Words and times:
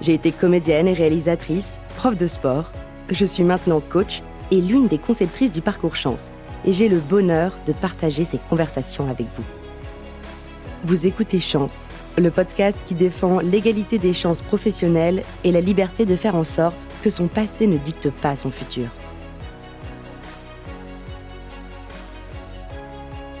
J'ai 0.00 0.14
été 0.14 0.32
comédienne 0.32 0.86
et 0.86 0.92
réalisatrice, 0.92 1.80
prof 1.96 2.16
de 2.16 2.26
sport. 2.26 2.70
Je 3.10 3.24
suis 3.24 3.42
maintenant 3.42 3.80
coach 3.80 4.22
et 4.50 4.60
l'une 4.60 4.86
des 4.86 4.98
conceptrices 4.98 5.50
du 5.50 5.60
parcours 5.60 5.96
chance. 5.96 6.30
Et 6.64 6.72
j'ai 6.72 6.88
le 6.88 7.00
bonheur 7.00 7.58
de 7.66 7.72
partager 7.72 8.24
ces 8.24 8.38
conversations 8.48 9.08
avec 9.08 9.26
vous. 9.36 9.44
Vous 10.84 11.06
écoutez 11.06 11.40
Chance, 11.40 11.86
le 12.16 12.30
podcast 12.30 12.78
qui 12.86 12.94
défend 12.94 13.40
l'égalité 13.40 13.98
des 13.98 14.12
chances 14.12 14.42
professionnelles 14.42 15.22
et 15.42 15.50
la 15.50 15.60
liberté 15.60 16.04
de 16.04 16.14
faire 16.14 16.36
en 16.36 16.44
sorte 16.44 16.86
que 17.02 17.10
son 17.10 17.26
passé 17.26 17.66
ne 17.66 17.76
dicte 17.76 18.10
pas 18.10 18.36
son 18.36 18.50
futur. 18.50 18.88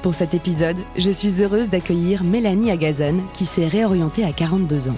Pour 0.02 0.14
cet 0.14 0.34
épisode, 0.34 0.78
je 0.96 1.10
suis 1.10 1.42
heureuse 1.42 1.68
d'accueillir 1.68 2.24
Mélanie 2.24 2.70
Agazon 2.70 3.22
qui 3.34 3.46
s'est 3.46 3.66
réorientée 3.66 4.24
à 4.24 4.32
42 4.32 4.88
ans. 4.88 4.96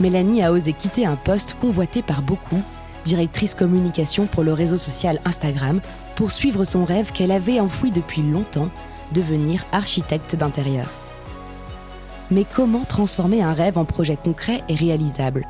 Mélanie 0.00 0.42
a 0.42 0.52
osé 0.52 0.72
quitter 0.72 1.06
un 1.06 1.16
poste 1.16 1.56
convoité 1.60 2.02
par 2.02 2.22
beaucoup, 2.22 2.62
directrice 3.04 3.54
communication 3.54 4.26
pour 4.26 4.42
le 4.42 4.52
réseau 4.52 4.76
social 4.76 5.20
Instagram, 5.24 5.80
pour 6.14 6.32
suivre 6.32 6.64
son 6.64 6.84
rêve 6.84 7.12
qu'elle 7.12 7.32
avait 7.32 7.60
enfoui 7.60 7.90
depuis 7.90 8.22
longtemps, 8.22 8.68
devenir 9.12 9.64
architecte 9.72 10.36
d'intérieur. 10.36 10.86
Mais 12.30 12.44
comment 12.44 12.84
transformer 12.84 13.42
un 13.42 13.52
rêve 13.52 13.76
en 13.76 13.84
projet 13.84 14.16
concret 14.16 14.62
et 14.68 14.74
réalisable? 14.74 15.46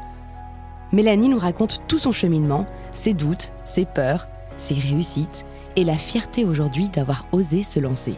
Mélanie 0.91 1.29
nous 1.29 1.39
raconte 1.39 1.81
tout 1.87 1.99
son 1.99 2.13
cheminement, 2.13 2.67
ses 2.93 3.15
doutes, 3.15 3.53
ses 3.65 3.85
peurs, 3.85 4.29
ses 4.59 4.75
réussites 4.75 5.45
et 5.77 5.85
la 5.85 5.97
fierté 5.97 6.45
aujourd'hui 6.45 6.89
d'avoir 6.89 7.27
osé 7.33 7.63
se 7.63 7.81
lancer. 7.81 8.17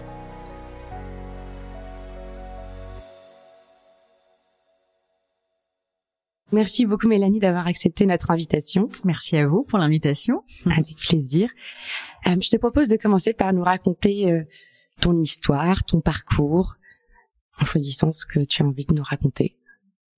Merci 6.53 6.87
beaucoup 6.87 7.09
Mélanie 7.09 7.41
d'avoir 7.41 7.67
accepté 7.67 8.07
notre 8.07 8.31
invitation. 8.31 8.89
Merci 9.05 9.37
à 9.37 9.47
vous 9.47 9.63
pour 9.63 9.79
l'invitation. 9.79 10.43
Avec 10.67 10.97
plaisir. 10.97 11.51
Euh, 12.27 12.37
je 12.41 12.51
te 12.51 12.57
propose 12.57 12.89
de 12.89 12.97
commencer 12.97 13.33
par 13.33 13.53
nous 13.53 13.63
raconter 13.63 14.31
euh, 14.31 14.45
ton 15.01 15.19
histoire, 15.19 15.85
ton 15.85 16.01
parcours, 16.01 16.75
en 17.61 17.65
choisissant 17.65 18.13
ce 18.13 18.27
que 18.27 18.41
tu 18.41 18.63
as 18.63 18.67
envie 18.67 18.87
de 18.87 18.95
nous 18.95 19.03
raconter. 19.03 19.57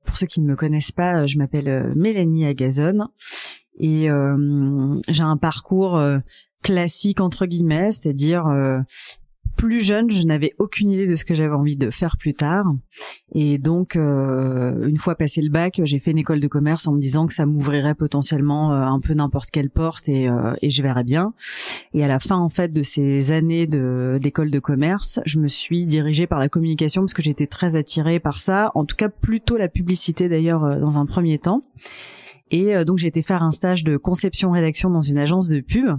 Pour 0.05 0.19
ceux 0.19 0.27
qui 0.27 0.41
ne 0.41 0.47
me 0.47 0.57
connaissent 0.57 0.93
pas, 0.93 1.23
euh, 1.23 1.27
je 1.27 1.39
m'appelle 1.39 1.93
Mélanie 1.95 2.47
Agazon 2.47 3.09
et 3.79 4.09
j'ai 5.09 5.23
un 5.23 5.37
parcours 5.37 6.01
classique 6.63 7.21
entre 7.21 7.45
guillemets, 7.45 7.93
c'est-à-dire 7.93 8.47
plus 9.57 9.81
jeune, 9.81 10.11
je 10.11 10.23
n'avais 10.23 10.53
aucune 10.59 10.93
idée 10.93 11.07
de 11.07 11.17
ce 11.17 11.25
que 11.25 11.35
j'avais 11.35 11.55
envie 11.55 11.77
de 11.77 11.91
faire 11.91 12.17
plus 12.17 12.35
tard. 12.35 12.67
Et 13.33 13.59
donc, 13.59 13.97
euh, 13.97 14.87
une 14.87 14.99
fois 14.99 15.15
passé 15.15 15.41
le 15.41 15.51
bac, 15.51 15.81
j'ai 15.83 15.99
fait 15.99 16.11
une 16.11 16.19
école 16.19 16.41
de 16.41 16.49
commerce 16.49 16.87
en 16.87 16.93
me 16.93 17.01
disant 17.01 17.27
que 17.27 17.33
ça 17.33 17.47
m'ouvrirait 17.47 17.95
potentiellement 17.95 18.73
euh, 18.73 18.83
un 18.83 19.01
peu 19.01 19.15
n'importe 19.15 19.51
quelle 19.51 19.71
porte 19.71 20.09
et, 20.09 20.29
euh, 20.29 20.55
et 20.63 20.71
je 20.71 20.83
verrais 20.83 21.05
bien. 21.05 21.33
Et 21.95 22.05
à 22.05 22.09
la 22.09 22.21
fin, 22.21 22.37
en 22.37 22.49
fait, 22.49 22.73
de 22.73 22.83
ces 22.83 23.33
années 23.33 23.67
d'école 23.67 24.51
de, 24.51 24.59
commerce, 24.59 25.21
je 25.27 25.39
me 25.39 25.49
suis 25.49 25.87
dirigée 25.87 26.27
par 26.27 26.39
la 26.39 26.49
communication 26.49 27.03
parce 27.03 27.15
que 27.15 27.23
j'étais 27.23 27.47
très 27.47 27.77
attirée 27.77 28.21
par 28.21 28.41
ça. 28.41 28.71
En 28.75 28.85
tout 28.85 28.97
cas, 28.97 29.09
plutôt 29.09 29.57
la 29.57 29.69
publicité 29.69 30.29
d'ailleurs 30.29 30.61
dans 30.81 30.99
un 30.99 31.07
premier 31.07 31.39
temps. 31.39 31.63
Et 32.51 32.85
donc, 32.85 32.99
j'ai 32.99 33.09
été 33.09 33.23
faire 33.23 33.43
un 33.43 33.53
stage 33.53 33.85
de 33.85 33.97
conception-rédaction 33.97 34.91
dans 34.91 35.01
une 35.01 35.19
agence 35.19 35.49
de 35.49 35.61
pub. 35.61 35.97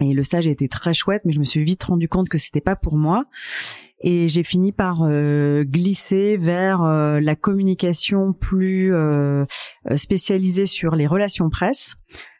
Et 0.00 0.12
le 0.12 0.22
stage 0.22 0.46
était 0.46 0.68
très 0.68 0.92
chouette, 0.92 1.22
mais 1.24 1.32
je 1.32 1.38
me 1.38 1.44
suis 1.44 1.62
vite 1.62 1.84
rendu 1.84 2.08
compte 2.08 2.28
que 2.28 2.38
c'était 2.38 2.60
pas 2.60 2.76
pour 2.76 2.96
moi. 2.96 3.26
Et 4.00 4.28
j'ai 4.28 4.42
fini 4.42 4.72
par 4.72 4.98
euh, 5.02 5.64
glisser 5.64 6.36
vers 6.36 6.82
euh, 6.82 7.20
la 7.20 7.36
communication 7.36 8.32
plus 8.32 8.94
euh, 8.94 9.46
spécialisée 9.96 10.66
sur 10.66 10.94
les 10.94 11.06
relations 11.06 11.48
presse 11.48 11.94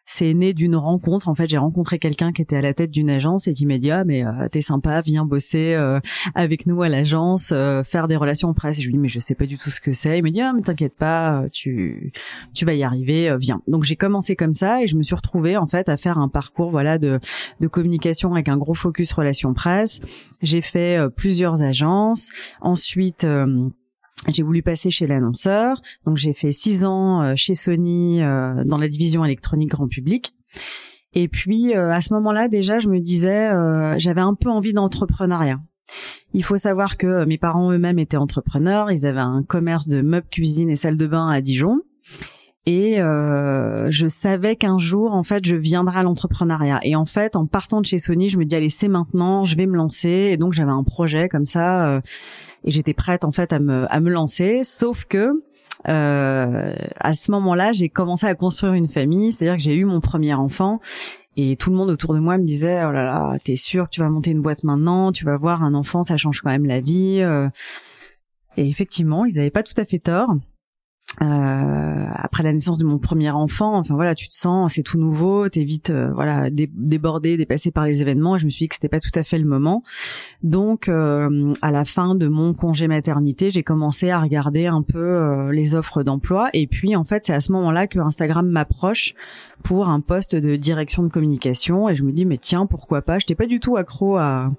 c'est 0.06 0.34
né 0.34 0.52
d'une 0.54 0.76
rencontre. 0.76 1.28
En 1.28 1.34
fait, 1.34 1.48
j'ai 1.48 1.58
rencontré 1.58 1.98
quelqu'un 1.98 2.32
qui 2.32 2.42
était 2.42 2.56
à 2.56 2.60
la 2.60 2.74
tête 2.74 2.90
d'une 2.90 3.10
agence 3.10 3.48
et 3.48 3.54
qui 3.54 3.66
m'a 3.66 3.78
dit 3.78 3.90
ah 3.90 4.04
mais 4.04 4.24
euh, 4.24 4.48
t'es 4.50 4.62
sympa, 4.62 5.00
viens 5.00 5.24
bosser 5.24 5.74
euh, 5.74 6.00
avec 6.34 6.66
nous 6.66 6.82
à 6.82 6.88
l'agence, 6.88 7.50
euh, 7.52 7.82
faire 7.82 8.08
des 8.08 8.16
relations 8.16 8.52
presse. 8.54 8.78
Et 8.78 8.82
je 8.82 8.86
lui 8.86 8.92
dis 8.94 8.98
mais 8.98 9.08
je 9.08 9.18
sais 9.18 9.34
pas 9.34 9.46
du 9.46 9.56
tout 9.56 9.70
ce 9.70 9.80
que 9.80 9.92
c'est. 9.92 10.18
Il 10.18 10.24
me 10.24 10.30
dit 10.30 10.40
ah 10.40 10.52
mais 10.54 10.62
t'inquiète 10.62 10.96
pas, 10.96 11.44
tu 11.52 12.12
tu 12.52 12.64
vas 12.64 12.74
y 12.74 12.82
arriver, 12.82 13.34
viens. 13.38 13.60
Donc 13.68 13.84
j'ai 13.84 13.96
commencé 13.96 14.36
comme 14.36 14.52
ça 14.52 14.82
et 14.82 14.86
je 14.86 14.96
me 14.96 15.02
suis 15.02 15.14
retrouvée 15.14 15.56
en 15.56 15.66
fait 15.66 15.88
à 15.88 15.96
faire 15.96 16.18
un 16.18 16.28
parcours 16.28 16.70
voilà 16.70 16.98
de 16.98 17.18
de 17.60 17.68
communication 17.68 18.34
avec 18.34 18.48
un 18.48 18.56
gros 18.56 18.74
focus 18.74 19.12
relations 19.12 19.54
presse. 19.54 20.00
J'ai 20.42 20.60
fait 20.60 20.98
plusieurs 21.16 21.62
agences. 21.62 22.30
Ensuite 22.60 23.26
j'ai 24.28 24.42
voulu 24.42 24.62
passer 24.62 24.90
chez 24.90 25.06
l'annonceur, 25.06 25.80
donc 26.06 26.16
j'ai 26.16 26.32
fait 26.32 26.52
six 26.52 26.84
ans 26.84 27.22
euh, 27.22 27.32
chez 27.36 27.54
Sony 27.54 28.22
euh, 28.22 28.64
dans 28.64 28.78
la 28.78 28.88
division 28.88 29.24
électronique 29.24 29.70
grand 29.70 29.88
public. 29.88 30.34
Et 31.12 31.28
puis 31.28 31.74
euh, 31.74 31.90
à 31.90 32.00
ce 32.00 32.12
moment-là 32.14 32.48
déjà, 32.48 32.78
je 32.78 32.88
me 32.88 33.00
disais, 33.00 33.50
j'avais 33.98 34.20
un 34.20 34.34
peu 34.34 34.50
envie 34.50 34.72
d'entrepreneuriat. 34.72 35.60
Il 36.32 36.42
faut 36.42 36.56
savoir 36.56 36.96
que 36.96 37.24
mes 37.24 37.38
parents 37.38 37.70
eux-mêmes 37.70 37.98
étaient 37.98 38.16
entrepreneurs, 38.16 38.90
ils 38.90 39.06
avaient 39.06 39.20
un 39.20 39.42
commerce 39.42 39.86
de 39.86 40.00
meubles, 40.00 40.26
cuisine 40.30 40.70
et 40.70 40.76
salle 40.76 40.96
de 40.96 41.06
bain 41.06 41.28
à 41.28 41.40
Dijon. 41.40 41.80
Et 42.66 42.96
je 42.96 44.06
savais 44.08 44.56
qu'un 44.56 44.78
jour, 44.78 45.12
en 45.12 45.22
fait, 45.22 45.44
je 45.44 45.54
viendrais 45.54 45.98
à 45.98 46.02
l'entrepreneuriat. 46.02 46.80
Et 46.82 46.96
en 46.96 47.04
fait, 47.04 47.36
en 47.36 47.46
partant 47.46 47.80
de 47.80 47.86
chez 47.86 47.98
Sony, 47.98 48.28
je 48.30 48.38
me 48.38 48.44
dis 48.44 48.54
allez, 48.54 48.70
c'est 48.70 48.88
maintenant, 48.88 49.44
je 49.44 49.54
vais 49.56 49.66
me 49.66 49.76
lancer. 49.76 50.30
Et 50.32 50.36
donc 50.36 50.54
j'avais 50.54 50.72
un 50.72 50.82
projet 50.82 51.28
comme 51.28 51.44
ça 51.44 52.00
et 52.64 52.70
j'étais 52.70 52.94
prête 52.94 53.24
en 53.24 53.32
fait 53.32 53.52
à 53.52 53.58
me 53.58 53.86
à 53.92 54.00
me 54.00 54.10
lancer 54.10 54.64
sauf 54.64 55.04
que 55.04 55.42
euh, 55.88 56.74
à 56.98 57.14
ce 57.14 57.30
moment-là 57.30 57.72
j'ai 57.72 57.88
commencé 57.88 58.26
à 58.26 58.34
construire 58.34 58.72
une 58.72 58.88
famille 58.88 59.32
c'est-à-dire 59.32 59.56
que 59.56 59.62
j'ai 59.62 59.74
eu 59.74 59.84
mon 59.84 60.00
premier 60.00 60.34
enfant 60.34 60.80
et 61.36 61.56
tout 61.56 61.70
le 61.70 61.76
monde 61.76 61.90
autour 61.90 62.14
de 62.14 62.20
moi 62.20 62.38
me 62.38 62.44
disait 62.44 62.82
oh 62.84 62.90
là 62.90 63.04
là 63.04 63.38
t'es 63.44 63.56
sûr 63.56 63.84
que 63.84 63.90
tu 63.90 64.00
vas 64.00 64.08
monter 64.08 64.30
une 64.30 64.40
boîte 64.40 64.64
maintenant? 64.64 65.12
Tu 65.12 65.24
vas 65.24 65.36
voir 65.36 65.62
un 65.62 65.74
enfant 65.74 66.02
ça 66.02 66.16
change 66.16 66.40
quand 66.40 66.50
même 66.50 66.64
la 66.64 66.80
vie 66.80 67.20
euh. 67.20 67.48
et 68.56 68.68
effectivement 68.68 69.26
ils 69.26 69.34
n'avaient 69.34 69.50
pas 69.50 69.62
tout 69.62 69.78
à 69.78 69.84
fait 69.84 69.98
tort 69.98 70.34
euh, 71.22 72.06
après 72.14 72.42
la 72.42 72.52
naissance 72.52 72.76
de 72.76 72.84
mon 72.84 72.98
premier 72.98 73.30
enfant, 73.30 73.76
enfin 73.76 73.94
voilà, 73.94 74.14
tu 74.14 74.28
te 74.28 74.34
sens, 74.34 74.74
c'est 74.74 74.82
tout 74.82 74.98
nouveau, 74.98 75.48
t'es 75.48 75.62
vite 75.62 75.90
euh, 75.90 76.10
voilà 76.12 76.50
débordé, 76.50 77.36
dépassé 77.36 77.70
par 77.70 77.84
les 77.84 78.02
événements. 78.02 78.36
Et 78.36 78.38
je 78.40 78.46
me 78.46 78.50
suis 78.50 78.64
dit 78.64 78.68
que 78.68 78.74
c'était 78.74 78.88
pas 78.88 79.00
tout 79.00 79.12
à 79.14 79.22
fait 79.22 79.38
le 79.38 79.44
moment. 79.44 79.82
Donc, 80.42 80.88
euh, 80.88 81.54
à 81.62 81.70
la 81.70 81.84
fin 81.84 82.14
de 82.14 82.26
mon 82.26 82.52
congé 82.52 82.88
maternité, 82.88 83.50
j'ai 83.50 83.62
commencé 83.62 84.10
à 84.10 84.20
regarder 84.20 84.66
un 84.66 84.82
peu 84.82 85.50
les 85.52 85.74
offres 85.74 86.02
d'emploi. 86.02 86.50
Et 86.52 86.66
puis, 86.66 86.96
en 86.96 87.04
fait, 87.04 87.24
c'est 87.24 87.34
à 87.34 87.40
ce 87.40 87.52
moment-là 87.52 87.86
que 87.86 87.98
Instagram 87.98 88.48
m'approche 88.48 89.14
pour 89.62 89.88
un 89.88 90.00
poste 90.00 90.34
de 90.34 90.56
direction 90.56 91.02
de 91.02 91.08
communication. 91.08 91.88
Et 91.88 91.94
je 91.94 92.02
me 92.02 92.12
dis, 92.12 92.24
mais 92.24 92.38
tiens, 92.38 92.66
pourquoi 92.66 93.02
pas? 93.02 93.18
Je 93.18 93.24
n'étais 93.24 93.34
pas 93.34 93.46
du 93.46 93.60
tout 93.60 93.76
accro 93.76 94.16
à, 94.16 94.52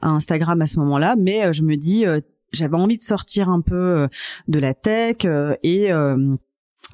à 0.00 0.08
Instagram 0.08 0.60
à 0.60 0.66
ce 0.66 0.80
moment-là, 0.80 1.14
mais 1.16 1.52
je 1.52 1.62
me 1.62 1.76
dis 1.76 2.04
j'avais 2.52 2.76
envie 2.76 2.96
de 2.96 3.02
sortir 3.02 3.48
un 3.48 3.60
peu 3.60 3.74
euh, 3.74 4.08
de 4.48 4.58
la 4.58 4.74
tech 4.74 5.24
euh, 5.24 5.54
et 5.62 5.92
euh, 5.92 6.36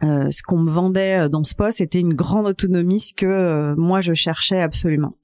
ce 0.03 0.43
qu'on 0.43 0.59
me 0.59 0.71
vendait 0.71 1.29
dans 1.29 1.44
ce 1.44 1.55
poste 1.55 1.79
c'était 1.79 2.00
une 2.00 2.15
grande 2.15 2.47
autonomie, 2.47 3.00
ce 3.00 3.15
que 3.15 3.75
moi 3.77 4.00
je 4.00 4.15
cherchais 4.15 4.61
absolument. 4.61 5.17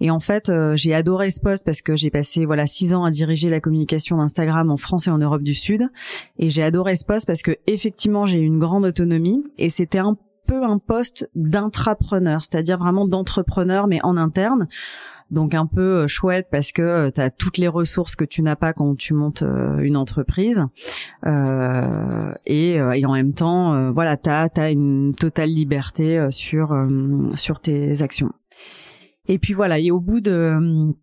Et 0.00 0.10
en 0.10 0.18
fait, 0.18 0.52
j'ai 0.74 0.92
adoré 0.92 1.30
ce 1.30 1.40
poste 1.40 1.64
parce 1.64 1.80
que 1.80 1.94
j'ai 1.94 2.10
passé 2.10 2.44
voilà 2.44 2.66
six 2.66 2.94
ans 2.94 3.04
à 3.04 3.10
diriger 3.10 3.48
la 3.48 3.60
communication 3.60 4.16
d'Instagram 4.16 4.70
en 4.70 4.76
France 4.76 5.06
et 5.06 5.10
en 5.10 5.18
Europe 5.18 5.42
du 5.42 5.54
Sud. 5.54 5.88
Et 6.38 6.50
j'ai 6.50 6.62
adoré 6.62 6.96
ce 6.96 7.04
poste 7.04 7.26
parce 7.26 7.42
que 7.42 7.56
effectivement 7.66 8.26
j'ai 8.26 8.40
une 8.40 8.58
grande 8.58 8.84
autonomie 8.84 9.44
et 9.58 9.70
c'était 9.70 9.98
un 9.98 10.16
peu 10.46 10.64
un 10.64 10.78
poste 10.78 11.28
d'intrapreneur, 11.34 12.42
c'est-à-dire 12.42 12.78
vraiment 12.78 13.06
d'entrepreneur 13.06 13.86
mais 13.86 14.00
en 14.02 14.16
interne. 14.16 14.68
Donc 15.30 15.54
un 15.54 15.66
peu 15.66 16.02
euh, 16.02 16.06
chouette 16.06 16.48
parce 16.50 16.70
que 16.70 16.82
euh, 16.82 17.10
tu 17.10 17.20
as 17.20 17.30
toutes 17.30 17.58
les 17.58 17.68
ressources 17.68 18.14
que 18.14 18.24
tu 18.24 18.42
n'as 18.42 18.56
pas 18.56 18.72
quand 18.72 18.96
tu 18.96 19.14
montes 19.14 19.42
euh, 19.42 19.78
une 19.78 19.96
entreprise. 19.96 20.64
Et, 22.46 22.80
en 22.80 23.12
même 23.12 23.34
temps 23.34 23.92
voilà 23.92 24.16
tu 24.16 24.30
as, 24.30 24.70
une 24.70 25.14
totale 25.14 25.50
liberté 25.50 26.28
sur 26.30 26.76
sur 27.34 27.60
tes 27.60 28.02
actions. 28.02 28.32
Et 29.26 29.38
puis 29.38 29.54
voilà 29.54 29.78
et 29.78 29.90
au 29.90 30.00
bout 30.00 30.20
de 30.20 30.94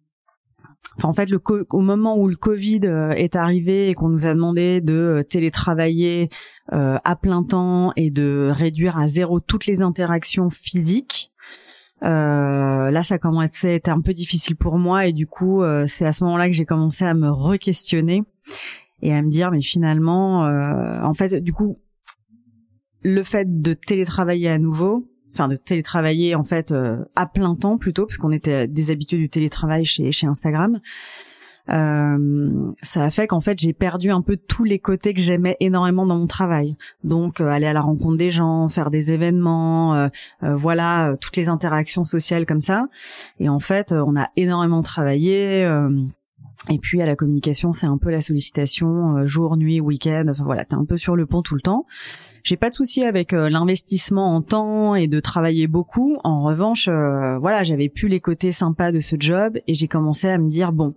en 1.04 1.14
fait, 1.14 1.30
le 1.30 1.40
au 1.70 1.82
moment 1.82 2.18
où 2.18 2.28
le 2.28 2.36
Covid 2.36 2.82
euh, 2.84 3.12
est 3.12 3.36
arrivé 3.36 3.90
et 3.90 3.94
qu'on 3.94 4.10
nous 4.10 4.26
a 4.26 4.34
demandé 4.34 4.82
de 4.82 4.94
euh, 4.94 5.24
télétravailler 5.24 6.30
euh, 6.74 6.98
à 7.04 7.16
plein 7.16 7.44
temps 7.44 7.94
et 7.96 8.12
de 8.12 8.50
réduire 8.52 8.98
à 8.98 9.08
zéro 9.08 9.40
toutes 9.40 9.66
les 9.66 9.82
interactions 9.82 10.50
physiques, 10.50 11.32
là, 12.02 13.04
ça 13.04 13.20
commençait 13.20 13.70
à 13.70 13.74
être 13.74 13.90
un 13.90 14.02
peu 14.02 14.14
difficile 14.14 14.56
pour 14.56 14.78
moi 14.78 15.06
et 15.06 15.14
du 15.14 15.28
coup, 15.28 15.62
c'est 15.88 16.06
à 16.06 16.14
ce 16.14 16.24
moment-là 16.24 16.48
que 16.48 16.54
j'ai 16.54 16.66
commencé 16.66 17.06
à 17.06 17.14
me 17.14 17.30
re-questionner 17.30 18.24
et 19.04 19.14
à 19.14 19.22
me 19.22 19.30
dire, 19.30 19.52
mais 19.52 19.62
finalement, 19.62 20.42
en 20.42 21.14
fait, 21.14 21.36
du 21.36 21.54
coup, 21.54 21.78
le 23.04 23.22
fait 23.22 23.62
de 23.62 23.74
télétravailler 23.74 24.50
à 24.50 24.58
nouveau, 24.58 25.11
enfin 25.34 25.48
de 25.48 25.56
télétravailler 25.56 26.36
en 26.36 26.44
fait 26.44 26.72
euh, 26.72 26.98
à 27.16 27.26
plein 27.26 27.56
temps 27.56 27.78
plutôt 27.78 28.06
parce 28.06 28.18
qu'on 28.18 28.32
était 28.32 28.68
des 28.68 28.92
habitués 28.92 29.18
du 29.18 29.30
télétravail 29.30 29.86
chez 29.86 30.12
chez 30.12 30.28
Instagram. 30.28 30.80
Euh, 31.70 32.72
ça 32.82 33.04
a 33.04 33.12
fait 33.12 33.28
qu'en 33.28 33.40
fait 33.40 33.60
j'ai 33.60 33.74
perdu 33.74 34.10
un 34.10 34.22
peu 34.22 34.36
tous 34.36 34.64
les 34.64 34.80
côtés 34.80 35.14
que 35.14 35.22
j'aimais 35.22 35.58
énormément 35.60 36.06
dans 36.06 36.18
mon 36.18 36.28
travail. 36.28 36.76
Donc 37.04 37.40
euh, 37.40 37.48
aller 37.48 37.68
à 37.68 37.74
la 37.74 37.82
rencontre 37.82 38.18
des 38.18 38.32
gens, 38.32 38.68
faire 38.68 38.90
des 38.90 39.12
événements, 39.12 39.96
euh, 39.96 40.10
voilà 40.42 41.16
toutes 41.22 41.38
les 41.38 41.50
interactions 41.50 42.06
sociales 42.06 42.46
comme 42.46 42.62
ça. 42.62 42.88
Et 43.40 43.50
en 43.50 43.60
fait 43.60 43.94
on 43.94 44.16
a 44.18 44.30
énormément 44.36 44.82
travaillé. 44.82 45.62
et 46.70 46.80
puis 46.80 47.02
à 47.02 47.06
la 47.06 47.16
communication, 47.16 47.74
c'est 47.74 47.88
un 47.88 47.98
peu 47.98 48.10
la 48.10 48.22
sollicitation 48.22 49.26
jour, 49.28 49.58
nuit, 49.58 49.80
week-end. 49.80 50.26
Enfin 50.30 50.44
voilà, 50.44 50.66
t'es 50.66 50.76
un 50.76 50.86
peu 50.86 50.98
sur 50.98 51.16
le 51.16 51.26
pont 51.26 51.42
tout 51.42 51.56
le 51.56 51.62
temps. 51.62 51.86
J'ai 52.44 52.58
pas 52.58 52.70
de 52.70 52.76
souci 52.76 53.04
avec 53.04 53.34
euh, 53.34 53.50
l'investissement 53.50 54.36
en 54.36 54.42
temps 54.42 54.96
et 54.96 55.08
de 55.08 55.20
travailler 55.20 55.68
beaucoup. 55.68 56.18
En 56.24 56.44
revanche, 56.44 56.88
euh, 56.88 57.38
voilà, 57.38 57.64
j'avais 57.64 57.90
plus 57.90 58.08
les 58.08 58.20
côtés 58.20 58.52
sympas 58.52 58.92
de 58.92 59.00
ce 59.00 59.16
job 59.20 59.58
et 59.68 59.74
j'ai 59.74 59.88
commencé 59.88 60.28
à 60.28 60.38
me 60.38 60.50
dire 60.50 60.72
bon, 60.72 60.96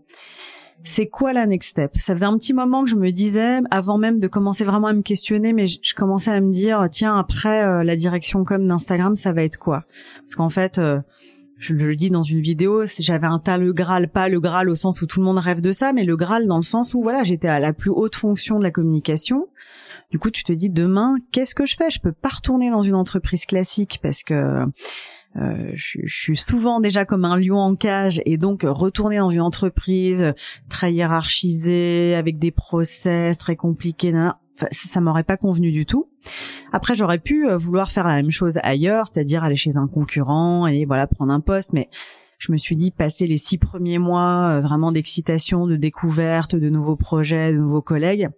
c'est 0.84 1.06
quoi 1.06 1.32
la 1.32 1.46
next 1.46 1.70
step? 1.70 1.92
Ça 1.98 2.14
faisait 2.14 2.24
un 2.24 2.36
petit 2.38 2.54
moment 2.54 2.84
que 2.84 2.90
je 2.90 2.96
me 2.96 3.10
disais, 3.10 3.60
avant 3.70 3.98
même 3.98 4.20
de 4.20 4.28
commencer 4.28 4.64
vraiment 4.64 4.88
à 4.88 4.92
me 4.92 5.02
questionner, 5.02 5.52
mais 5.52 5.66
je, 5.66 5.94
commençais 5.94 6.30
à 6.30 6.40
me 6.40 6.50
dire, 6.50 6.86
tiens, 6.90 7.16
après 7.18 7.62
euh, 7.62 7.84
la 7.84 7.96
direction 7.96 8.44
comme 8.44 8.66
d'Instagram, 8.66 9.16
ça 9.16 9.32
va 9.32 9.42
être 9.42 9.58
quoi? 9.58 9.84
Parce 10.20 10.34
qu'en 10.34 10.50
fait, 10.50 10.80
je, 11.58 11.74
le 11.74 11.96
dis 11.96 12.10
dans 12.10 12.22
une 12.22 12.40
vidéo, 12.40 12.84
j'avais 12.98 13.26
un 13.26 13.38
tas 13.38 13.56
le 13.56 13.72
Graal, 13.72 14.08
pas 14.08 14.28
le 14.28 14.40
Graal 14.40 14.68
au 14.68 14.74
sens 14.74 15.00
où 15.00 15.06
tout 15.06 15.20
le 15.20 15.26
monde 15.26 15.38
rêve 15.38 15.60
de 15.60 15.72
ça, 15.72 15.92
mais 15.92 16.04
le 16.04 16.16
Graal 16.16 16.46
dans 16.46 16.58
le 16.58 16.62
sens 16.62 16.92
où 16.94 17.02
voilà, 17.02 17.22
j'étais 17.22 17.48
à 17.48 17.60
la 17.60 17.72
plus 17.72 17.90
haute 17.90 18.16
fonction 18.16 18.58
de 18.58 18.62
la 18.62 18.70
communication. 18.70 19.46
Du 20.14 20.20
coup, 20.20 20.30
tu 20.30 20.44
te 20.44 20.52
dis 20.52 20.70
demain, 20.70 21.16
qu'est-ce 21.32 21.56
que 21.56 21.66
je 21.66 21.74
fais? 21.74 21.90
Je 21.90 21.98
peux 21.98 22.12
pas 22.12 22.28
retourner 22.28 22.70
dans 22.70 22.82
une 22.82 22.94
entreprise 22.94 23.46
classique 23.46 23.98
parce 24.00 24.22
que 24.22 24.64
euh, 25.34 25.72
je, 25.74 26.06
suis 26.06 26.36
souvent 26.36 26.78
déjà 26.78 27.04
comme 27.04 27.24
un 27.24 27.36
lion 27.36 27.58
en 27.58 27.74
cage 27.74 28.22
et 28.24 28.38
donc 28.38 28.62
retourner 28.64 29.18
dans 29.18 29.30
une 29.30 29.40
entreprise 29.40 30.32
très 30.68 30.92
hiérarchisée 30.92 32.14
avec 32.14 32.38
des 32.38 32.52
process 32.52 33.36
très 33.38 33.56
compliqués, 33.56 34.12
ça, 34.54 34.68
ça 34.70 35.00
m'aurait 35.00 35.24
pas 35.24 35.36
convenu 35.36 35.72
du 35.72 35.84
tout. 35.84 36.08
Après, 36.72 36.94
j'aurais 36.94 37.18
pu 37.18 37.48
euh, 37.48 37.56
vouloir 37.56 37.90
faire 37.90 38.06
la 38.06 38.14
même 38.14 38.30
chose 38.30 38.60
ailleurs, 38.62 39.08
c'est-à-dire 39.08 39.42
aller 39.42 39.56
chez 39.56 39.76
un 39.76 39.88
concurrent 39.88 40.68
et 40.68 40.84
voilà 40.84 41.08
prendre 41.08 41.32
un 41.32 41.40
poste, 41.40 41.72
mais 41.72 41.88
je 42.38 42.52
me 42.52 42.56
suis 42.56 42.76
dit 42.76 42.92
passer 42.92 43.26
les 43.26 43.36
six 43.36 43.58
premiers 43.58 43.98
mois 43.98 44.44
euh, 44.44 44.60
vraiment 44.60 44.92
d'excitation, 44.92 45.66
de 45.66 45.74
découverte, 45.74 46.54
de 46.54 46.68
nouveaux 46.68 46.94
projets, 46.94 47.52
de 47.52 47.58
nouveaux 47.58 47.82
collègues 47.82 48.28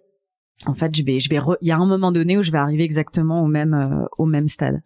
en 0.65 0.73
fait, 0.73 0.95
je 0.95 1.03
vais, 1.03 1.19
je 1.19 1.29
vais, 1.29 1.39
il 1.61 1.67
y 1.67 1.71
a 1.71 1.77
un 1.77 1.85
moment 1.85 2.11
donné 2.11 2.37
où 2.37 2.41
je 2.41 2.51
vais 2.51 2.57
arriver 2.57 2.83
exactement 2.83 3.43
au 3.43 3.47
même, 3.47 3.73
euh, 3.73 4.05
au 4.17 4.25
même 4.25 4.47
stade. 4.47 4.81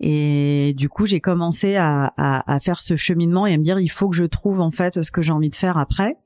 Et 0.00 0.74
du 0.76 0.88
coup, 0.88 1.06
j'ai 1.06 1.20
commencé 1.20 1.76
à, 1.76 2.12
à, 2.16 2.52
à, 2.52 2.60
faire 2.60 2.80
ce 2.80 2.96
cheminement 2.96 3.46
et 3.46 3.54
à 3.54 3.58
me 3.58 3.62
dire, 3.62 3.78
il 3.78 3.88
faut 3.88 4.08
que 4.08 4.16
je 4.16 4.24
trouve 4.24 4.60
en 4.60 4.70
fait 4.70 5.02
ce 5.02 5.10
que 5.12 5.22
j'ai 5.22 5.32
envie 5.32 5.50
de 5.50 5.54
faire 5.54 5.78
après. 5.78 6.16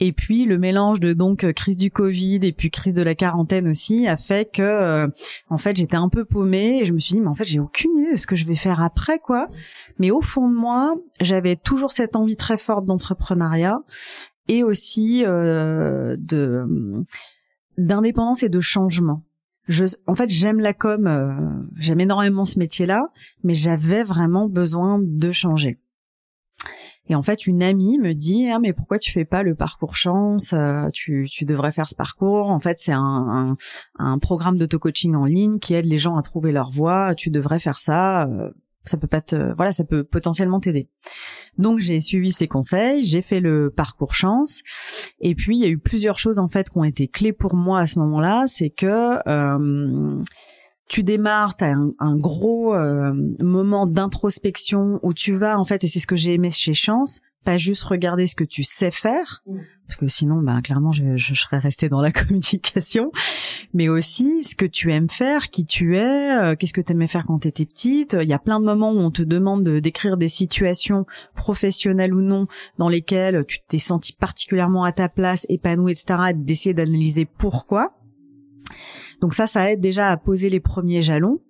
Et 0.00 0.12
puis 0.12 0.44
le 0.44 0.58
mélange 0.58 1.00
de 1.00 1.12
donc 1.12 1.44
euh, 1.44 1.52
crise 1.52 1.76
du 1.76 1.90
Covid 1.90 2.40
et 2.42 2.52
puis 2.52 2.70
crise 2.70 2.94
de 2.94 3.02
la 3.02 3.14
quarantaine 3.14 3.68
aussi 3.68 4.06
a 4.06 4.16
fait 4.16 4.50
que 4.50 4.62
euh, 4.62 5.08
en 5.50 5.58
fait 5.58 5.76
j'étais 5.76 5.96
un 5.96 6.08
peu 6.08 6.24
paumée 6.24 6.80
et 6.80 6.84
je 6.84 6.92
me 6.92 6.98
suis 6.98 7.14
dit 7.14 7.20
mais 7.20 7.28
en 7.28 7.34
fait 7.34 7.44
j'ai 7.44 7.58
aucune 7.58 7.96
idée 7.98 8.12
de 8.12 8.16
ce 8.16 8.26
que 8.26 8.36
je 8.36 8.46
vais 8.46 8.54
faire 8.54 8.80
après 8.80 9.18
quoi. 9.18 9.48
Mais 9.98 10.10
au 10.10 10.20
fond 10.20 10.48
de 10.48 10.54
moi 10.54 10.94
j'avais 11.20 11.56
toujours 11.56 11.90
cette 11.90 12.14
envie 12.14 12.36
très 12.36 12.58
forte 12.58 12.84
d'entrepreneuriat 12.84 13.80
et 14.46 14.62
aussi 14.62 15.24
euh, 15.26 16.16
de 16.18 17.04
d'indépendance 17.78 18.42
et 18.42 18.50
de 18.50 18.60
changement. 18.60 19.24
Je, 19.66 19.86
en 20.06 20.14
fait, 20.14 20.28
j'aime 20.28 20.60
la 20.60 20.74
com, 20.74 21.06
euh, 21.06 21.48
j'aime 21.76 22.00
énormément 22.00 22.44
ce 22.44 22.58
métier-là, 22.58 23.08
mais 23.44 23.54
j'avais 23.54 24.02
vraiment 24.02 24.48
besoin 24.48 24.98
de 25.02 25.32
changer. 25.32 25.78
Et 27.10 27.14
en 27.14 27.22
fait, 27.22 27.46
une 27.46 27.62
amie 27.62 27.98
me 27.98 28.12
dit 28.12 28.48
ah 28.50 28.58
mais 28.58 28.74
pourquoi 28.74 28.98
tu 28.98 29.10
fais 29.10 29.24
pas 29.24 29.42
le 29.42 29.54
parcours 29.54 29.96
chance 29.96 30.52
euh, 30.52 30.90
tu, 30.92 31.26
tu 31.30 31.46
devrais 31.46 31.72
faire 31.72 31.88
ce 31.88 31.94
parcours? 31.94 32.50
En 32.50 32.60
fait, 32.60 32.78
c'est 32.78 32.92
un, 32.92 33.00
un, 33.00 33.56
un 33.98 34.18
programme 34.18 34.58
d'auto-coaching 34.58 35.14
en 35.14 35.24
ligne 35.24 35.58
qui 35.58 35.72
aide 35.72 35.86
les 35.86 35.96
gens 35.96 36.16
à 36.16 36.22
trouver 36.22 36.52
leur 36.52 36.70
voie. 36.70 37.14
Tu 37.14 37.30
devrais 37.30 37.60
faire 37.60 37.78
ça. 37.78 38.28
Ça 38.84 38.96
peut 38.96 39.06
pas 39.06 39.20
te, 39.20 39.54
voilà, 39.56 39.72
ça 39.72 39.84
peut 39.84 40.04
potentiellement 40.04 40.60
t'aider. 40.60 40.88
Donc 41.58 41.78
j'ai 41.78 42.00
suivi 42.00 42.32
ses 42.32 42.48
conseils, 42.48 43.04
j'ai 43.04 43.22
fait 43.22 43.40
le 43.40 43.70
parcours 43.74 44.14
chance, 44.14 44.62
et 45.20 45.34
puis 45.34 45.56
il 45.56 45.62
y 45.62 45.66
a 45.66 45.68
eu 45.68 45.78
plusieurs 45.78 46.18
choses 46.18 46.38
en 46.38 46.48
fait 46.48 46.70
qui 46.70 46.78
ont 46.78 46.84
été 46.84 47.08
clés 47.08 47.32
pour 47.32 47.54
moi 47.54 47.80
à 47.80 47.86
ce 47.86 47.98
moment-là, 47.98 48.46
c'est 48.46 48.70
que 48.70 49.18
euh, 49.28 50.22
tu 50.88 51.02
démarres, 51.02 51.56
tu 51.56 51.64
as 51.64 51.76
un, 51.98 52.16
gros 52.16 52.74
euh, 52.74 53.12
moment 53.40 53.86
d'introspection 53.86 54.98
où 55.02 55.12
tu 55.12 55.36
vas 55.36 55.58
en 55.58 55.64
fait, 55.64 55.84
et 55.84 55.88
c'est 55.88 56.00
ce 56.00 56.06
que 56.06 56.16
j'ai 56.16 56.34
aimé 56.34 56.50
chez 56.50 56.72
Chance, 56.72 57.20
pas 57.44 57.56
juste 57.56 57.84
regarder 57.84 58.26
ce 58.26 58.34
que 58.34 58.44
tu 58.44 58.62
sais 58.62 58.90
faire, 58.90 59.42
mm. 59.46 59.58
parce 59.86 59.98
que 59.98 60.06
sinon, 60.06 60.42
bah, 60.42 60.60
clairement, 60.62 60.92
je, 60.92 61.16
je 61.16 61.34
serais 61.34 61.58
restée 61.58 61.88
dans 61.88 62.00
la 62.00 62.12
communication, 62.12 63.10
mais 63.74 63.88
aussi 63.88 64.44
ce 64.44 64.54
que 64.54 64.66
tu 64.66 64.92
aimes 64.92 65.08
faire, 65.08 65.50
qui 65.50 65.64
tu 65.64 65.96
es, 65.96 66.36
euh, 66.36 66.56
qu'est-ce 66.56 66.72
que 66.72 66.80
tu 66.80 66.92
aimais 66.92 67.06
faire 67.06 67.26
quand 67.26 67.38
tu 67.40 67.48
étais 67.48 67.66
petite. 67.66 68.16
Il 68.20 68.28
y 68.28 68.32
a 68.32 68.38
plein 68.38 68.60
de 68.60 68.64
moments 68.64 68.92
où 68.92 68.98
on 68.98 69.10
te 69.10 69.22
demande 69.22 69.64
de 69.64 69.78
décrire 69.78 70.16
des 70.16 70.28
situations 70.28 71.06
professionnelles 71.34 72.14
ou 72.14 72.22
non 72.22 72.46
dans 72.78 72.88
lesquelles 72.88 73.44
tu 73.46 73.58
t'es 73.66 73.78
senti 73.78 74.12
particulièrement 74.12 74.84
à 74.84 74.92
ta 74.92 75.08
place, 75.08 75.46
épanouie, 75.48 75.92
etc., 75.92 76.32
d'essayer 76.34 76.74
d'analyser 76.74 77.24
pourquoi. 77.24 77.94
Donc 79.20 79.34
ça, 79.34 79.46
ça 79.46 79.70
aide 79.70 79.80
déjà 79.80 80.10
à 80.10 80.16
poser 80.16 80.50
les 80.50 80.60
premiers 80.60 81.02
jalons. 81.02 81.40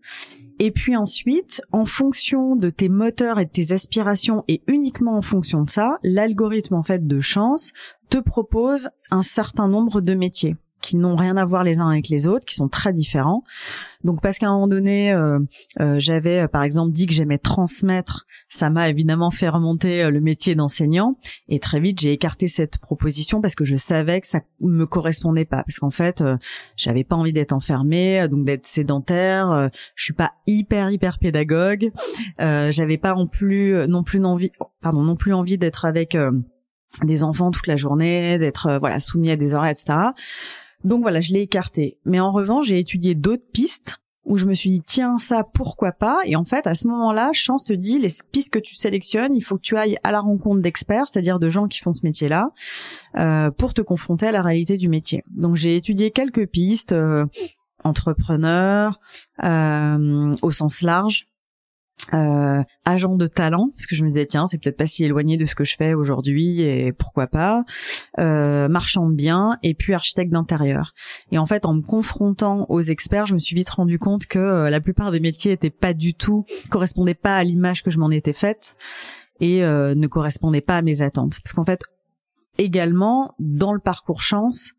Et 0.58 0.72
puis 0.72 0.96
ensuite, 0.96 1.62
en 1.70 1.84
fonction 1.84 2.56
de 2.56 2.68
tes 2.68 2.88
moteurs 2.88 3.38
et 3.38 3.44
de 3.44 3.50
tes 3.50 3.72
aspirations 3.72 4.44
et 4.48 4.62
uniquement 4.66 5.16
en 5.16 5.22
fonction 5.22 5.62
de 5.62 5.70
ça, 5.70 5.98
l'algorithme 6.02 6.74
en 6.74 6.82
fait 6.82 7.06
de 7.06 7.20
chance 7.20 7.72
te 8.10 8.18
propose 8.18 8.90
un 9.10 9.22
certain 9.22 9.68
nombre 9.68 10.00
de 10.00 10.14
métiers 10.14 10.56
qui 10.80 10.96
n'ont 10.96 11.16
rien 11.16 11.36
à 11.36 11.44
voir 11.44 11.64
les 11.64 11.80
uns 11.80 11.88
avec 11.88 12.08
les 12.08 12.26
autres, 12.26 12.44
qui 12.44 12.54
sont 12.54 12.68
très 12.68 12.92
différents. 12.92 13.42
Donc 14.04 14.22
parce 14.22 14.38
qu'à 14.38 14.46
un 14.46 14.52
moment 14.52 14.68
donné, 14.68 15.12
euh, 15.12 15.40
euh, 15.80 15.96
j'avais 15.98 16.40
euh, 16.44 16.48
par 16.48 16.62
exemple 16.62 16.92
dit 16.92 17.06
que 17.06 17.12
j'aimais 17.12 17.38
transmettre, 17.38 18.26
ça 18.48 18.70
m'a 18.70 18.88
évidemment 18.88 19.30
fait 19.30 19.48
remonter 19.48 20.08
le 20.08 20.20
métier 20.20 20.54
d'enseignant, 20.54 21.16
et 21.48 21.58
très 21.58 21.80
vite 21.80 22.00
j'ai 22.00 22.12
écarté 22.12 22.46
cette 22.46 22.78
proposition 22.78 23.40
parce 23.40 23.56
que 23.56 23.64
je 23.64 23.74
savais 23.74 24.20
que 24.20 24.26
ça 24.28 24.40
me 24.60 24.86
correspondait 24.86 25.44
pas, 25.44 25.64
parce 25.64 25.78
qu'en 25.78 25.90
fait 25.90 26.22
j'avais 26.76 27.04
pas 27.04 27.16
envie 27.16 27.32
d'être 27.32 27.52
enfermée, 27.52 28.26
donc 28.28 28.44
d'être 28.44 28.66
sédentaire. 28.66 29.68
je 29.96 30.04
suis 30.04 30.14
pas 30.14 30.32
hyper 30.46 30.90
hyper 30.90 31.18
pédagogue, 31.18 31.90
j'avais 32.38 32.98
pas 32.98 33.14
non 33.14 33.26
plus 33.26 33.74
non 33.88 34.04
plus 34.04 34.24
envie, 34.24 34.52
pardon 34.80 35.02
non 35.02 35.16
plus 35.16 35.34
envie 35.34 35.58
d'être 35.58 35.84
avec 35.84 36.16
des 37.02 37.22
enfants 37.24 37.50
toute 37.50 37.66
la 37.66 37.76
journée, 37.76 38.38
d'être 38.38 38.78
voilà 38.78 39.00
soumis 39.00 39.32
à 39.32 39.36
des 39.36 39.54
horaires, 39.54 39.70
etc. 39.70 40.12
Donc 40.84 41.02
voilà, 41.02 41.20
je 41.20 41.32
l'ai 41.32 41.42
écarté. 41.42 41.98
Mais 42.04 42.20
en 42.20 42.30
revanche, 42.30 42.66
j'ai 42.66 42.78
étudié 42.78 43.14
d'autres 43.14 43.46
pistes 43.52 43.98
où 44.28 44.36
je 44.36 44.46
me 44.46 44.54
suis 44.54 44.70
dit 44.70 44.82
tiens 44.82 45.18
ça 45.18 45.42
pourquoi 45.42 45.92
pas? 45.92 46.18
Et 46.26 46.36
en 46.36 46.44
fait 46.44 46.66
à 46.66 46.74
ce 46.74 46.86
moment-là 46.88 47.30
chance 47.32 47.64
te 47.64 47.72
dit 47.72 47.98
les 47.98 48.10
pistes 48.30 48.52
que 48.52 48.58
tu 48.58 48.74
sélectionnes 48.74 49.34
il 49.34 49.40
faut 49.40 49.56
que 49.56 49.62
tu 49.62 49.76
ailles 49.76 49.96
à 50.04 50.12
la 50.12 50.20
rencontre 50.20 50.60
d'experts 50.60 51.06
c'est-à-dire 51.10 51.38
de 51.38 51.48
gens 51.48 51.66
qui 51.66 51.80
font 51.80 51.94
ce 51.94 52.04
métier-là 52.04 52.50
euh, 53.16 53.50
pour 53.50 53.72
te 53.72 53.80
confronter 53.80 54.26
à 54.26 54.32
la 54.32 54.42
réalité 54.42 54.76
du 54.76 54.88
métier 54.88 55.24
donc 55.30 55.56
j'ai 55.56 55.76
étudié 55.76 56.10
quelques 56.10 56.46
pistes 56.46 56.92
euh, 56.92 57.24
euh, 59.44 60.36
au 60.42 60.50
sens 60.50 60.82
large 60.82 61.26
euh, 62.14 62.62
agent 62.84 63.16
de 63.16 63.26
talent 63.26 63.68
parce 63.70 63.86
que 63.86 63.94
je 63.94 64.02
me 64.02 64.08
disais 64.08 64.26
tiens 64.26 64.46
c'est 64.46 64.58
peut-être 64.58 64.76
pas 64.76 64.86
si 64.86 65.04
éloigné 65.04 65.36
de 65.36 65.44
ce 65.44 65.54
que 65.54 65.64
je 65.64 65.76
fais 65.76 65.94
aujourd'hui 65.94 66.62
et 66.62 66.92
pourquoi 66.92 67.26
pas 67.26 67.64
euh, 68.18 68.68
marchand 68.68 69.08
de 69.08 69.14
biens 69.14 69.58
et 69.62 69.74
puis 69.74 69.92
architecte 69.92 70.32
d'intérieur. 70.32 70.94
Et 71.32 71.38
en 71.38 71.46
fait 71.46 71.66
en 71.66 71.74
me 71.74 71.82
confrontant 71.82 72.66
aux 72.68 72.80
experts 72.80 73.26
je 73.26 73.34
me 73.34 73.38
suis 73.38 73.54
vite 73.54 73.70
rendu 73.70 73.98
compte 73.98 74.26
que 74.26 74.38
euh, 74.38 74.70
la 74.70 74.80
plupart 74.80 75.10
des 75.10 75.20
métiers 75.20 75.52
étaient 75.52 75.70
pas 75.70 75.92
du 75.92 76.14
tout 76.14 76.44
correspondaient 76.70 77.14
pas 77.14 77.36
à 77.36 77.44
l'image 77.44 77.82
que 77.82 77.90
je 77.90 77.98
m'en 77.98 78.10
étais 78.10 78.32
faite 78.32 78.76
et 79.40 79.64
euh, 79.64 79.94
ne 79.94 80.06
correspondaient 80.06 80.60
pas 80.60 80.78
à 80.78 80.82
mes 80.82 81.02
attentes. 81.02 81.38
Parce 81.42 81.52
qu'en 81.52 81.64
fait 81.64 81.82
également 82.56 83.34
dans 83.38 83.72
le 83.72 83.80
parcours 83.80 84.22
chance 84.22 84.72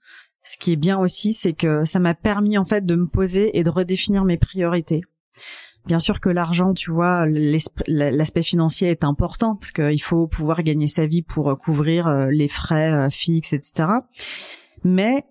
ce 0.44 0.58
qui 0.58 0.72
est 0.72 0.78
bien 0.78 0.98
aussi 0.98 1.34
c'est 1.34 1.54
que 1.54 1.86
ça 1.86 2.00
m'a 2.00 2.16
permis 2.16 2.58
en 2.58 2.66
fait 2.66 2.86
de 2.86 2.96
me 2.96 3.08
poser 3.08 3.58
et 3.58 3.64
de 3.64 3.70
redéfinir 3.70 4.26
mes 4.26 4.38
priorités 4.38 5.04
bien 5.90 6.00
sûr 6.00 6.20
que 6.22 6.30
l'argent, 6.30 6.76
tu 6.76 6.92
vois, 6.92 7.26
l'aspect 7.88 8.44
financier 8.44 8.92
est 8.92 9.04
important 9.04 9.56
parce 9.56 9.72
qu'il 9.72 10.02
faut 10.04 10.28
pouvoir 10.28 10.62
gagner 10.62 10.86
sa 10.86 11.08
vie 11.08 11.24
pour 11.24 11.58
couvrir 11.58 12.28
les 12.30 12.48
frais 12.48 13.10
fixes, 13.10 13.54
etc. 13.54 13.90
Mais 14.84 15.24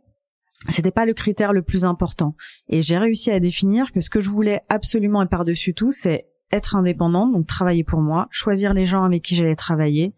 c'était 0.69 0.91
pas 0.91 1.07
le 1.07 1.15
critère 1.15 1.53
le 1.53 1.63
plus 1.63 1.85
important. 1.85 2.35
Et 2.69 2.83
j'ai 2.83 2.99
réussi 2.99 3.31
à 3.31 3.39
définir 3.39 3.93
que 3.93 4.01
ce 4.01 4.11
que 4.11 4.19
je 4.19 4.31
voulais 4.31 4.63
absolument 4.69 5.23
et 5.23 5.29
par-dessus 5.29 5.75
tout, 5.75 5.93
c'est 5.93 6.27
être 6.51 6.75
indépendante, 6.75 7.33
donc 7.33 7.47
travailler 7.47 7.85
pour 7.85 8.01
moi, 8.01 8.27
choisir 8.33 8.75
les 8.75 8.85
gens 8.85 9.05
avec 9.05 9.23
qui 9.23 9.37
j'allais 9.37 9.55
travailler, 9.55 10.13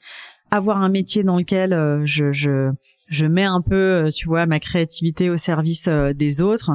avoir 0.50 0.82
un 0.82 0.88
métier 0.88 1.22
dans 1.22 1.36
lequel 1.36 1.72
euh, 1.72 2.02
je, 2.04 2.32
je, 2.32 2.72
je 3.08 3.26
mets 3.26 3.44
un 3.44 3.60
peu, 3.60 3.74
euh, 3.74 4.10
tu 4.10 4.26
vois, 4.26 4.46
ma 4.46 4.60
créativité 4.60 5.30
au 5.30 5.36
service 5.36 5.86
euh, 5.88 6.12
des 6.12 6.42
autres, 6.42 6.72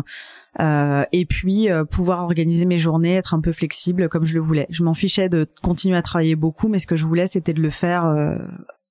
et 1.11 1.25
puis 1.25 1.67
pouvoir 1.91 2.23
organiser 2.23 2.65
mes 2.65 2.77
journées, 2.77 3.15
être 3.15 3.33
un 3.33 3.41
peu 3.41 3.51
flexible 3.51 4.07
comme 4.07 4.23
je 4.23 4.35
le 4.35 4.39
voulais. 4.39 4.67
Je 4.69 4.85
m'en 4.85 4.93
fichais 4.93 5.27
de 5.27 5.45
continuer 5.61 5.97
à 5.97 6.01
travailler 6.01 6.37
beaucoup, 6.37 6.69
mais 6.69 6.79
ce 6.79 6.87
que 6.87 6.95
je 6.95 7.05
voulais, 7.05 7.27
c'était 7.27 7.51
de 7.51 7.61
le 7.61 7.69
faire 7.69 8.05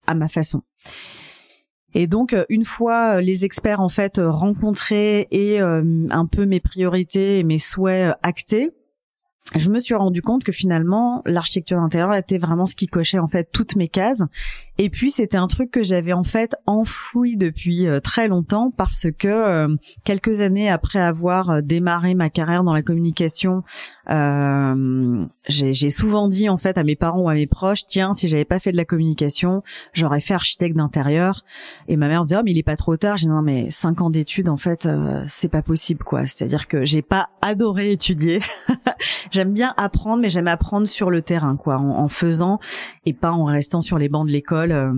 à 0.07 0.15
ma 0.15 0.29
façon. 0.29 0.61
Et 1.95 2.07
donc, 2.07 2.37
une 2.51 2.65
fois 2.65 3.23
les 3.23 3.47
experts 3.47 3.81
en 3.81 3.89
fait 3.89 4.21
rencontrés 4.23 5.27
et 5.31 5.59
un 5.59 6.27
peu 6.31 6.45
mes 6.45 6.61
priorités 6.61 7.39
et 7.39 7.45
mes 7.45 7.59
souhaits 7.59 8.15
actés, 8.23 8.71
je 9.55 9.71
me 9.71 9.79
suis 9.79 9.95
rendu 9.95 10.23
compte 10.23 10.43
que 10.43 10.53
finalement 10.53 11.23
l'architecture 11.27 11.79
d'intérieur 11.79 12.15
était 12.15 12.39
vraiment 12.39 12.65
ce 12.67 12.75
qui 12.75 12.87
cochait 12.87 13.19
en 13.19 13.29
fait 13.29 13.51
toutes 13.53 13.77
mes 13.77 13.89
cases. 13.89 14.23
Et 14.79 14.89
puis 14.89 15.11
c'était 15.11 15.37
un 15.37 15.47
truc 15.47 15.71
que 15.71 15.83
j'avais 15.83 16.15
en 16.15 16.25
fait 16.25 16.57
enfoui 16.67 17.37
depuis 17.37 17.87
euh, 17.87 18.01
très 18.01 18.27
longtemps 18.27 18.71
parce 18.75 19.07
que 19.19 19.29
euh, 19.29 19.69
quelques 20.05 20.41
années 20.41 20.71
après 20.71 20.99
avoir 20.99 21.51
euh, 21.51 21.61
démarré 21.61 22.15
ma 22.15 22.31
carrière 22.31 22.65
dans 22.65 22.73
la 22.73 22.83
communication 22.83 23.63
euh, 24.11 25.27
j'ai 25.49 25.91
souvent 25.91 26.29
dit 26.29 26.49
en 26.49 26.57
fait 26.57 26.79
à 26.79 26.85
mes 26.85 26.97
parents 26.97 27.21
ou 27.21 27.29
à 27.29 27.35
mes 27.35 27.47
proches, 27.47 27.87
tiens, 27.87 28.13
si 28.13 28.29
j'avais 28.29 28.45
pas 28.45 28.59
fait 28.59 28.73
de 28.73 28.77
la 28.77 28.85
communication, 28.85 29.63
j'aurais 29.93 30.21
fait 30.21 30.35
architecte 30.35 30.77
d'intérieur. 30.77 31.43
Et 31.89 31.97
ma 31.97 32.09
mère 32.09 32.23
me 32.23 32.27
disait, 32.27 32.41
oh, 32.41 32.43
mais 32.45 32.53
il 32.53 32.59
est 32.59 32.63
pas 32.63 32.77
trop 32.77 32.97
tard. 32.97 33.17
J'ai 33.17 33.27
dit, 33.27 33.33
non, 33.33 33.43
mais 33.43 33.71
cinq 33.71 34.01
ans 34.01 34.11
d'études, 34.11 34.49
en 34.49 34.57
fait, 34.57 34.87
euh, 34.87 35.25
c'est 35.29 35.49
pas 35.49 35.63
possible, 35.63 36.05
quoi. 36.05 36.27
C'est-à-dire 36.27 36.69
que 36.69 36.85
j'ai 36.85 37.03
pas 37.03 37.31
adoré 37.43 37.93
étudier. 37.93 38.41
j'aime 39.31 39.53
bien 39.53 39.75
apprendre, 39.77 40.23
mais 40.23 40.29
j'aime 40.29 40.49
apprendre 40.49 40.87
sur 40.87 41.11
le 41.11 41.23
terrain, 41.23 41.57
quoi, 41.57 41.79
en, 41.79 41.91
en, 41.91 42.09
faisant 42.09 42.59
et 43.07 43.13
pas 43.13 43.33
en 43.33 43.45
restant 43.45 43.81
sur 43.81 43.99
les 43.99 44.09
bancs 44.09 44.27
de 44.27 44.33
l'école. 44.33 44.73
Euh, 44.73 44.93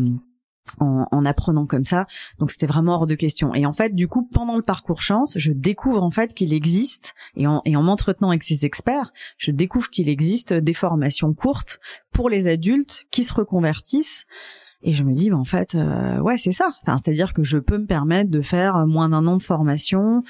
en, 0.81 1.07
en, 1.11 1.25
apprenant 1.25 1.67
comme 1.67 1.85
ça. 1.85 2.07
Donc 2.39 2.51
c'était 2.51 2.67
vraiment 2.67 2.95
hors 2.95 3.07
de 3.07 3.15
question. 3.15 3.55
Et 3.55 3.67
en 3.67 3.73
fait, 3.73 3.95
du 3.95 4.09
coup, 4.09 4.29
pendant 4.33 4.57
le 4.57 4.63
parcours 4.63 5.03
chance, 5.03 5.35
je 5.37 5.53
découvre 5.53 6.03
en 6.03 6.11
fait 6.11 6.35
qu'il 6.35 6.53
existe, 6.53 7.15
et 7.37 7.47
en, 7.47 7.63
et 7.65 7.77
en 7.77 7.83
m'entretenant 7.83 8.31
avec 8.31 8.43
ces 8.43 8.65
experts, 8.65 9.13
je 9.39 9.51
découvre 9.51 9.91
qu'il 9.91 10.09
existe 10.09 10.53
des 10.53 10.75
formations 10.75 11.33
courtes 11.35 11.81
pour 12.13 12.29
les 12.31 12.47
adultes 12.47 13.07
qui 13.11 13.25
se 13.25 13.35
reconvertissent 13.35 14.27
et 14.87 14.93
je 14.93 15.03
me 15.03 15.13
dis, 15.13 15.31
bah, 15.31 15.37
en 15.37 15.45
fait, 15.45 15.75
euh, 15.75 16.21
ouais, 16.21 16.39
c'est 16.39 16.53
ça. 16.53 16.69
Enfin, 16.83 16.97
c'est-à-dire 17.05 17.33
que 17.33 17.43
je 17.43 17.59
peux 17.59 17.77
me 17.77 17.87
permettre 17.87 18.31
de 18.31 18.41
faire 18.41 18.87
moins 18.87 19.09
d'un 19.09 19.27
an 19.27 19.37
de 19.37 19.43
formation 19.43 20.23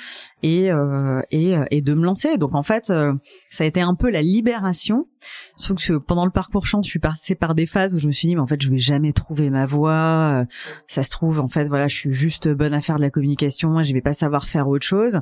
et 0.42 0.72
euh, 0.72 1.20
et, 1.30 1.54
et 1.70 1.82
de 1.82 1.92
me 1.92 2.02
lancer. 2.02 2.38
Donc 2.38 2.54
en 2.54 2.62
fait, 2.62 2.88
euh, 2.88 3.12
ça 3.50 3.64
a 3.64 3.66
été 3.66 3.82
un 3.82 3.94
peu 3.94 4.10
la 4.10 4.22
libération. 4.22 5.08
Sauf 5.56 5.86
que 5.86 5.98
pendant 5.98 6.24
le 6.24 6.30
parcours 6.30 6.66
chant, 6.66 6.82
je 6.82 6.88
suis 6.88 6.98
passée 6.98 7.34
par 7.34 7.54
des 7.54 7.66
phases 7.66 7.94
où 7.94 7.98
je 7.98 8.06
me 8.06 8.12
suis 8.12 8.28
dit, 8.28 8.34
mais 8.34 8.40
en 8.40 8.46
fait, 8.46 8.62
je 8.62 8.70
vais 8.70 8.78
jamais 8.78 9.12
trouver 9.12 9.50
ma 9.50 9.66
voie. 9.66 10.46
Ça 10.86 11.02
se 11.02 11.10
trouve, 11.10 11.38
en 11.38 11.48
fait, 11.48 11.68
voilà, 11.68 11.86
je 11.86 11.94
suis 11.94 12.12
juste 12.12 12.48
bonne 12.48 12.72
à 12.72 12.80
faire 12.80 12.96
de 12.96 13.02
la 13.02 13.10
communication. 13.10 13.82
Je 13.82 13.92
vais 13.92 14.00
pas 14.00 14.14
savoir 14.14 14.48
faire 14.48 14.68
autre 14.68 14.86
chose. 14.86 15.20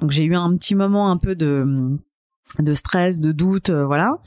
Donc 0.00 0.10
j'ai 0.10 0.24
eu 0.24 0.36
un 0.36 0.54
petit 0.54 0.74
moment 0.74 1.10
un 1.10 1.16
peu 1.16 1.34
de 1.34 1.96
de 2.58 2.74
stress, 2.74 3.20
de 3.20 3.32
doute, 3.32 3.70
voilà. 3.70 4.18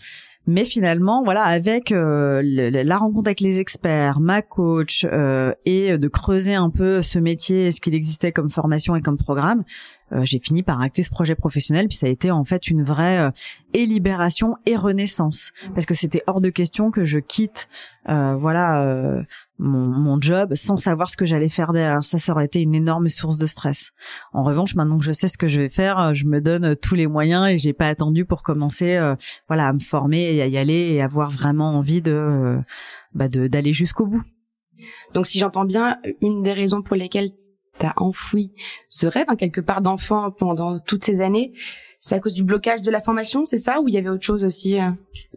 Mais 0.48 0.66
finalement, 0.66 1.24
voilà, 1.24 1.44
avec 1.44 1.92
euh, 1.92 2.42
la 2.44 2.98
rencontre 2.98 3.28
avec 3.28 3.40
les 3.40 3.60
experts, 3.60 4.20
ma 4.20 4.42
coach, 4.42 5.06
euh, 5.06 5.54
et 5.66 5.98
de 5.98 6.08
creuser 6.08 6.56
un 6.56 6.70
peu 6.70 7.02
ce 7.02 7.20
métier, 7.20 7.72
ce 7.72 7.82
qu'il 7.82 7.94
existait 7.94 8.32
comme 8.32 8.50
formation 8.50 8.96
et 8.96 9.02
comme 9.02 9.18
programme, 9.18 9.64
euh, 10.12 10.22
j'ai 10.24 10.40
fini 10.40 10.64
par 10.64 10.82
acter 10.82 11.04
ce 11.04 11.10
projet 11.10 11.36
professionnel. 11.36 11.88
Puis 11.88 11.98
ça 11.98 12.08
a 12.08 12.10
été 12.10 12.32
en 12.32 12.44
fait 12.44 12.68
une 12.68 12.84
vraie 12.84 13.32
et 13.74 13.86
libération 13.86 14.56
et 14.66 14.76
renaissance, 14.76 15.52
parce 15.74 15.86
que 15.86 15.94
c'était 15.94 16.24
hors 16.28 16.42
de 16.42 16.50
question 16.50 16.92
que 16.92 17.06
je 17.06 17.20
quitte, 17.20 17.70
voilà, 18.06 19.26
mon, 19.60 19.88
mon, 19.88 20.20
job 20.20 20.56
sans 20.56 20.78
savoir 20.78 21.10
ce 21.10 21.18
que 21.18 21.26
j'allais 21.26 21.50
faire 21.50 21.74
derrière. 21.74 22.04
Ça, 22.04 22.18
ça 22.18 22.32
aurait 22.32 22.46
été 22.46 22.62
une 22.62 22.74
énorme 22.74 23.10
source 23.10 23.38
de 23.38 23.46
stress. 23.46 23.92
En 24.34 24.44
revanche, 24.44 24.74
maintenant 24.76 24.98
que 24.98 25.06
je 25.06 25.12
sais 25.12 25.28
ce 25.28 25.38
que 25.38 25.48
je 25.48 25.62
vais 25.62 25.70
faire, 25.70 26.00
euh, 26.00 26.14
je 26.14 26.26
me 26.26 26.42
donne 26.42 26.66
euh, 26.66 26.76
tous 26.76 26.96
les 26.96 27.08
moyens 27.08 27.48
et 27.48 27.58
j'ai 27.58 27.74
pas 27.74 27.88
attendu 27.88 28.26
pour 28.26 28.42
commencer, 28.42 28.96
euh, 28.96 29.16
voilà, 29.48 29.68
à 29.68 29.74
me 29.74 29.80
former 29.80 30.34
et 30.34 30.42
à 30.42 30.48
y 30.48 30.58
aller 30.58 30.94
et 30.94 31.02
avoir 31.02 31.30
vraiment 31.30 31.72
envie 31.78 32.02
de, 32.02 32.60
bah 33.14 33.28
d'aller 33.28 33.74
jusqu'au 33.74 34.08
bout. 34.08 34.24
Donc, 35.14 35.28
si 35.28 35.40
j'entends 35.40 35.66
bien, 35.66 35.98
une 36.22 36.42
des 36.42 36.54
raisons 36.54 36.82
pour 36.82 36.96
lesquelles 36.96 37.32
t'as 37.80 37.94
enfoui 37.98 38.52
ce 38.88 39.08
rêve, 39.08 39.26
hein, 39.28 39.36
quelque 39.36 39.62
part 39.62 39.82
d'enfant 39.82 40.32
pendant 40.32 40.78
toutes 40.80 41.04
ces 41.04 41.22
années, 41.22 41.54
c'est 42.00 42.16
à 42.16 42.20
cause 42.20 42.34
du 42.34 42.44
blocage 42.44 42.82
de 42.82 42.92
la 42.92 43.02
formation, 43.02 43.46
c'est 43.46 43.58
ça, 43.58 43.82
ou 43.82 43.88
il 43.88 43.94
y 43.94 43.98
avait 43.98 44.10
autre 44.10 44.24
chose 44.24 44.44
aussi 44.44 44.80
euh? 44.80 44.90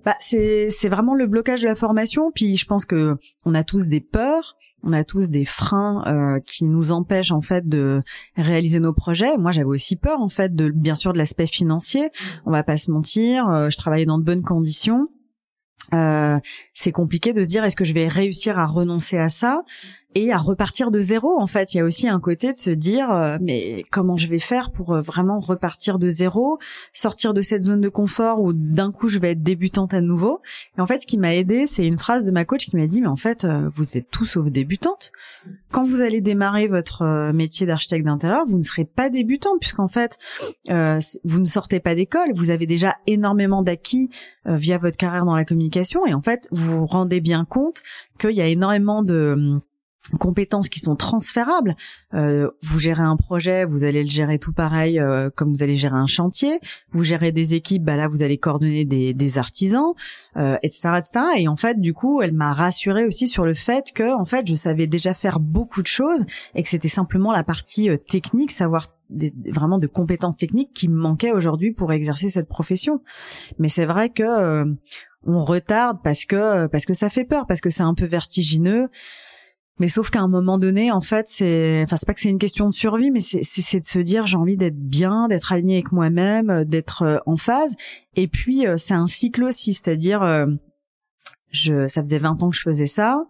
Bah 0.05 0.17
c'est 0.21 0.69
c'est 0.69 0.89
vraiment 0.89 1.15
le 1.15 1.27
blocage 1.27 1.63
de 1.63 1.69
la 1.69 1.75
formation. 1.75 2.33
Puis 2.33 2.57
je 2.57 2.67
pense 2.67 2.85
que 2.85 3.17
on 3.45 3.55
a 3.55 3.63
tous 3.63 3.89
des 3.89 4.01
peurs, 4.01 4.57
on 4.83 4.93
a 4.93 5.05
tous 5.05 5.31
des 5.31 5.45
freins 5.45 6.03
euh, 6.07 6.41
qui 6.41 6.65
nous 6.65 6.93
empêchent 6.93 7.31
en 7.31 7.41
fait 7.41 7.69
de 7.69 8.03
réaliser 8.37 8.81
nos 8.81 8.93
projets. 8.93 9.37
Moi 9.37 9.53
j'avais 9.53 9.67
aussi 9.67 9.97
peur 9.97 10.21
en 10.21 10.29
fait 10.29 10.55
de 10.55 10.71
bien 10.71 10.95
sûr 10.95 11.13
de 11.13 11.19
l'aspect 11.19 11.47
financier. 11.47 12.11
On 12.47 12.51
va 12.51 12.63
pas 12.63 12.79
se 12.79 12.91
mentir, 12.91 13.49
euh, 13.49 13.71
je 13.71 13.77
travaillais 13.77 14.07
dans 14.07 14.19
de 14.19 14.25
bonnes 14.25 14.43
conditions. 14.43 15.09
Euh, 15.95 16.39
c'est 16.75 16.93
compliqué 16.93 17.33
de 17.33 17.43
se 17.43 17.49
dire 17.49 17.65
est-ce 17.65 17.77
que 17.77 17.85
je 17.85 17.93
vais 17.93 18.07
réussir 18.07 18.59
à 18.59 18.67
renoncer 18.67 19.19
à 19.19 19.29
ça? 19.29 19.63
Et 20.14 20.33
à 20.33 20.38
repartir 20.38 20.90
de 20.90 21.00
zéro. 21.00 21.40
En 21.40 21.47
fait, 21.47 21.75
il 21.75 21.78
y 21.78 21.81
a 21.81 21.85
aussi 21.85 22.09
un 22.09 22.21
côté 22.21 22.52
de 22.52 22.57
se 22.57 22.71
dire 22.71 23.11
euh, 23.11 23.38
mais 23.40 23.85
comment 23.90 24.16
je 24.16 24.28
vais 24.28 24.38
faire 24.38 24.71
pour 24.71 24.92
euh, 24.92 25.00
vraiment 25.00 25.38
repartir 25.38 25.99
de 25.99 26.09
zéro, 26.09 26.59
sortir 26.92 27.35
de 27.35 27.42
cette 27.42 27.64
zone 27.64 27.81
de 27.81 27.88
confort 27.88 28.40
où 28.40 28.52
d'un 28.52 28.92
coup 28.92 29.09
je 29.09 29.19
vais 29.19 29.33
être 29.33 29.42
débutante 29.42 29.95
à 29.95 30.00
nouveau. 30.00 30.40
Et 30.76 30.81
en 30.81 30.87
fait, 30.87 31.00
ce 31.00 31.07
qui 31.07 31.19
m'a 31.19 31.35
aidé, 31.35 31.66
c'est 31.66 31.87
une 31.87 31.99
phrase 31.99 32.25
de 32.25 32.31
ma 32.31 32.45
coach 32.45 32.66
qui 32.66 32.76
m'a 32.76 32.87
dit 32.87 33.00
mais 33.00 33.09
en 33.09 33.16
fait, 33.16 33.45
euh, 33.45 33.71
vous 33.75 33.97
êtes 33.97 34.11
tous 34.11 34.25
sauf 34.25 34.47
débutante. 34.50 35.12
Quand 35.71 35.85
vous 35.85 36.02
allez 36.02 36.21
démarrer 36.21 36.69
votre 36.69 37.33
métier 37.33 37.66
d'architecte 37.66 38.04
d'intérieur, 38.04 38.45
vous 38.47 38.59
ne 38.59 38.62
serez 38.62 38.85
pas 38.85 39.11
débutant 39.11 39.59
puisqu'en 39.59 39.88
fait, 39.88 40.19
vous 40.69 41.38
ne 41.38 41.45
sortez 41.45 41.81
pas 41.81 41.95
d'école, 41.95 42.33
vous 42.35 42.50
avez 42.50 42.66
déjà 42.66 42.97
énormément 43.07 43.62
d'acquis 43.62 44.11
via 44.47 44.78
votre 44.78 44.97
carrière 44.97 45.25
dans 45.25 45.35
la 45.35 45.45
communication 45.45 46.07
et 46.07 46.14
en 46.14 46.21
fait, 46.21 46.49
vous 46.52 46.78
vous 46.78 46.87
rendez 46.87 47.21
bien 47.21 47.45
compte 47.45 47.83
qu'il 48.19 48.33
y 48.33 48.40
a 48.40 48.47
énormément 48.47 49.02
de 49.02 49.61
compétences 50.18 50.68
qui 50.68 50.80
sont 50.80 50.97
transférables. 50.97 51.76
Euh, 52.14 52.50
vous 52.62 52.78
gérez 52.78 53.02
un 53.02 53.16
projet, 53.16 53.64
vous 53.64 53.85
allez 53.85 54.02
le 54.02 54.11
gérer 54.11 54.38
tout 54.38 54.52
pareil 54.52 54.99
euh, 54.99 55.30
comme 55.35 55.50
vous 55.50 55.62
allez 55.62 55.75
gérer 55.75 55.97
un 55.97 56.06
chantier. 56.06 56.59
Vous 56.90 57.04
gérez 57.04 57.32
des 57.32 57.54
équipes, 57.54 57.85
bah 57.85 57.97
là 57.97 58.09
vous 58.09 58.23
allez 58.23 58.38
coordonner 58.38 58.85
des, 58.85 59.14
des 59.14 59.38
artisans, 59.38 59.94
euh, 60.37 60.56
etc., 60.62 60.90
etc. 60.99 61.25
Et 61.38 61.49
en 61.49 61.56
fait, 61.56 61.80
du 61.80 61.94
coup, 61.94 62.23
elle 62.23 62.32
m'a 62.32 62.52
rassurée 62.52 63.04
aussi 63.04 63.28
sur 63.28 63.44
le 63.44 63.54
fait 63.54 63.92
que 63.94 64.14
en 64.14 64.25
fait, 64.25 64.47
je 64.47 64.54
savais 64.54 64.87
déjà 64.87 65.14
faire 65.14 65.40
beaucoup 65.40 65.82
de 65.82 65.87
choses 65.87 66.25
et 66.54 66.62
que 66.62 66.68
c'était 66.68 66.88
simplement 66.88 67.32
la 67.32 67.44
partie 67.44 67.88
euh, 67.88 67.97
technique, 67.97 68.50
savoir 68.50 68.94
vraiment 69.50 69.78
de 69.78 69.87
compétences 69.87 70.38
techniques 70.38 70.73
qui 70.73 70.88
me 70.88 70.97
manquaient 70.97 71.32
aujourd'hui 71.32 71.73
pour 71.73 71.92
exercer 71.92 72.30
cette 72.30 72.49
profession. 72.49 73.02
Mais 73.59 73.68
c'est 73.68 73.85
vrai 73.85 74.09
que 74.09 74.23
euh, 74.23 74.64
on 75.25 75.44
retarde 75.44 75.99
parce 76.02 76.25
que 76.25 76.66
parce 76.66 76.87
que 76.87 76.94
ça 76.94 77.11
fait 77.11 77.25
peur, 77.25 77.47
parce 77.47 77.61
que 77.61 77.71
c'est 77.71 77.82
un 77.82 77.94
peu 77.94 78.06
vertigineux. 78.06 78.88
Mais 79.79 79.88
sauf 79.88 80.11
qu'à 80.11 80.21
un 80.21 80.29
moment 80.29 80.59
donné, 80.59 80.93
en 80.93 81.00
fait, 81.00 81.26
c'est, 81.29 81.83
enfin, 81.83 81.97
c'est 81.97 82.07
pas 82.07 82.14
que 82.14 82.21
c'est 82.21 82.29
une 82.29 82.38
question 82.38 82.69
de 82.69 82.75
survie, 82.75 83.11
mais 83.11 83.21
c'est, 83.21 83.43
c'est, 83.43 83.81
de 83.81 83.85
se 83.85 83.99
dire, 83.99 84.26
j'ai 84.26 84.37
envie 84.37 84.57
d'être 84.57 84.79
bien, 84.79 85.29
d'être 85.29 85.52
aligné 85.52 85.76
avec 85.76 85.93
moi-même, 85.93 86.50
euh, 86.50 86.64
d'être 86.64 87.02
euh, 87.02 87.19
en 87.26 87.37
phase. 87.37 87.75
Et 88.14 88.29
puis, 88.29 88.67
euh, 88.67 88.76
c'est 88.76 88.95
un 88.95 89.07
cycle 89.07 89.43
aussi, 89.45 89.73
c'est-à-dire, 89.73 90.47
je, 91.50 91.87
ça 91.87 92.02
faisait 92.02 92.19
20 92.19 92.43
ans 92.43 92.50
que 92.50 92.57
je 92.57 92.62
faisais 92.62 92.87
ça. 92.87 93.25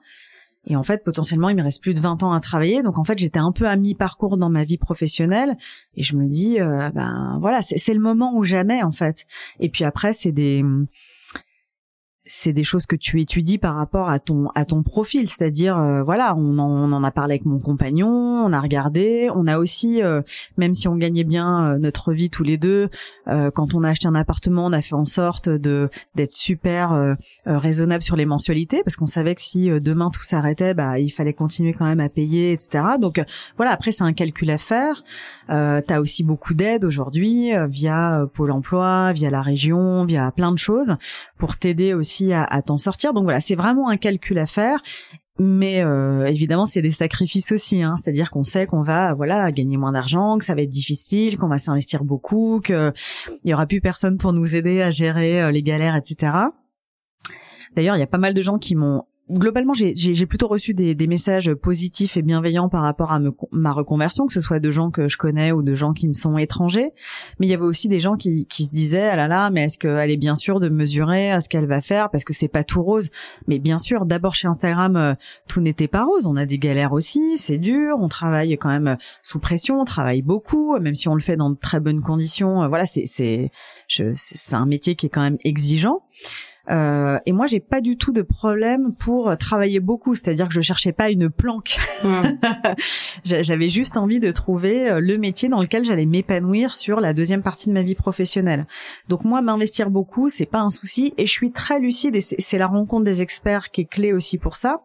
Et 0.67 0.77
en 0.77 0.83
fait, 0.83 1.03
potentiellement, 1.05 1.49
il 1.49 1.57
me 1.57 1.63
reste 1.63 1.83
plus 1.83 1.95
de 1.95 2.01
20 2.01 2.23
ans 2.23 2.33
à 2.33 2.41
travailler. 2.41 2.83
Donc, 2.83 2.99
en 2.99 3.05
fait, 3.05 3.19
j'étais 3.19 3.41
un 3.41 3.51
peu 3.51 3.67
à 3.67 3.75
mi-parcours 3.77 4.37
dans 4.37 4.51
ma 4.51 4.65
vie 4.65 4.79
professionnelle. 4.79 5.57
Et 5.97 6.03
je 6.03 6.17
me 6.17 6.29
dis, 6.29 6.59
ben 6.59 7.39
voilà, 7.41 7.63
c'est, 7.63 7.79
c'est 7.79 7.95
le 7.95 8.01
moment 8.01 8.37
ou 8.37 8.45
jamais, 8.45 8.83
en 8.83 8.93
fait. 8.93 9.27
Et 9.59 9.69
puis 9.69 9.83
après, 9.85 10.13
c'est 10.13 10.31
des 10.31 10.65
c'est 12.25 12.53
des 12.53 12.63
choses 12.63 12.87
que 12.87 12.95
tu 12.95 13.21
étudies 13.21 13.59
par 13.59 13.75
rapport 13.75 14.09
à 14.09 14.21
ton 14.21 14.49
à 14.55 14.65
ton 14.65 14.83
profil, 14.83 15.29
c'est-à-dire 15.29 15.77
euh, 15.77 16.03
voilà, 16.05 16.37
on 16.37 16.59
en, 16.59 16.71
on 16.71 16.93
en, 16.93 17.03
a 17.03 17.11
parlé 17.11 17.35
avec 17.35 17.47
mon 17.47 17.59
compagnon, 17.59 18.09
on 18.09 18.53
a 18.53 18.61
regardé, 18.61 19.29
on 19.35 19.49
a 19.49 19.59
aussi 19.59 20.03
euh, 20.03 20.23
même 20.57 20.73
si 20.73 20.87
on 20.87 20.95
gagnait 20.95 21.25
bien 21.25 21.65
euh, 21.65 21.79
notre 21.79 22.13
vie 22.13 22.31
tous 22.31 22.45
les 22.45 22.59
deux, 22.59 22.89
quand 23.27 23.75
on 23.75 23.83
a 23.83 23.91
acheté 23.91 24.09
un 24.09 24.15
appartement, 24.15 24.67
on 24.67 24.73
a 24.73 24.83
fait 24.83 24.95
en 24.95 25.05
sorte 25.05 25.49
de 25.49 25.89
d'être 26.15 26.31
super 26.31 27.17
raisonnable 27.47 28.03
sur 28.03 28.17
les 28.17 28.27
mensualités 28.27 28.83
parce 28.85 28.97
qu'on 28.97 29.07
savait 29.07 29.35
que 29.35 29.41
si 29.41 29.69
demain 29.81 30.11
tout 30.11 30.23
s'arrêtait, 30.23 30.75
bah 30.75 30.99
il 30.99 31.11
fallait 31.11 31.33
continuer 31.33 31.73
quand 31.73 31.85
même 31.85 32.01
à 32.01 32.09
payer, 32.09 32.53
etc. 32.53 32.85
Donc 33.01 33.23
voilà, 33.57 33.73
après 33.73 33.93
c'est 33.93 34.05
un 34.05 34.13
calcul 34.13 34.51
à 34.51 34.59
faire. 34.59 35.03
Euh, 35.51 35.81
tu 35.87 35.95
as 35.95 36.01
aussi 36.01 36.25
beaucoup 36.25 36.55
d'aide 36.55 36.85
aujourd'hui 36.85 37.53
via 37.69 38.27
Pôle 38.35 38.51
Emploi, 38.51 39.13
via 39.13 39.31
la 39.31 39.43
région, 39.43 40.05
via 40.05 40.31
plein 40.33 40.53
de 40.53 40.59
choses 40.59 40.97
pour 41.39 41.57
t'aider 41.57 41.95
aussi 41.95 42.12
à, 42.33 42.63
t'en 42.63 42.79
sortir. 42.79 43.13
Donc 43.13 43.25
voilà, 43.25 43.41
c'est 43.41 43.55
vraiment 43.55 43.89
un 43.89 43.97
calcul 43.97 44.39
à 44.39 44.47
faire. 44.47 44.79
Mais 45.39 45.83
euh, 45.83 46.27
évidemment, 46.27 46.67
c'est 46.67 46.83
des 46.83 46.91
sacrifices 46.91 47.53
aussi. 47.53 47.83
Hein. 47.83 47.97
C'est-à-dire 47.97 48.31
qu'on 48.31 48.45
sait 48.45 48.67
qu'on 48.67 48.83
va, 48.83 49.15
voilà, 49.15 49.51
gagner 49.51 49.77
moins 49.79 49.93
d'argent, 49.93 50.37
que 50.37 50.45
ça 50.45 50.55
va 50.55 50.63
être 50.63 50.71
difficile, 50.71 51.39
qu'on 51.39 51.49
va 51.49 51.59
s'investir 51.59 52.05
beaucoup, 52.05 52.61
que 52.63 52.93
il 53.43 53.51
y 53.51 53.55
aura 53.55 53.67
plus 53.67 53.81
personne 53.81 54.19
pour 54.19 54.33
nous 54.33 54.55
aider 54.55 54.83
à 54.83 54.91
gérer 54.91 55.43
euh, 55.43 55.51
les 55.51 55.63
galères, 55.63 55.97
etc. 55.97 56.33
D'ailleurs, 57.75 57.97
il 57.97 58.01
y 58.01 58.05
a 58.05 58.07
pas 58.07 58.19
mal 58.19 58.35
de 58.35 58.43
gens 58.43 58.59
qui 58.59 58.75
m'ont 58.75 59.05
globalement, 59.33 59.73
j'ai 59.75 60.27
plutôt 60.27 60.49
reçu 60.49 60.75
des, 60.75 60.95
des, 60.95 61.07
messages 61.07 61.53
positifs 61.55 62.17
et 62.17 62.23
bienveillants 62.23 62.69
par 62.69 62.83
rapport 62.83 63.13
à 63.13 63.21
ma 63.51 63.73
reconversion, 63.73 64.27
que 64.27 64.33
ce 64.33 64.41
soit 64.41 64.61
de 64.61 64.71
gens 64.71 64.91
que 64.91 65.09
je 65.09 65.17
connais 65.17 65.53
ou 65.53 65.63
de 65.63 65.75
gens 65.75 65.93
qui 65.93 66.09
me 66.09 66.15
sont 66.15 66.39
étrangers. 66.39 66.91
Mais 67.39 67.47
il 67.47 67.51
y 67.51 67.55
avait 67.55 67.65
aussi 67.65 67.89
des 67.89 68.01
gens 68.01 68.17
qui, 68.17 68.47
qui 68.47 68.65
se 68.65 68.73
disaient 68.73 69.09
ah 69.09 69.17
là 69.17 69.29
là, 69.29 69.51
mais 69.51 69.65
est-ce 69.65 69.79
qu'elle 69.79 70.11
est 70.11 70.17
bien 70.17 70.35
sûre 70.35 70.61
de 70.61 70.69
mesurer 70.69 71.41
ce 71.41 71.49
qu'elle 71.49 71.67
va 71.67 71.81
faire? 71.81 72.11
Parce 72.11 72.25
que 72.25 72.33
c'est 72.33 72.49
pas 72.49 72.65
tout 72.65 72.83
rose. 72.83 73.11
Mais 73.47 73.59
bien 73.59 73.79
sûr, 73.79 74.07
d'abord 74.07 74.35
chez 74.35 74.49
Instagram, 74.49 74.97
euh, 74.97 75.15
tout 75.49 75.61
n'était 75.61 75.89
pas 75.89 76.05
rose. 76.05 76.27
On 76.27 76.37
a 76.37 76.47
des 76.47 76.59
galères 76.59 76.93
aussi, 76.93 77.37
c'est 77.37 77.59
dur. 77.59 77.97
On 77.99 78.09
travaille 78.09 78.57
quand 78.59 78.71
même 78.71 78.97
sous 79.23 79.39
pression, 79.39 79.81
on 79.81 79.85
travaille 79.85 80.23
beaucoup, 80.23 80.79
même 80.79 80.95
si 80.95 81.09
on 81.09 81.15
le 81.15 81.23
fait 81.23 81.37
dans 81.37 81.51
de 81.51 81.57
très 81.57 81.81
bonnes 81.81 82.01
conditions. 82.01 82.69
Voilà, 82.69 82.87
c'est 82.87 83.07
c'est 83.07 83.51
c'est 83.89 84.55
un 84.55 84.67
métier 84.67 84.95
qui 84.95 85.07
est 85.07 85.11
quand 85.11 85.23
même 85.23 85.39
exigeant. 85.45 86.03
Euh, 86.71 87.19
et 87.27 87.33
moi, 87.33 87.47
j'ai 87.47 87.61
pas 87.61 87.81
du 87.81 87.97
tout 87.97 88.13
de 88.13 88.23
problème 88.23 88.95
pour 88.95 89.37
travailler 89.37 89.81
beaucoup, 89.81 90.15
c'est-à-dire 90.15 90.49
que 90.49 90.55
je 90.55 90.61
cherchais 90.61 90.93
pas 90.93 91.11
une 91.11 91.29
planque. 91.29 91.79
Hmm. 92.05 92.23
J'avais 93.25 93.69
juste 93.69 93.97
envie 93.97 94.21
de 94.21 94.31
trouver 94.31 94.91
euh, 94.91 95.01
le 95.01 95.19
métier 95.19 95.49
dans 95.49 95.61
lequel 95.61 95.85
j'allais 95.85 96.07
m'épanouir 96.07 96.75
sur 96.75 97.01
la 97.01 97.13
deuxième 97.13 97.43
partie 97.43 97.69
de 97.69 97.75
ma 97.75 97.83
vie 97.83 97.95
professionnelle. 97.95 98.67
Donc 99.09 99.25
moi, 99.25 99.43
m'investir 99.43 99.91
beaucoup, 99.91 100.29
c'est 100.29 100.47
pas 100.47 100.61
un 100.61 100.71
souci, 100.71 101.15
et 101.19 101.27
je 101.27 101.33
suis 101.33 101.53
très 101.53 101.81
lucide. 101.81 102.17
Et 102.17 102.21
c'est 102.21 102.59
la 102.59 102.67
rencontre 102.67 103.05
des 103.05 103.23
experts 103.23 103.71
qui 103.71 103.83
est 103.83 103.87
clé 103.87 104.13
aussi 104.13 104.39
pour 104.39 104.57
ça, 104.57 104.83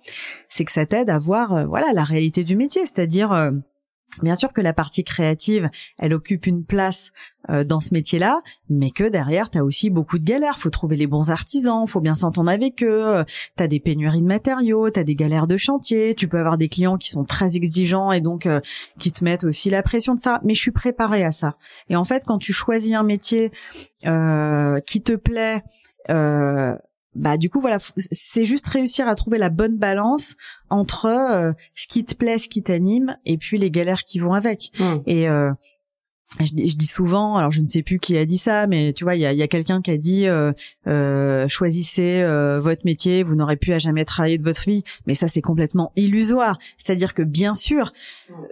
c'est 0.49 0.65
que 0.65 0.71
ça 0.71 0.85
t'aide 0.85 1.09
à 1.09 1.19
voir, 1.19 1.53
euh, 1.53 1.65
voilà, 1.65 1.93
la 1.93 2.03
réalité 2.03 2.43
du 2.43 2.55
métier, 2.55 2.85
c'est-à-dire 2.85 3.51
Bien 4.23 4.35
sûr 4.35 4.51
que 4.51 4.61
la 4.61 4.73
partie 4.73 5.03
créative, 5.03 5.69
elle 5.99 6.13
occupe 6.13 6.47
une 6.47 6.65
place 6.65 7.11
euh, 7.49 7.63
dans 7.63 7.79
ce 7.79 7.93
métier-là, 7.93 8.41
mais 8.69 8.89
que 8.89 9.03
derrière, 9.03 9.49
tu 9.49 9.57
as 9.57 9.63
aussi 9.63 9.89
beaucoup 9.89 10.17
de 10.17 10.23
galères. 10.23 10.57
Faut 10.57 10.69
trouver 10.69 10.95
les 10.95 11.07
bons 11.07 11.29
artisans, 11.29 11.85
faut 11.87 12.01
bien 12.01 12.15
s'entendre 12.15 12.49
avec 12.49 12.83
eux. 12.83 13.23
Tu 13.55 13.63
as 13.63 13.67
des 13.67 13.79
pénuries 13.79 14.21
de 14.21 14.27
matériaux, 14.27 14.89
tu 14.89 14.99
as 14.99 15.03
des 15.03 15.15
galères 15.15 15.47
de 15.47 15.57
chantier. 15.57 16.15
Tu 16.15 16.27
peux 16.27 16.39
avoir 16.39 16.57
des 16.57 16.67
clients 16.67 16.97
qui 16.97 17.09
sont 17.09 17.25
très 17.25 17.55
exigeants 17.55 18.11
et 18.11 18.21
donc 18.21 18.45
euh, 18.45 18.59
qui 18.99 19.11
te 19.11 19.23
mettent 19.23 19.43
aussi 19.43 19.69
la 19.69 19.83
pression 19.83 20.15
de 20.15 20.19
ça. 20.19 20.41
Mais 20.43 20.55
je 20.55 20.61
suis 20.61 20.71
préparée 20.71 21.23
à 21.23 21.31
ça. 21.31 21.57
Et 21.89 21.95
en 21.95 22.03
fait, 22.03 22.23
quand 22.25 22.39
tu 22.39 22.53
choisis 22.53 22.93
un 22.93 23.03
métier 23.03 23.51
euh, 24.05 24.79
qui 24.81 25.01
te 25.03 25.13
plaît, 25.13 25.63
bah 27.17 27.37
du 27.37 27.49
coup 27.49 27.59
voilà 27.59 27.77
c'est 27.95 28.45
juste 28.45 28.67
réussir 28.67 29.07
à 29.07 29.15
trouver 29.15 29.37
la 29.37 29.49
bonne 29.49 29.77
balance 29.77 30.35
entre 30.69 31.07
euh, 31.07 31.51
ce 31.75 31.87
qui 31.87 32.05
te 32.05 32.15
plaît 32.15 32.37
ce 32.37 32.47
qui 32.47 32.63
t'anime 32.63 33.17
et 33.25 33.37
puis 33.37 33.57
les 33.57 33.71
galères 33.71 34.03
qui 34.03 34.19
vont 34.19 34.33
avec 34.33 34.71
mmh. 34.79 34.95
et 35.07 35.27
euh, 35.27 35.51
je, 36.39 36.75
dis 36.75 36.87
souvent, 36.87 37.37
alors 37.37 37.51
je 37.51 37.61
ne 37.61 37.67
sais 37.67 37.81
plus 37.81 37.99
qui 37.99 38.17
a 38.17 38.25
dit 38.25 38.37
ça, 38.37 38.67
mais 38.67 38.93
tu 38.93 39.05
vois, 39.05 39.15
il 39.15 39.21
y 39.21 39.25
a, 39.25 39.47
quelqu'un 39.47 39.81
qui 39.81 39.91
a 39.91 39.97
dit 39.97 40.27
euh, 40.27 40.51
euh, 40.85 41.47
choisissez 41.47 42.21
euh, 42.21 42.59
votre 42.59 42.81
métier, 42.85 43.23
vous 43.23 43.35
n'aurez 43.35 43.55
plus 43.55 43.71
à 43.73 43.79
jamais 43.79 44.03
travailler 44.05 44.37
de 44.37 44.43
votre 44.43 44.63
vie. 44.63 44.83
Mais 45.07 45.15
ça, 45.15 45.27
c'est 45.27 45.41
complètement 45.41 45.93
illusoire. 45.95 46.59
C'est-à-dire 46.77 47.13
que 47.13 47.23
bien 47.23 47.53
sûr, 47.53 47.93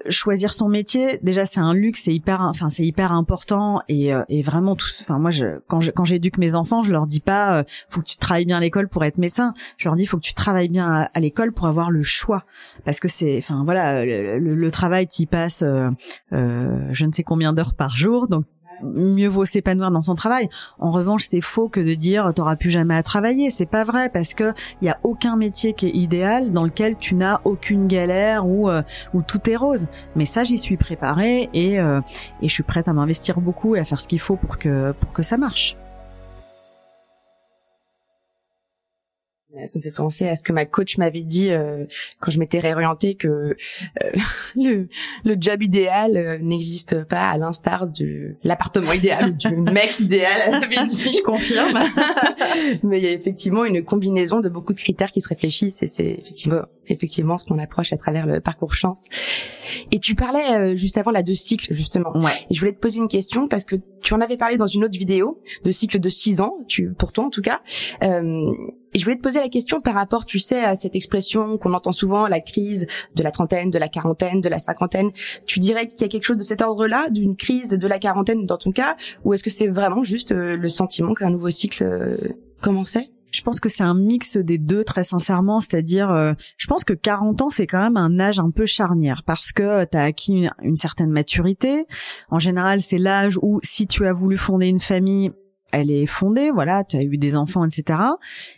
choisir 0.10 0.54
son 0.54 0.70
métier, 0.70 1.20
déjà 1.22 1.46
c'est 1.46 1.60
un 1.60 1.74
luxe, 1.74 2.04
c'est 2.06 2.14
hyper, 2.14 2.42
enfin 2.42 2.70
c'est 2.70 2.86
hyper 2.86 3.12
important 3.12 3.82
et, 3.90 4.12
et 4.30 4.42
vraiment 4.42 4.76
tout. 4.76 4.88
Enfin 5.02 5.20
moi, 5.20 5.32
je, 5.32 5.60
quand 5.68 6.06
j'éduque 6.06 6.38
mes 6.38 6.56
enfants, 6.56 6.82
je 6.82 6.92
leur 6.92 7.06
dis 7.06 7.20
pas 7.20 7.66
faut 7.90 8.02
que 8.02 8.08
tu 8.08 8.18
travailles 8.18 8.46
bien 8.46 8.58
à 8.58 8.62
l'école 8.62 8.88
pour 8.88 9.04
être 9.04 9.18
médecin. 9.18 9.54
Je 9.78 9.90
leur 9.90 9.96
dis 9.96 10.06
faut 10.06 10.18
que 10.18 10.24
tu 10.24 10.34
travailles 10.34 10.70
bien 10.70 11.08
à, 11.14 11.20
l'école 11.20 11.52
pour 11.52 11.68
avoir 11.68 11.92
le 11.92 12.04
choix, 12.04 12.46
parce 12.86 13.00
que 13.00 13.08
c'est, 13.08 13.38
enfin 13.38 13.64
voilà, 13.66 14.06
le, 14.06 14.38
le, 14.38 14.72
travail, 14.72 15.08
t'y 15.08 15.26
passes, 15.26 15.64
je 16.32 17.06
ne 17.06 17.12
sais 17.12 17.24
combien 17.24 17.54
d'heures 17.54 17.65
par 17.74 17.96
jour, 17.96 18.28
donc 18.28 18.46
mieux 18.84 19.28
vaut 19.28 19.46
s'épanouir 19.46 19.92
dans 19.92 20.02
son 20.02 20.16
travail. 20.16 20.50
En 20.80 20.92
revanche, 20.92 21.26
c'est 21.30 21.42
faux 21.42 21.70
que 21.70 21.80
de 21.80 21.94
dire 21.94 22.32
t'auras 22.36 22.56
plus 22.56 22.70
jamais 22.70 22.96
à 22.96 23.04
travailler. 23.04 23.50
C'est 23.50 23.66
pas 23.66 23.84
vrai 23.84 24.10
parce 24.10 24.34
que 24.34 24.54
il 24.82 24.86
y 24.86 24.90
a 24.90 25.00
aucun 25.04 25.36
métier 25.36 25.74
qui 25.74 25.88
est 25.88 25.96
idéal 25.96 26.52
dans 26.52 26.64
lequel 26.64 26.98
tu 26.98 27.16
n'as 27.16 27.42
aucune 27.46 27.88
galère 27.88 28.48
ou 28.48 28.70
euh, 28.70 28.82
où 29.14 29.22
tout 29.22 29.50
est 29.50 29.56
rose. 29.56 29.88
Mais 30.16 30.26
ça, 30.26 30.44
j'y 30.44 30.58
suis 30.58 30.78
préparée 30.78 31.50
et 31.54 31.80
euh, 31.80 32.02
et 32.42 32.48
je 32.48 32.54
suis 32.54 32.64
prête 32.64 32.88
à 32.88 32.94
m'investir 32.94 33.40
beaucoup 33.40 33.76
et 33.76 33.80
à 33.80 33.86
faire 33.86 34.02
ce 34.02 34.08
qu'il 34.08 34.20
faut 34.20 34.36
pour 34.36 34.58
que 34.58 34.92
pour 34.94 35.14
que 35.14 35.24
ça 35.24 35.38
marche. 35.38 35.78
Ça 39.66 39.80
me 39.80 39.84
fait 39.84 39.92
penser 39.92 40.28
à 40.28 40.36
ce 40.36 40.44
que 40.44 40.54
ma 40.54 40.66
coach 40.66 40.98
m'avait 40.98 41.24
dit 41.24 41.50
euh, 41.50 41.86
quand 42.20 42.32
je 42.32 42.40
m'étais 42.40 42.60
réorientée 42.60 43.16
que 43.16 43.28
euh, 43.28 43.56
le, 44.56 44.88
le 45.24 45.36
job 45.40 45.64
idéal 45.64 46.18
euh, 46.18 46.38
n'existe 46.40 47.04
pas 47.06 47.30
à 47.30 47.38
l'instar 47.38 47.88
de 47.88 48.36
l'appartement 48.44 48.92
idéal 48.92 49.36
du 49.38 49.56
mec 49.56 50.00
idéal. 50.00 50.32
Elle 50.46 50.52
m'avait 50.60 50.86
dit, 50.86 51.14
je 51.14 51.24
confirme. 51.24 51.80
Mais 52.84 53.00
il 53.00 53.04
y 53.04 53.08
a 53.08 53.12
effectivement 53.12 53.66
une 53.66 53.84
combinaison 53.84 54.40
de 54.40 54.50
beaucoup 54.50 54.74
de 54.74 54.80
critères 54.80 55.12
qui 55.12 55.22
se 55.22 55.30
réfléchissent 55.30 55.82
et 55.84 55.88
c'est 55.88 56.06
effectivement 56.06 56.62
effectivement 56.88 57.38
ce 57.38 57.46
qu'on 57.46 57.58
approche 57.58 57.94
à 57.94 57.98
travers 57.98 58.28
le 58.28 58.42
parcours 58.42 58.76
chance. 58.76 59.08
Et 59.92 60.00
tu 60.00 60.14
parlais 60.14 60.76
juste 60.76 60.98
avant 61.00 61.12
là 61.12 61.24
de 61.24 61.34
cycle 61.34 61.74
justement. 61.74 62.16
Ouais. 62.16 62.32
Et 62.50 62.54
je 62.54 62.60
voulais 62.60 62.74
te 62.74 62.80
poser 62.80 63.00
une 63.00 63.08
question 63.08 63.48
parce 63.48 63.66
que 63.66 63.76
tu 64.02 64.14
en 64.14 64.22
avais 64.22 64.38
parlé 64.38 64.58
dans 64.58 64.68
une 64.68 64.84
autre 64.84 64.98
vidéo 64.98 65.40
de 65.64 65.72
cycle 65.72 66.00
de 66.00 66.10
six 66.10 66.42
ans, 66.42 66.58
tu 66.68 66.94
pour 66.94 67.12
toi 67.12 67.26
en 67.26 67.30
tout 67.30 67.42
cas. 67.42 67.62
Euh, 68.04 68.52
et 68.96 68.98
je 68.98 69.04
voulais 69.04 69.18
te 69.18 69.22
poser 69.22 69.42
la 69.42 69.50
question 69.50 69.82
par 69.82 69.94
rapport, 69.94 70.26
tu 70.26 70.40
sais, 70.40 70.64
à 70.64 70.74
cette 70.76 70.96
expression 70.96 71.58
qu'on 71.58 71.74
entend 71.74 71.92
souvent, 71.92 72.28
la 72.28 72.40
crise 72.40 72.88
de 73.14 73.24
la 73.24 73.32
trentaine, 73.32 73.70
de 73.70 73.78
la 73.78 73.90
quarantaine, 73.90 74.40
de 74.40 74.48
la 74.48 74.58
cinquantaine. 74.58 75.12
Tu 75.46 75.60
dirais 75.60 75.86
qu'il 75.86 76.00
y 76.00 76.06
a 76.06 76.08
quelque 76.08 76.24
chose 76.24 76.38
de 76.38 76.44
cet 76.44 76.62
ordre-là, 76.62 77.10
d'une 77.10 77.36
crise 77.36 77.72
de 77.72 77.88
la 77.90 78.00
quarantaine 78.00 78.46
dans 78.46 78.58
ton 78.58 78.72
cas, 78.72 78.96
ou 79.26 79.34
est-ce 79.34 79.44
que 79.44 79.50
c'est 79.50 79.68
vraiment 79.68 80.02
juste 80.02 80.32
euh, 80.32 80.56
le 80.56 80.70
sentiment 80.70 81.14
qu'un 81.14 81.30
nouveau 81.30 81.50
cycle 81.50 81.84
euh, 81.84 82.16
commençait? 82.62 83.10
Je 83.32 83.42
pense 83.42 83.60
que 83.60 83.68
c'est 83.68 83.84
un 83.84 83.96
mix 83.96 84.38
des 84.38 84.58
deux 84.58 84.86
très 84.86 85.04
sincèrement, 85.04 85.60
c'est-à-dire 85.60 86.10
euh, 86.10 86.32
je 86.56 86.68
pense 86.68 86.86
que 86.86 86.94
40 86.94 87.42
ans 87.42 87.50
c'est 87.50 87.68
quand 87.68 87.82
même 87.82 87.98
un 87.98 88.18
âge 88.18 88.40
un 88.40 88.50
peu 88.50 88.66
charnière 88.66 89.24
parce 89.26 89.52
que 89.52 89.84
tu 89.84 89.98
as 89.98 90.04
acquis 90.04 90.32
une, 90.32 90.52
une, 90.62 90.78
certaine 90.78 91.10
maturité. 91.10 91.86
En 92.32 92.40
général, 92.40 92.82
c'est 92.82 92.98
l'âge 92.98 93.38
où 93.42 93.60
si 93.62 93.88
tu 93.88 94.08
as 94.08 94.14
voulu 94.14 94.38
fonder 94.38 94.68
une 94.68 94.80
famille, 94.80 95.32
elle 95.72 95.92
est 95.92 96.06
fondée, 96.06 96.52
voilà, 96.52 96.84
tu 96.84 96.96
as 96.96 97.04
eu 97.04 97.18
des 97.18 97.36
enfants, 97.36 97.66
etc. 97.66 98.00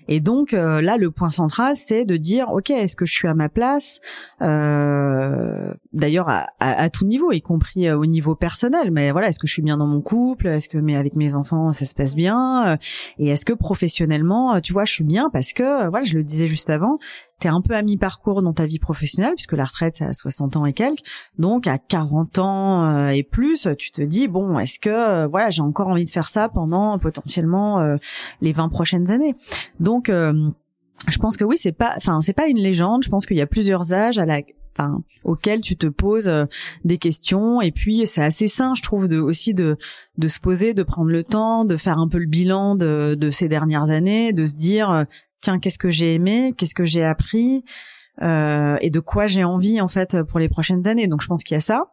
Et 0.07 0.19
donc 0.19 0.53
euh, 0.53 0.81
là, 0.81 0.97
le 0.97 1.09
point 1.09 1.29
central, 1.29 1.75
c'est 1.75 2.05
de 2.05 2.15
dire, 2.15 2.49
ok, 2.49 2.69
est-ce 2.69 2.95
que 2.95 3.05
je 3.05 3.13
suis 3.13 3.27
à 3.27 3.33
ma 3.33 3.49
place 3.49 3.99
euh, 4.41 5.73
D'ailleurs, 5.93 6.27
à, 6.29 6.89
tout 6.89 7.05
niveau, 7.05 7.31
y 7.31 7.41
compris 7.41 7.87
euh, 7.87 7.97
au 7.97 8.05
niveau 8.05 8.35
personnel. 8.35 8.91
Mais 8.91 9.11
voilà, 9.11 9.29
est-ce 9.29 9.39
que 9.39 9.47
je 9.47 9.53
suis 9.53 9.63
bien 9.63 9.77
dans 9.77 9.87
mon 9.87 10.01
couple 10.01 10.47
Est-ce 10.47 10.69
que 10.69 10.77
mais 10.77 10.95
avec 10.95 11.15
mes 11.15 11.33
enfants, 11.33 11.73
ça 11.73 11.85
se 11.85 11.95
passe 11.95 12.15
bien 12.15 12.77
Et 13.17 13.29
est-ce 13.29 13.45
que 13.45 13.53
professionnellement, 13.53 14.61
tu 14.61 14.73
vois, 14.73 14.85
je 14.85 14.93
suis 14.93 15.03
bien 15.03 15.29
parce 15.31 15.53
que 15.53 15.89
voilà, 15.89 16.05
je 16.05 16.17
le 16.17 16.23
disais 16.23 16.47
juste 16.47 16.69
avant, 16.69 16.99
t'es 17.39 17.49
un 17.49 17.61
peu 17.61 17.75
à 17.75 17.81
mi-parcours 17.81 18.41
dans 18.41 18.53
ta 18.53 18.65
vie 18.65 18.79
professionnelle 18.79 19.33
puisque 19.35 19.53
la 19.53 19.65
retraite 19.65 19.95
c'est 19.97 20.05
à 20.05 20.13
60 20.13 20.55
ans 20.55 20.65
et 20.65 20.73
quelques. 20.73 21.03
Donc 21.37 21.67
à 21.67 21.77
40 21.77 22.39
ans 22.39 22.85
euh, 22.85 23.09
et 23.09 23.23
plus, 23.23 23.67
tu 23.77 23.91
te 23.91 24.01
dis 24.01 24.27
bon, 24.27 24.57
est-ce 24.57 24.79
que 24.79 24.89
euh, 24.89 25.27
voilà, 25.27 25.49
j'ai 25.49 25.61
encore 25.61 25.87
envie 25.87 26.05
de 26.05 26.09
faire 26.09 26.29
ça 26.29 26.49
pendant 26.49 26.97
potentiellement 26.99 27.79
euh, 27.79 27.97
les 28.41 28.51
20 28.51 28.69
prochaines 28.69 29.11
années. 29.11 29.35
Donc 29.79 30.09
je 30.09 31.17
pense 31.19 31.37
que 31.37 31.43
oui, 31.43 31.57
c'est 31.57 31.71
pas 31.71 31.93
enfin, 31.97 32.21
c'est 32.21 32.33
pas 32.33 32.47
une 32.47 32.57
légende, 32.57 33.03
je 33.03 33.09
pense 33.09 33.25
qu'il 33.25 33.37
y 33.37 33.41
a 33.41 33.47
plusieurs 33.47 33.93
âges 33.93 34.17
à 34.17 34.25
la 34.25 34.41
Enfin, 34.79 35.01
auxquels 35.23 35.61
tu 35.61 35.75
te 35.75 35.87
poses 35.87 36.31
des 36.85 36.99
questions 36.99 37.61
et 37.61 37.71
puis 37.71 38.05
c'est 38.05 38.21
assez 38.21 38.45
sain 38.45 38.75
je 38.75 38.83
trouve 38.83 39.07
de 39.07 39.17
aussi 39.17 39.55
de 39.55 39.75
de 40.19 40.27
se 40.27 40.39
poser 40.39 40.75
de 40.75 40.83
prendre 40.83 41.09
le 41.09 41.23
temps 41.23 41.65
de 41.65 41.77
faire 41.77 41.97
un 41.97 42.07
peu 42.07 42.19
le 42.19 42.27
bilan 42.27 42.75
de 42.75 43.15
de 43.17 43.29
ces 43.31 43.47
dernières 43.47 43.89
années 43.89 44.33
de 44.33 44.45
se 44.45 44.55
dire 44.55 45.07
tiens, 45.41 45.59
qu'est-ce 45.59 45.77
que 45.77 45.89
j'ai 45.89 46.13
aimé, 46.13 46.53
qu'est-ce 46.57 46.75
que 46.75 46.85
j'ai 46.85 47.03
appris 47.03 47.63
euh, 48.21 48.77
et 48.81 48.89
de 48.89 48.99
quoi 48.99 49.27
j'ai 49.27 49.43
envie 49.43 49.79
en 49.79 49.87
fait 49.87 50.23
pour 50.23 50.39
les 50.39 50.49
prochaines 50.49 50.87
années. 50.87 51.07
Donc 51.07 51.21
je 51.21 51.27
pense 51.27 51.43
qu'il 51.43 51.55
y 51.55 51.57
a 51.57 51.61
ça. 51.61 51.85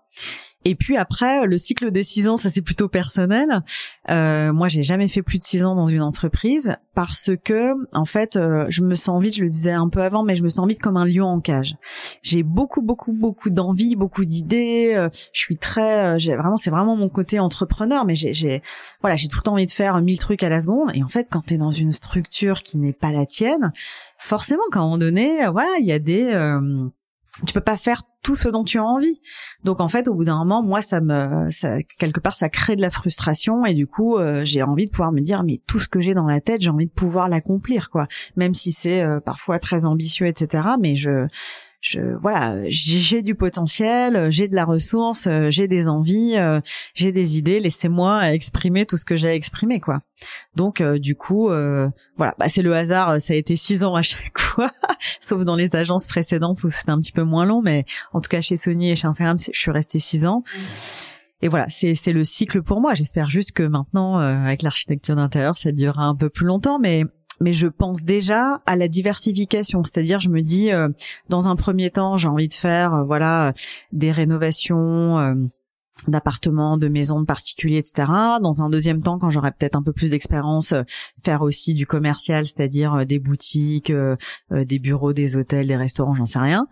Et 0.64 0.74
puis 0.74 0.96
après, 0.96 1.46
le 1.46 1.59
cycle 1.59 1.90
des 1.90 2.05
six 2.05 2.29
ans, 2.29 2.37
ça 2.37 2.48
c'est 2.48 2.62
plutôt 2.62 2.88
personnel. 2.88 3.62
Euh, 4.11 4.53
moi, 4.53 4.68
j'ai 4.68 4.83
jamais 4.83 5.09
fait 5.09 5.22
plus 5.22 5.38
de 5.38 5.42
six 5.42 5.62
ans 5.62 5.74
dans 5.74 5.87
une 5.87 6.03
entreprise 6.03 6.77
parce 6.94 7.31
que, 7.44 7.74
en 7.92 8.05
fait, 8.05 8.37
euh, 8.37 8.64
je 8.68 8.83
me 8.83 8.94
sens 8.94 9.22
vite. 9.22 9.37
Je 9.37 9.42
le 9.42 9.48
disais 9.48 9.72
un 9.72 9.88
peu 9.88 10.00
avant, 10.00 10.22
mais 10.22 10.37
je 10.37 10.42
me 10.42 10.48
sens 10.48 10.66
vite 10.66 10.81
comme 10.81 10.96
un 10.96 11.05
lion 11.05 11.27
en 11.27 11.40
cage. 11.40 11.77
J'ai 12.22 12.42
beaucoup, 12.42 12.83
beaucoup, 12.83 13.12
beaucoup 13.12 13.50
d'envie, 13.50 13.94
beaucoup 13.94 14.24
d'idées. 14.24 14.92
Euh, 14.94 15.09
je 15.33 15.40
suis 15.40 15.57
très, 15.57 16.14
euh, 16.14 16.18
j'ai 16.18 16.35
vraiment, 16.35 16.57
c'est 16.57 16.70
vraiment 16.70 16.96
mon 16.96 17.09
côté 17.09 17.38
entrepreneur. 17.38 18.07
Mais 18.07 18.14
j'ai, 18.14 18.62
voilà, 19.03 19.16
j'ai 19.16 19.29
tout 19.29 19.38
le 19.38 19.42
temps 19.42 19.53
envie 19.53 19.66
de 19.66 19.70
faire 19.70 20.00
mille 20.00 20.18
trucs 20.18 20.42
à 20.42 20.48
la 20.48 20.62
seconde. 20.62 20.90
Et 20.94 21.03
en 21.03 21.09
fait, 21.09 21.27
quand 21.31 21.44
t'es 21.44 21.59
dans 21.59 21.70
une 21.70 21.92
structure 21.92 22.62
qui 22.62 22.79
n'est 22.79 22.92
pas 22.92 23.12
la 23.12 23.27
tienne, 23.27 23.72
forcément, 24.18 24.62
qu'à 24.72 24.79
un 24.79 24.83
moment 24.83 24.98
donné, 24.98 25.46
voilà, 25.48 25.70
il 25.79 25.87
y 25.87 25.92
a 25.92 25.98
des 25.98 26.33
tu 27.47 27.53
peux 27.53 27.61
pas 27.61 27.77
faire 27.77 28.03
tout 28.23 28.35
ce 28.35 28.49
dont 28.49 28.64
tu 28.64 28.79
as 28.79 28.85
envie. 28.85 29.20
Donc 29.64 29.81
en 29.81 29.88
fait, 29.88 30.09
au 30.09 30.14
bout 30.14 30.25
d'un 30.25 30.38
moment, 30.38 30.62
moi, 30.62 30.83
ça 30.83 31.01
me, 31.01 31.51
ça, 31.51 31.77
quelque 31.99 32.20
part, 32.20 32.35
ça 32.35 32.49
crée 32.49 32.77
de 32.77 32.81
la 32.81 32.90
frustration 32.90 33.64
et 33.66 33.75
du 33.75 33.87
coup, 33.87 34.16
euh, 34.16 34.44
j'ai 34.44 34.62
envie 34.62 34.87
de 34.87 34.90
pouvoir 34.90 35.12
me 35.12 35.20
dire, 35.20 35.44
mais 35.44 35.61
tout 35.66 35.79
ce 35.79 35.88
que 35.88 36.01
j'ai 36.01 36.14
dans 36.14 36.27
la 36.27 36.40
tête, 36.40 36.62
j'ai 36.62 36.70
envie 36.70 36.87
de 36.87 36.92
pouvoir 36.92 37.29
l'accomplir, 37.29 37.90
quoi. 37.90 38.07
Même 38.37 38.55
si 38.55 38.73
c'est 38.73 39.03
euh, 39.03 39.20
parfois 39.20 39.59
très 39.59 39.85
ambitieux, 39.85 40.27
etc. 40.27 40.64
Mais 40.81 40.97
je, 40.97 41.27
je 41.85 42.01
voilà, 42.01 42.57
j'ai 42.68 43.20
du 43.20 43.35
potentiel, 43.35 44.31
j'ai 44.31 44.49
de 44.49 44.55
la 44.55 44.64
ressource, 44.64 45.29
j'ai 45.51 45.68
des 45.68 45.87
envies, 45.87 46.38
euh, 46.38 46.61
j'ai 46.94 47.12
des 47.12 47.37
idées. 47.37 47.61
Laissez-moi 47.61 48.33
exprimer 48.33 48.87
tout 48.87 48.97
ce 48.97 49.05
que 49.05 49.16
j'ai 49.16 49.29
à 49.29 49.35
exprimer, 49.35 49.81
quoi. 49.81 50.01
Donc 50.57 50.81
euh, 50.81 50.99
du 50.99 51.14
coup, 51.14 51.51
euh, 51.51 51.90
voilà, 52.16 52.35
bah, 52.38 52.49
c'est 52.49 52.62
le 52.62 52.75
hasard. 52.75 53.20
Ça 53.20 53.35
a 53.35 53.37
été 53.37 53.55
six 53.55 53.85
ans 53.85 53.94
à 53.94 54.01
chaque 54.01 54.38
fois, 54.38 54.70
sauf 55.20 55.44
dans 55.44 55.57
les 55.57 55.77
agences 55.77 56.07
précédentes 56.07 56.64
où 56.64 56.70
c'était 56.70 56.90
un 56.90 56.99
petit 56.99 57.12
peu 57.12 57.23
moins 57.23 57.44
long, 57.44 57.61
mais 57.61 57.85
en 58.14 58.23
tout 58.23 58.31
cas 58.31 58.40
chez 58.40 58.57
Sony 58.57 58.90
et 58.90 58.97
chez 58.97 59.07
Instagram, 59.07 59.37
je 59.38 59.59
suis 59.59 59.70
restée 59.70 59.99
six 59.99 60.25
ans. 60.25 60.42
Et 61.42 61.49
voilà, 61.49 61.66
c'est 61.68 62.12
le 62.14 62.25
cycle 62.25 62.62
pour 62.62 62.81
moi. 62.81 62.94
J'espère 62.94 63.29
juste 63.29 63.53
que 63.53 63.62
maintenant, 63.62 64.16
avec 64.16 64.62
l'architecture 64.62 65.16
d'intérieur, 65.16 65.59
ça 65.59 65.70
durera 65.70 66.05
un 66.05 66.14
peu 66.14 66.31
plus 66.31 66.47
longtemps, 66.47 66.79
mais 66.79 67.05
mais 67.40 67.53
je 67.53 67.66
pense 67.66 68.05
déjà 68.05 68.61
à 68.66 68.77
la 68.77 68.88
diversification, 68.88 69.83
c'est-à-dire 69.85 70.20
je 70.20 70.29
me 70.29 70.40
dis 70.40 70.73
euh, 70.73 70.88
dans 71.29 71.49
un 71.49 71.57
premier 71.57 71.90
temps 71.90 72.16
j'ai 72.16 72.29
envie 72.29 72.49
de 72.49 72.55
faire 72.55 72.94
euh, 72.94 73.05
voilà 73.05 73.53
des 73.92 74.11
rénovations 74.11 75.18
euh, 75.18 75.35
d'appartements, 76.09 76.77
de 76.77 76.88
maisons, 76.88 77.20
de 77.20 77.25
particuliers, 77.25 77.79
etc. 77.79 78.09
Dans 78.42 78.62
un 78.62 78.68
deuxième 78.68 79.01
temps, 79.01 79.18
quand 79.18 79.31
j'aurai 79.31 79.53
peut-être 79.53 79.77
un 79.77 79.83
peu 79.83 79.92
plus 79.92 80.11
d'expérience, 80.11 80.75
faire 81.25 81.42
aussi 81.42 81.73
du 81.73 81.87
commercial, 81.87 82.44
c'est-à-dire 82.44 83.07
des 83.07 83.20
boutiques, 83.20 83.92
des 84.51 84.79
bureaux, 84.81 85.12
des 85.12 85.37
hôtels, 85.37 85.68
des 85.68 85.77
restaurants, 85.77 86.14
j'en 86.16 86.27
sais 86.27 86.40
rien. 86.40 86.66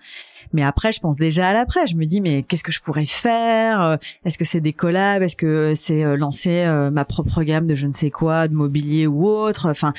Mais 0.52 0.64
après, 0.64 0.90
je 0.90 1.00
pense 1.00 1.16
déjà 1.16 1.48
à 1.48 1.52
l'après. 1.52 1.86
Je 1.86 1.96
me 1.96 2.04
dis, 2.04 2.20
mais 2.20 2.42
qu'est-ce 2.42 2.64
que 2.64 2.72
je 2.72 2.80
pourrais 2.80 3.06
faire 3.06 3.96
Est-ce 4.24 4.36
que 4.36 4.44
c'est 4.44 4.60
des 4.60 4.72
collabs 4.72 5.22
Est-ce 5.22 5.36
que 5.36 5.74
c'est 5.76 6.16
lancer 6.16 6.66
ma 6.92 7.04
propre 7.04 7.44
gamme 7.44 7.68
de 7.68 7.76
je 7.76 7.86
ne 7.86 7.92
sais 7.92 8.10
quoi, 8.10 8.48
de 8.48 8.54
mobilier 8.54 9.06
ou 9.06 9.24
autre 9.26 9.70
Enfin, 9.70 9.94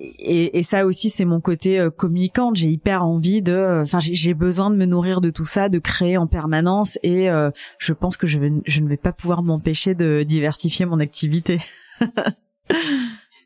et, 0.00 0.58
et, 0.58 0.62
ça 0.62 0.86
aussi 0.86 1.10
c'est 1.10 1.24
mon 1.24 1.40
côté 1.40 1.78
euh, 1.78 1.90
communicante. 1.90 2.56
J'ai 2.56 2.68
hyper 2.68 3.04
envie 3.04 3.42
de 3.42 3.52
euh, 3.52 3.82
enfin 3.82 3.98
j'ai 4.00 4.34
besoin 4.34 4.70
de 4.70 4.76
me 4.76 4.84
nourrir 4.84 5.20
de 5.20 5.30
tout 5.30 5.44
ça 5.44 5.68
de 5.68 5.78
créer 5.78 6.16
en 6.16 6.26
permanence. 6.26 6.98
Et 7.02 7.30
euh, 7.30 7.50
je 7.78 7.92
pense 7.92 8.16
que 8.16 8.26
je, 8.26 8.38
vais, 8.38 8.52
je 8.66 8.80
ne 8.80 8.88
vais 8.88 8.96
pas 8.96 9.12
pouvoir 9.12 9.42
m'empêcher 9.42 9.94
de 9.94 10.22
diversifier 10.22 10.86
mon 10.86 11.00
activité 11.00 11.60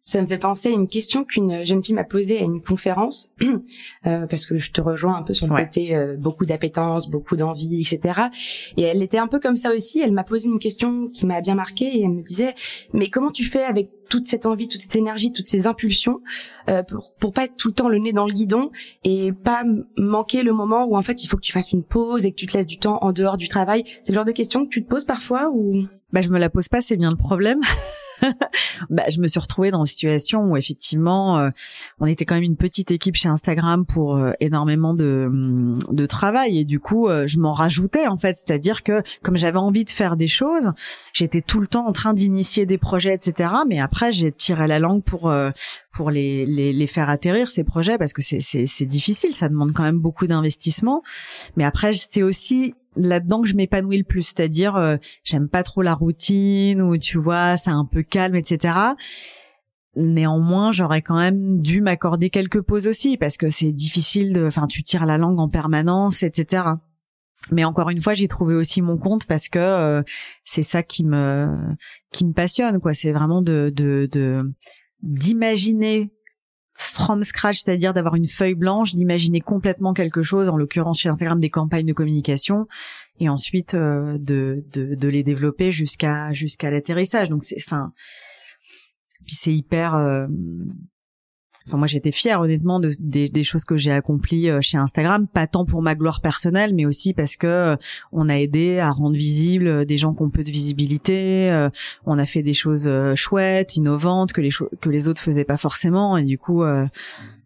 Ça 0.03 0.21
me 0.21 0.27
fait 0.27 0.39
penser 0.39 0.71
à 0.71 0.73
une 0.73 0.89
question 0.89 1.25
qu'une 1.25 1.65
jeune 1.65 1.83
fille 1.83 1.95
m'a 1.95 2.05
posée 2.05 2.39
à 2.39 2.43
une 2.43 2.61
conférence, 2.61 3.33
euh, 4.07 4.27
parce 4.27 4.47
que 4.47 4.59
je 4.59 4.73
te 4.73 4.81
rejoins 4.81 5.17
un 5.17 5.23
peu 5.23 5.35
sur 5.35 5.47
le 5.47 5.55
côté 5.55 5.95
euh, 5.95 6.17
beaucoup 6.17 6.47
d'appétence, 6.47 7.11
beaucoup 7.11 7.37
d'envie, 7.37 7.81
etc. 7.81 8.23
Et 8.77 8.83
elle 8.83 9.03
était 9.03 9.19
un 9.19 9.27
peu 9.27 9.39
comme 9.39 9.57
ça 9.57 9.73
aussi. 9.73 10.01
Elle 10.01 10.13
m'a 10.13 10.25
posé 10.25 10.49
une 10.49 10.59
question 10.59 11.07
qui 11.09 11.27
m'a 11.27 11.41
bien 11.41 11.55
marqué 11.55 11.85
et 11.85 12.03
elle 12.03 12.11
me 12.11 12.23
disait 12.23 12.55
mais 12.93 13.09
comment 13.09 13.31
tu 13.31 13.45
fais 13.45 13.63
avec 13.63 13.91
toute 14.09 14.27
cette 14.27 14.47
envie, 14.47 14.67
toute 14.67 14.81
cette 14.81 14.97
énergie, 14.97 15.33
toutes 15.33 15.47
ces 15.47 15.67
impulsions 15.67 16.21
euh, 16.69 16.83
pour 16.83 17.13
pour 17.21 17.33
pas 17.33 17.45
être 17.45 17.57
tout 17.57 17.69
le 17.69 17.75
temps 17.75 17.89
le 17.89 17.99
nez 17.99 18.13
dans 18.13 18.27
le 18.27 18.33
guidon 18.33 18.71
et 19.05 19.33
pas 19.33 19.63
manquer 19.97 20.43
le 20.43 20.53
moment 20.53 20.87
où 20.87 20.97
en 20.97 21.03
fait 21.03 21.23
il 21.23 21.29
faut 21.29 21.37
que 21.37 21.43
tu 21.43 21.53
fasses 21.53 21.73
une 21.73 21.85
pause 21.85 22.27
et 22.27 22.33
que 22.33 22.37
tu 22.37 22.47
te 22.47 22.57
laisses 22.57 22.67
du 22.67 22.79
temps 22.79 22.99
en 23.03 23.13
dehors 23.13 23.37
du 23.37 23.49
travail? 23.49 23.85
C'est 24.03 24.13
le 24.13 24.17
genre 24.17 24.25
de 24.25 24.33
question 24.33 24.65
que 24.65 24.71
tu 24.71 24.83
te 24.83 24.89
poses 24.89 25.05
parfois 25.05 25.51
ou? 25.53 25.77
Bah 26.13 26.23
je 26.23 26.31
me 26.31 26.39
la 26.39 26.51
pose 26.51 26.69
pas, 26.69 26.81
c'est 26.81 26.97
bien 26.97 27.11
le 27.11 27.17
problème. 27.17 27.61
bah, 28.91 29.05
je 29.11 29.21
me 29.21 29.27
suis 29.27 29.41
retrouvée 29.41 29.71
dans 29.71 29.81
une 29.81 29.87
situation 29.87 30.43
où 30.43 30.57
effectivement, 30.57 31.39
euh, 31.39 31.51
on 31.99 32.07
était 32.07 32.25
quand 32.25 32.35
même 32.35 32.45
une 32.45 32.57
petite 32.57 32.91
équipe 32.91 33.17
chez 33.17 33.29
Instagram 33.29 33.85
pour 33.87 34.17
euh, 34.17 34.33
énormément 34.41 34.95
de, 34.95 35.29
mm, 35.31 35.79
de 35.91 36.07
travail 36.07 36.59
et 36.59 36.65
du 36.65 36.81
coup, 36.81 37.09
euh, 37.09 37.27
je 37.27 37.39
m'en 37.39 37.53
rajoutais 37.53 38.07
en 38.07 38.17
fait, 38.17 38.35
c'est-à-dire 38.35 38.83
que 38.83 39.03
comme 39.23 39.37
j'avais 39.37 39.59
envie 39.59 39.85
de 39.85 39.91
faire 39.91 40.17
des 40.17 40.27
choses, 40.27 40.73
j'étais 41.13 41.43
tout 41.43 41.61
le 41.61 41.67
temps 41.67 41.87
en 41.87 41.93
train 41.93 42.15
d'initier 42.15 42.67
des 42.67 42.79
projets, 42.79 43.15
etc. 43.15 43.51
Mais 43.69 43.81
après, 43.81 44.13
j'ai 44.13 44.33
tiré 44.33 44.67
la 44.67 44.79
langue 44.79 45.03
pour 45.03 45.33
pour 45.93 46.11
les, 46.11 46.47
les, 46.47 46.73
les, 46.73 46.87
faire 46.87 47.11
atterrir 47.11 47.51
ces 47.51 47.65
projets 47.65 47.99
parce 47.99 48.13
que 48.13 48.23
c'est 48.23 48.87
difficile, 48.87 49.35
ça 49.35 49.49
demande 49.49 49.73
quand 49.73 49.83
même 49.83 49.99
beaucoup 49.99 50.27
d'investissement. 50.27 51.03
Mais 51.57 51.65
après, 51.65 51.93
c'est 51.95 52.23
aussi 52.23 52.75
là-dedans 52.97 53.43
que 53.43 53.49
je 53.49 53.57
m'épanouis 53.57 53.99
le 53.99 54.05
plus, 54.05 54.23
c'est-à-dire 54.23 54.77
euh, 54.77 54.97
j'aime 55.25 55.49
pas 55.49 55.63
trop 55.63 55.83
la 55.83 55.95
routine 55.95 56.83
où 56.83 56.97
tu 56.97 57.19
vois 57.19 57.57
c'est 57.57 57.71
un 57.71 57.85
peu 57.85 58.03
calme, 58.03 58.37
etc. 58.37 58.75
Néanmoins, 59.97 60.71
j'aurais 60.71 61.03
quand 61.03 61.17
même 61.17 61.61
dû 61.61 61.81
m'accorder 61.81 62.31
quelques 62.31 62.61
pauses 62.63 62.87
aussi 62.87 63.17
parce 63.17 63.37
que 63.37 63.51
c'est 63.51 63.73
difficile 63.73 64.33
de, 64.33 64.47
enfin, 64.47 64.67
tu 64.69 64.83
tires 64.85 65.05
la 65.05 65.19
langue 65.19 65.41
en 65.41 65.49
permanence, 65.49 66.23
etc. 66.23 66.65
Mais 67.51 67.65
encore 67.65 67.91
une 67.91 68.01
fois, 68.01 68.15
j'ai 68.15 68.29
trouvé 68.29 68.55
aussi 68.55 68.83
mon 68.83 68.99
compte 68.99 69.27
parce 69.27 69.49
que 69.49 69.59
euh, 69.59 70.03
c'est 70.45 70.63
ça 70.63 70.83
qui 70.83 71.05
me 71.05 71.49
qui 72.13 72.25
me 72.25 72.33
passionne, 72.33 72.81
quoi. 72.81 72.95
C'est 72.95 73.13
vraiment 73.13 73.43
de 73.43 73.73
de 73.75 74.43
d'imaginer 75.03 76.13
from 76.81 77.23
scratch, 77.23 77.59
c'est-à-dire 77.59 77.93
d'avoir 77.93 78.15
une 78.15 78.27
feuille 78.27 78.55
blanche, 78.55 78.95
d'imaginer 78.95 79.41
complètement 79.41 79.93
quelque 79.93 80.23
chose, 80.23 80.49
en 80.49 80.57
l'occurrence 80.57 81.01
chez 81.01 81.09
Instagram 81.09 81.39
des 81.39 81.51
campagnes 81.51 81.87
de 81.87 81.93
communication, 81.93 82.67
et 83.19 83.29
ensuite 83.29 83.75
euh, 83.75 84.17
de, 84.19 84.65
de, 84.73 84.95
de 84.95 85.09
les 85.09 85.23
développer 85.23 85.73
jusqu'à 85.73 86.33
jusqu'à 86.33 86.71
l'atterrissage. 86.71 87.29
Donc 87.29 87.43
c'est, 87.43 87.57
enfin, 87.59 87.93
puis 89.27 89.37
c'est 89.37 89.53
hyper 89.53 89.95
euh, 89.95 90.27
Enfin, 91.71 91.79
moi, 91.79 91.87
j'étais 91.87 92.11
fière, 92.11 92.41
honnêtement, 92.41 92.81
de, 92.81 92.91
des, 92.99 93.45
choses 93.45 93.65
que 93.65 93.77
j'ai 93.77 93.93
accomplies 93.93 94.51
euh, 94.51 94.61
chez 94.61 94.77
Instagram, 94.77 95.29
pas 95.29 95.47
tant 95.47 95.65
pour 95.65 95.83
ma 95.83 95.95
gloire 95.95 96.21
personnelle, 96.21 96.75
mais 96.75 96.85
aussi 96.85 97.15
parce 97.15 97.37
que 97.37 97.47
euh, 97.47 97.77
on 98.11 98.29
a 98.29 98.35
aidé 98.35 98.81
à 98.81 98.91
rendre 98.91 99.15
visible 99.15 99.69
euh, 99.69 99.85
des 99.85 99.97
gens 99.97 100.13
qui 100.13 100.23
ont 100.23 100.31
peu 100.31 100.43
de 100.43 100.51
visibilité. 100.51 101.69
on 102.07 102.19
a 102.19 102.27
fait 102.27 102.43
des 102.43 102.55
choses 102.55 102.91
chouettes, 103.15 103.77
innovantes, 103.77 104.33
que 104.33 104.41
les 104.41 104.51
que 104.51 104.91
les 104.91 105.07
autres 105.07 105.21
faisaient 105.21 105.45
pas 105.45 105.57
forcément, 105.57 106.17
et 106.17 106.25
du 106.25 106.39
coup. 106.39 106.65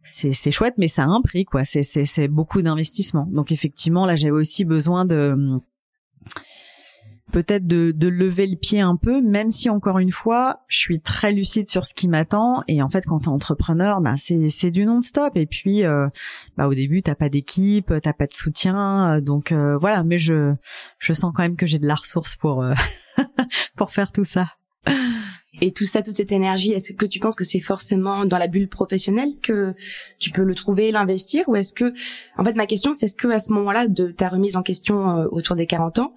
c'est 0.02 0.50
chouette, 0.50 0.74
mais 0.78 0.88
ça 0.88 1.02
a 1.02 1.06
un 1.06 1.20
prix, 1.20 1.44
quoi. 1.44 1.64
C'est 1.64 2.28
beaucoup 2.28 2.62
d'investissement. 2.62 3.28
Donc 3.30 3.52
effectivement, 3.52 4.06
là, 4.06 4.16
j'avais 4.16 4.32
aussi 4.32 4.64
besoin 4.64 5.04
de 5.04 5.60
peut-être 7.34 7.66
de, 7.66 8.08
lever 8.08 8.46
le 8.46 8.56
pied 8.56 8.80
un 8.80 8.94
peu, 8.94 9.20
même 9.20 9.50
si 9.50 9.68
encore 9.68 9.98
une 9.98 10.12
fois, 10.12 10.60
je 10.68 10.78
suis 10.78 11.00
très 11.00 11.32
lucide 11.32 11.66
sur 11.66 11.84
ce 11.84 11.92
qui 11.92 12.06
m'attend. 12.06 12.62
Et 12.68 12.80
en 12.80 12.88
fait, 12.88 13.04
quand 13.04 13.18
t'es 13.18 13.28
entrepreneur, 13.28 14.00
bah 14.00 14.14
c'est 14.16 14.70
du 14.70 14.86
non-stop. 14.86 15.36
Et 15.36 15.46
puis, 15.46 15.84
euh, 15.84 16.06
bah 16.56 16.68
au 16.68 16.74
début, 16.74 17.02
t'as 17.02 17.16
pas 17.16 17.28
d'équipe, 17.28 17.92
t'as 18.00 18.12
pas 18.12 18.28
de 18.28 18.32
soutien, 18.32 19.16
euh, 19.16 19.20
donc 19.20 19.50
euh, 19.50 19.76
voilà. 19.76 20.04
Mais 20.04 20.16
je 20.16 20.54
je 21.00 21.12
sens 21.12 21.32
quand 21.34 21.42
même 21.42 21.56
que 21.56 21.66
j'ai 21.66 21.80
de 21.80 21.88
la 21.88 21.96
ressource 21.96 22.36
pour 22.36 22.64
pour 23.76 23.90
faire 23.90 24.12
tout 24.12 24.24
ça. 24.24 24.52
Et 25.60 25.72
tout 25.72 25.86
ça, 25.86 26.02
toute 26.02 26.16
cette 26.16 26.32
énergie, 26.32 26.72
est-ce 26.72 26.92
que 26.92 27.06
tu 27.06 27.18
penses 27.18 27.36
que 27.36 27.44
c'est 27.44 27.60
forcément 27.60 28.26
dans 28.26 28.38
la 28.38 28.48
bulle 28.48 28.68
professionnelle 28.68 29.30
que 29.40 29.72
tu 30.18 30.30
peux 30.30 30.42
le 30.42 30.54
trouver, 30.54 30.90
l'investir, 30.90 31.48
ou 31.48 31.54
est-ce 31.54 31.72
que, 31.72 31.94
en 32.36 32.44
fait, 32.44 32.54
ma 32.54 32.66
question, 32.66 32.92
c'est 32.92 33.06
est-ce 33.06 33.14
que 33.14 33.28
à 33.28 33.38
ce 33.38 33.52
moment-là 33.52 33.86
de 33.86 34.08
ta 34.08 34.28
remise 34.28 34.56
en 34.56 34.62
question 34.62 35.26
autour 35.30 35.54
des 35.54 35.66
40 35.66 36.00
ans, 36.00 36.14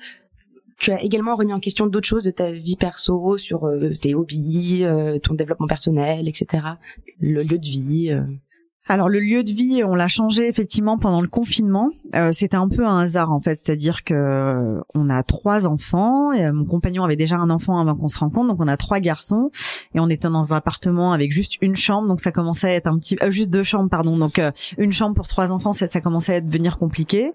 tu 0.77 0.91
as 0.91 1.01
également 1.01 1.35
remis 1.35 1.53
en 1.53 1.59
question 1.59 1.87
d'autres 1.87 2.07
choses 2.07 2.23
de 2.23 2.31
ta 2.31 2.51
vie 2.51 2.75
perso, 2.75 3.37
sur 3.37 3.65
euh, 3.65 3.93
tes 3.99 4.13
hobbies, 4.13 4.81
euh, 4.83 5.17
ton 5.17 5.33
développement 5.33 5.67
personnel, 5.67 6.27
etc. 6.27 6.63
Le 7.19 7.41
lieu 7.43 7.57
de 7.57 7.65
vie. 7.65 8.11
Euh. 8.11 8.21
Alors 8.89 9.09
le 9.09 9.19
lieu 9.19 9.43
de 9.43 9.51
vie, 9.51 9.83
on 9.83 9.95
l'a 9.95 10.07
changé 10.07 10.47
effectivement 10.47 10.97
pendant 10.97 11.19
le 11.19 11.27
confinement. 11.27 11.89
C'était 12.31 12.55
un 12.55 12.69
peu 12.69 12.85
un 12.85 12.99
hasard 12.99 13.33
en 13.33 13.41
fait, 13.41 13.55
c'est-à-dire 13.55 14.05
que 14.05 14.79
on 14.95 15.09
a 15.09 15.23
trois 15.23 15.67
enfants. 15.67 16.31
Et, 16.31 16.49
mon 16.53 16.63
compagnon 16.63 17.03
avait 17.03 17.17
déjà 17.17 17.35
un 17.35 17.49
enfant 17.49 17.79
avant 17.79 17.95
qu'on 17.95 18.07
se 18.07 18.17
rencontre, 18.17 18.47
donc 18.47 18.61
on 18.61 18.67
a 18.69 18.77
trois 18.77 19.01
garçons 19.01 19.51
et 19.93 19.99
on 19.99 20.07
était 20.07 20.29
dans 20.29 20.53
un 20.53 20.55
appartement 20.55 21.11
avec 21.11 21.33
juste 21.33 21.57
une 21.61 21.75
chambre, 21.75 22.07
donc 22.07 22.21
ça 22.21 22.31
commençait 22.31 22.67
à 22.67 22.73
être 22.75 22.87
un 22.87 22.97
petit, 22.97 23.17
juste 23.27 23.49
deux 23.49 23.63
chambres 23.63 23.89
pardon, 23.89 24.15
donc 24.15 24.39
une 24.77 24.93
chambre 24.93 25.15
pour 25.15 25.27
trois 25.27 25.51
enfants, 25.51 25.73
ça 25.73 25.99
commençait 25.99 26.35
à 26.35 26.39
devenir 26.39 26.77
compliqué. 26.77 27.33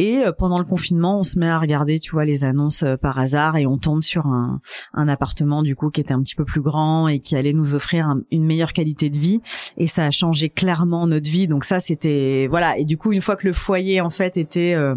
Et 0.00 0.18
euh, 0.18 0.32
pendant 0.32 0.58
le 0.58 0.64
confinement, 0.64 1.20
on 1.20 1.24
se 1.24 1.38
met 1.38 1.48
à 1.48 1.58
regarder, 1.58 2.00
tu 2.00 2.10
vois, 2.10 2.24
les 2.24 2.44
annonces 2.44 2.82
euh, 2.82 2.96
par 2.96 3.18
hasard 3.18 3.56
et 3.56 3.66
on 3.66 3.78
tombe 3.78 4.02
sur 4.02 4.26
un, 4.26 4.60
un, 4.92 5.08
appartement 5.08 5.62
du 5.62 5.76
coup 5.76 5.90
qui 5.90 6.00
était 6.00 6.14
un 6.14 6.20
petit 6.20 6.34
peu 6.34 6.44
plus 6.44 6.60
grand 6.60 7.06
et 7.06 7.20
qui 7.20 7.36
allait 7.36 7.52
nous 7.52 7.74
offrir 7.74 8.16
une 8.32 8.44
meilleure 8.44 8.72
qualité 8.72 9.08
de 9.08 9.18
vie. 9.18 9.40
Et 9.76 9.86
ça 9.86 10.04
a 10.04 10.10
changé 10.10 10.50
clairement 10.50 11.06
notre 11.06 11.30
vie. 11.30 11.46
Donc 11.46 11.64
ça, 11.64 11.78
c'était 11.78 12.48
voilà. 12.50 12.76
Et 12.76 12.84
du 12.84 12.96
coup, 12.96 13.12
une 13.12 13.20
fois 13.20 13.36
que 13.36 13.46
le 13.46 13.52
foyer 13.52 14.00
en 14.00 14.10
fait 14.10 14.36
était 14.36 14.74
euh, 14.74 14.96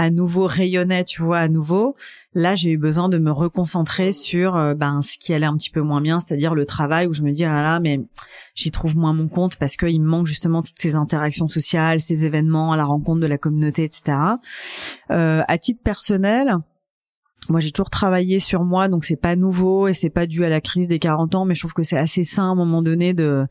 à 0.00 0.08
nouveau 0.08 0.46
rayonnait, 0.46 1.04
tu 1.04 1.20
vois, 1.20 1.40
à 1.40 1.48
nouveau. 1.48 1.94
Là, 2.32 2.54
j'ai 2.54 2.70
eu 2.70 2.78
besoin 2.78 3.10
de 3.10 3.18
me 3.18 3.30
reconcentrer 3.30 4.12
sur 4.12 4.56
euh, 4.56 4.72
ben 4.72 5.02
ce 5.02 5.18
qui 5.18 5.34
allait 5.34 5.44
un 5.44 5.54
petit 5.58 5.68
peu 5.68 5.82
moins 5.82 6.00
bien, 6.00 6.20
c'est-à-dire 6.20 6.54
le 6.54 6.64
travail 6.64 7.06
où 7.06 7.12
je 7.12 7.20
me 7.20 7.32
dis 7.32 7.44
ah 7.44 7.52
là 7.52 7.62
là, 7.62 7.80
mais 7.80 8.00
j'y 8.54 8.70
trouve 8.70 8.96
moins 8.96 9.12
mon 9.12 9.28
compte 9.28 9.56
parce 9.58 9.76
qu'il 9.76 10.00
me 10.00 10.08
manque 10.08 10.26
justement 10.26 10.62
toutes 10.62 10.78
ces 10.78 10.94
interactions 10.94 11.48
sociales, 11.48 12.00
ces 12.00 12.24
événements, 12.24 12.74
la 12.76 12.86
rencontre 12.86 13.20
de 13.20 13.26
la 13.26 13.36
communauté, 13.36 13.84
etc. 13.84 14.16
Euh, 15.10 15.42
à 15.46 15.58
titre 15.58 15.82
personnel, 15.84 16.56
moi 17.50 17.60
j'ai 17.60 17.70
toujours 17.70 17.90
travaillé 17.90 18.38
sur 18.38 18.64
moi 18.64 18.88
donc 18.88 19.04
c'est 19.04 19.20
pas 19.20 19.36
nouveau 19.36 19.86
et 19.86 19.92
c'est 19.92 20.08
pas 20.08 20.26
dû 20.26 20.46
à 20.46 20.48
la 20.48 20.62
crise 20.62 20.88
des 20.88 20.98
40 20.98 21.34
ans 21.34 21.44
mais 21.44 21.54
je 21.54 21.60
trouve 21.60 21.74
que 21.74 21.82
c'est 21.82 21.98
assez 21.98 22.22
sain 22.22 22.44
à 22.44 22.46
un 22.46 22.54
moment 22.54 22.80
donné 22.80 23.12
de 23.12 23.46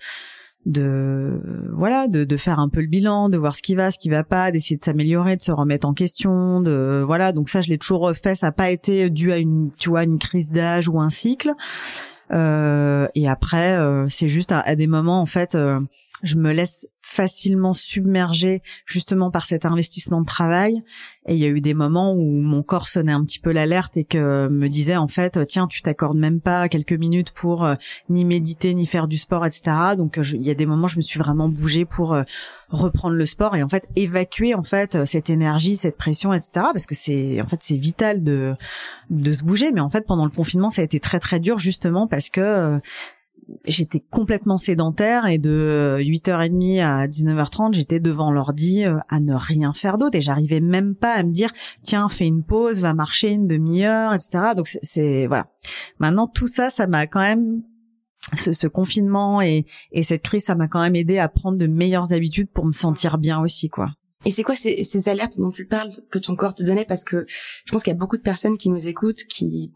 de 0.65 1.41
voilà 1.73 2.07
de, 2.07 2.25
de 2.25 2.37
faire 2.37 2.59
un 2.59 2.67
peu 2.67 2.81
le 2.81 2.87
bilan 2.87 3.29
de 3.29 3.37
voir 3.37 3.55
ce 3.55 3.61
qui 3.61 3.75
va 3.75 3.91
ce 3.91 3.97
qui 3.97 4.09
va 4.09 4.23
pas 4.23 4.51
d'essayer 4.51 4.75
de 4.75 4.83
s'améliorer 4.83 5.37
de 5.37 5.41
se 5.41 5.51
remettre 5.51 5.87
en 5.87 5.93
question 5.93 6.61
de 6.61 7.01
voilà. 7.05 7.31
Donc 7.31 7.49
ça 7.49 7.61
je 7.61 7.69
l'ai 7.69 7.77
toujours 7.77 8.11
fait 8.15 8.35
ça 8.35 8.47
n'a 8.47 8.51
pas 8.51 8.69
été 8.69 9.09
dû 9.09 9.31
à 9.31 9.37
une 9.37 9.71
tu 9.77 9.89
vois 9.89 10.03
une 10.03 10.19
crise 10.19 10.51
d'âge 10.51 10.87
ou 10.89 10.99
un 10.99 11.09
cycle. 11.09 11.53
Euh, 12.31 13.07
et 13.15 13.27
après 13.27 13.79
euh, 13.79 14.07
c'est 14.07 14.29
juste 14.29 14.51
à, 14.51 14.75
des 14.75 14.85
moments 14.85 15.19
en 15.19 15.25
fait 15.25 15.55
euh, 15.55 15.79
je 16.21 16.35
me 16.35 16.51
laisse 16.51 16.87
facilement 17.09 17.73
submergé 17.73 18.61
justement 18.85 19.31
par 19.31 19.47
cet 19.47 19.65
investissement 19.65 20.21
de 20.21 20.25
travail. 20.25 20.83
Et 21.25 21.33
il 21.33 21.39
y 21.39 21.45
a 21.45 21.47
eu 21.47 21.59
des 21.59 21.73
moments 21.73 22.13
où 22.13 22.23
mon 22.23 22.61
corps 22.61 22.87
sonnait 22.87 23.11
un 23.11 23.23
petit 23.25 23.39
peu 23.39 23.51
l'alerte 23.51 23.97
et 23.97 24.03
que 24.03 24.47
me 24.47 24.67
disait 24.69 24.95
en 24.95 25.07
fait, 25.07 25.45
tiens, 25.47 25.67
tu 25.67 25.81
t'accordes 25.81 26.17
même 26.17 26.39
pas 26.39 26.69
quelques 26.69 26.93
minutes 26.93 27.31
pour 27.31 27.65
euh, 27.65 27.75
ni 28.09 28.25
méditer 28.25 28.75
ni 28.75 28.85
faire 28.85 29.07
du 29.07 29.17
sport, 29.17 29.45
etc. 29.45 29.63
Donc 29.97 30.19
euh, 30.19 30.23
il 30.33 30.43
y 30.43 30.51
a 30.51 30.53
des 30.53 30.67
moments, 30.67 30.87
je 30.87 30.97
me 30.97 31.01
suis 31.01 31.19
vraiment 31.19 31.49
bougée 31.49 31.83
pour 31.83 32.13
euh, 32.13 32.23
reprendre 32.69 33.15
le 33.15 33.25
sport 33.25 33.55
et 33.55 33.63
en 33.63 33.69
fait 33.69 33.89
évacuer 33.95 34.53
en 34.53 34.63
fait 34.63 35.03
cette 35.05 35.31
énergie, 35.31 35.75
cette 35.75 35.97
pression, 35.97 36.31
etc. 36.31 36.51
Parce 36.53 36.85
que 36.85 36.95
c'est 36.95 37.41
en 37.41 37.47
fait 37.47 37.59
c'est 37.61 37.77
vital 37.77 38.23
de 38.23 38.55
de 39.09 39.33
se 39.33 39.43
bouger. 39.43 39.71
Mais 39.71 39.81
en 39.81 39.89
fait 39.89 40.05
pendant 40.05 40.25
le 40.25 40.31
confinement, 40.31 40.69
ça 40.69 40.81
a 40.83 40.85
été 40.85 40.99
très 40.99 41.19
très 41.19 41.39
dur 41.39 41.57
justement 41.57 42.05
parce 42.05 42.29
que 42.29 42.79
j'étais 43.65 44.03
complètement 44.09 44.57
sédentaire 44.57 45.27
et 45.27 45.37
de 45.37 45.97
8h30 45.99 46.81
à 46.81 47.07
19h30, 47.07 47.73
j'étais 47.73 47.99
devant 47.99 48.31
l'ordi 48.31 48.85
euh, 48.85 48.97
à 49.09 49.19
ne 49.19 49.33
rien 49.33 49.73
faire 49.73 49.97
d'autre 49.97 50.17
et 50.17 50.21
j'arrivais 50.21 50.59
même 50.59 50.95
pas 50.95 51.13
à 51.13 51.23
me 51.23 51.31
dire 51.31 51.51
tiens, 51.83 52.09
fais 52.09 52.25
une 52.25 52.43
pause, 52.43 52.81
va 52.81 52.93
marcher 52.93 53.29
une 53.29 53.47
demi-heure, 53.47 54.13
etc. 54.13 54.53
Donc 54.55 54.67
c'est 54.67 55.27
voilà. 55.27 55.47
Maintenant 55.99 56.27
tout 56.27 56.47
ça, 56.47 56.69
ça 56.69 56.87
m'a 56.87 57.07
quand 57.07 57.19
même 57.19 57.63
ce, 58.35 58.53
ce, 58.53 58.67
confinement 58.67 59.41
et, 59.41 59.65
et 59.91 60.03
cette 60.03 60.21
crise, 60.21 60.43
ça 60.43 60.55
m'a 60.55 60.67
quand 60.67 60.81
même 60.81 60.95
aidé 60.95 61.17
à 61.17 61.29
prendre 61.29 61.57
de 61.57 61.67
meilleures 61.67 62.13
habitudes 62.13 62.49
pour 62.51 62.65
me 62.65 62.73
sentir 62.73 63.17
bien 63.17 63.39
aussi, 63.39 63.69
quoi. 63.69 63.89
Et 64.25 64.31
c'est 64.31 64.43
quoi 64.43 64.55
ces, 64.55 64.83
ces, 64.83 65.07
alertes 65.07 65.39
dont 65.39 65.51
tu 65.51 65.65
parles 65.65 65.91
que 66.11 66.19
ton 66.19 66.35
corps 66.35 66.53
te 66.53 66.63
donnait? 66.63 66.83
Parce 66.83 67.05
que 67.05 67.25
je 67.27 67.71
pense 67.71 67.83
qu'il 67.83 67.91
y 67.91 67.95
a 67.95 67.97
beaucoup 67.97 68.17
de 68.17 68.21
personnes 68.21 68.57
qui 68.57 68.69
nous 68.69 68.87
écoutent 68.87 69.23
qui 69.23 69.71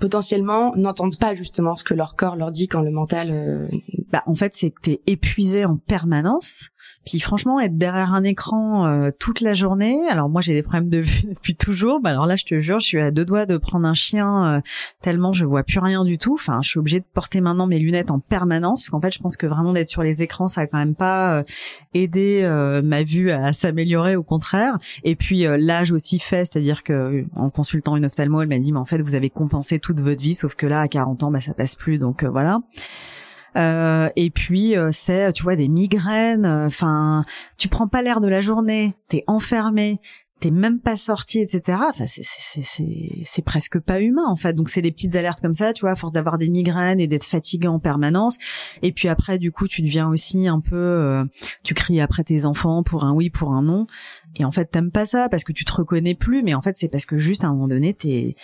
potentiellement 0.00 0.74
n'entendent 0.76 1.18
pas 1.18 1.34
justement 1.34 1.76
ce 1.76 1.84
que 1.84 1.94
leur 1.94 2.16
corps 2.16 2.36
leur 2.36 2.50
dit 2.50 2.66
quand 2.66 2.80
le 2.80 2.90
mental. 2.90 3.30
Euh... 3.32 3.68
Bah 4.10 4.22
en 4.26 4.34
fait 4.34 4.54
c'est 4.54 4.70
que 4.70 4.80
t'es 4.80 5.00
épuisé 5.06 5.64
en 5.64 5.76
permanence 5.76 6.70
franchement, 7.18 7.58
être 7.58 7.76
derrière 7.76 8.14
un 8.14 8.22
écran 8.22 8.86
euh, 8.86 9.10
toute 9.18 9.40
la 9.40 9.54
journée, 9.54 9.98
alors 10.08 10.28
moi 10.28 10.40
j'ai 10.40 10.52
des 10.52 10.62
problèmes 10.62 10.88
de 10.88 10.98
vue 10.98 11.22
depuis 11.28 11.56
toujours, 11.56 12.00
bah 12.00 12.10
alors 12.10 12.26
là 12.26 12.36
je 12.36 12.44
te 12.44 12.60
jure, 12.60 12.78
je 12.78 12.86
suis 12.86 13.00
à 13.00 13.10
deux 13.10 13.24
doigts 13.24 13.46
de 13.46 13.56
prendre 13.56 13.86
un 13.86 13.94
chien 13.94 14.54
euh, 14.54 14.60
tellement 15.00 15.32
je 15.32 15.44
vois 15.44 15.62
plus 15.62 15.80
rien 15.80 16.04
du 16.04 16.18
tout. 16.18 16.34
Enfin, 16.34 16.60
je 16.62 16.68
suis 16.68 16.78
obligée 16.78 17.00
de 17.00 17.04
porter 17.12 17.40
maintenant 17.40 17.66
mes 17.66 17.78
lunettes 17.78 18.10
en 18.10 18.20
permanence 18.20 18.82
parce 18.82 18.90
qu'en 18.90 19.00
fait, 19.00 19.12
je 19.12 19.18
pense 19.18 19.36
que 19.36 19.46
vraiment 19.46 19.72
d'être 19.72 19.88
sur 19.88 20.02
les 20.02 20.22
écrans, 20.22 20.46
ça 20.46 20.60
a 20.60 20.66
quand 20.66 20.78
même 20.78 20.94
pas 20.94 21.38
euh, 21.38 21.42
aidé 21.94 22.46
ma 22.84 23.02
vue 23.02 23.30
à 23.30 23.52
s'améliorer, 23.52 24.14
au 24.14 24.22
contraire. 24.22 24.78
Et 25.02 25.16
puis 25.16 25.46
l'âge 25.58 25.92
aussi 25.92 26.18
fait, 26.18 26.44
c'est-à-dire 26.44 26.82
que 26.84 27.24
en 27.34 27.50
consultant 27.50 27.96
une 27.96 28.04
ophtalmo, 28.04 28.42
elle 28.42 28.48
m'a 28.48 28.58
dit 28.58 28.72
mais 28.72 28.78
en 28.78 28.84
fait 28.84 29.00
vous 29.00 29.14
avez 29.14 29.30
compensé 29.30 29.78
toute 29.78 30.00
votre 30.00 30.22
vie, 30.22 30.34
sauf 30.34 30.54
que 30.54 30.66
là 30.66 30.80
à 30.80 30.88
40 30.88 31.22
ans, 31.24 31.30
bah 31.30 31.40
ça 31.40 31.54
passe 31.54 31.74
plus, 31.74 31.98
donc 31.98 32.24
voilà. 32.24 32.60
Euh, 33.56 34.08
et 34.16 34.30
puis 34.30 34.76
euh, 34.76 34.90
c'est 34.92 35.32
tu 35.32 35.42
vois 35.42 35.56
des 35.56 35.68
migraines. 35.68 36.46
Euh, 36.46 36.66
enfin, 36.66 37.24
tu 37.58 37.68
prends 37.68 37.88
pas 37.88 38.02
l'air 38.02 38.20
de 38.20 38.28
la 38.28 38.40
journée, 38.40 38.94
t'es 39.08 39.24
enfermé, 39.26 40.00
t'es 40.40 40.50
même 40.50 40.78
pas 40.78 40.96
sorti, 40.96 41.40
etc. 41.40 41.78
Enfin, 41.88 42.06
c'est 42.06 42.22
c'est 42.24 42.62
c'est 42.62 43.22
c'est 43.24 43.42
presque 43.42 43.78
pas 43.80 44.00
humain 44.00 44.26
en 44.26 44.36
fait. 44.36 44.52
Donc 44.52 44.68
c'est 44.68 44.82
des 44.82 44.92
petites 44.92 45.16
alertes 45.16 45.40
comme 45.40 45.54
ça, 45.54 45.72
tu 45.72 45.82
vois, 45.82 45.92
à 45.92 45.96
force 45.96 46.12
d'avoir 46.12 46.38
des 46.38 46.48
migraines 46.48 47.00
et 47.00 47.06
d'être 47.06 47.26
fatigué 47.26 47.68
en 47.68 47.78
permanence. 47.78 48.36
Et 48.82 48.92
puis 48.92 49.08
après, 49.08 49.38
du 49.38 49.52
coup, 49.52 49.66
tu 49.66 49.82
deviens 49.82 50.08
aussi 50.08 50.46
un 50.46 50.60
peu, 50.60 51.24
tu 51.62 51.74
cries 51.74 52.00
après 52.00 52.24
tes 52.24 52.46
enfants 52.46 52.82
pour 52.82 53.04
un 53.04 53.12
oui, 53.12 53.30
pour 53.30 53.52
un 53.52 53.62
non. 53.62 53.86
Et 54.36 54.44
en 54.44 54.52
fait, 54.52 54.66
t'aimes 54.66 54.92
pas 54.92 55.06
ça 55.06 55.28
parce 55.28 55.42
que 55.42 55.52
tu 55.52 55.64
te 55.64 55.72
reconnais 55.72 56.14
plus. 56.14 56.42
Mais 56.42 56.54
en 56.54 56.60
fait, 56.60 56.76
c'est 56.76 56.88
parce 56.88 57.04
que 57.04 57.18
juste 57.18 57.44
à 57.44 57.48
un 57.48 57.52
moment 57.52 57.68
donné, 57.68 57.94
t'es 57.94 58.36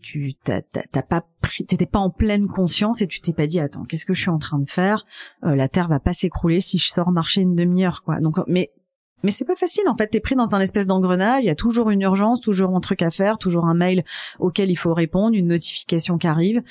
tu 0.00 0.34
t'as 0.44 0.62
pas 1.02 1.24
pris, 1.40 1.64
t'étais 1.64 1.86
pas 1.86 1.98
en 1.98 2.10
pleine 2.10 2.46
conscience 2.46 3.02
et 3.02 3.06
tu 3.06 3.20
t'es 3.20 3.32
pas 3.32 3.46
dit 3.46 3.60
attends 3.60 3.84
qu'est-ce 3.84 4.06
que 4.06 4.14
je 4.14 4.20
suis 4.20 4.30
en 4.30 4.38
train 4.38 4.58
de 4.58 4.68
faire? 4.68 5.04
Euh, 5.44 5.54
La 5.54 5.68
terre 5.68 5.88
va 5.88 6.00
pas 6.00 6.14
s'écrouler 6.14 6.60
si 6.60 6.78
je 6.78 6.88
sors 6.88 7.10
marcher 7.10 7.40
une 7.40 7.54
demi-heure 7.54 8.02
quoi. 8.02 8.20
Donc 8.20 8.38
mais 8.46 8.70
mais 9.22 9.30
c'est 9.30 9.44
pas 9.44 9.56
facile 9.56 9.86
en 9.88 9.96
fait. 9.96 10.08
T'es 10.08 10.20
pris 10.20 10.34
dans 10.34 10.54
un 10.54 10.60
espèce 10.60 10.86
d'engrenage. 10.86 11.44
Il 11.44 11.46
y 11.46 11.50
a 11.50 11.54
toujours 11.54 11.90
une 11.90 12.00
urgence, 12.00 12.40
toujours 12.40 12.74
un 12.74 12.80
truc 12.80 13.02
à 13.02 13.10
faire, 13.10 13.38
toujours 13.38 13.66
un 13.66 13.74
mail 13.74 14.02
auquel 14.38 14.70
il 14.70 14.76
faut 14.76 14.94
répondre, 14.94 15.36
une 15.36 15.48
notification 15.48 16.16
qui 16.16 16.26
arrive 16.26 16.62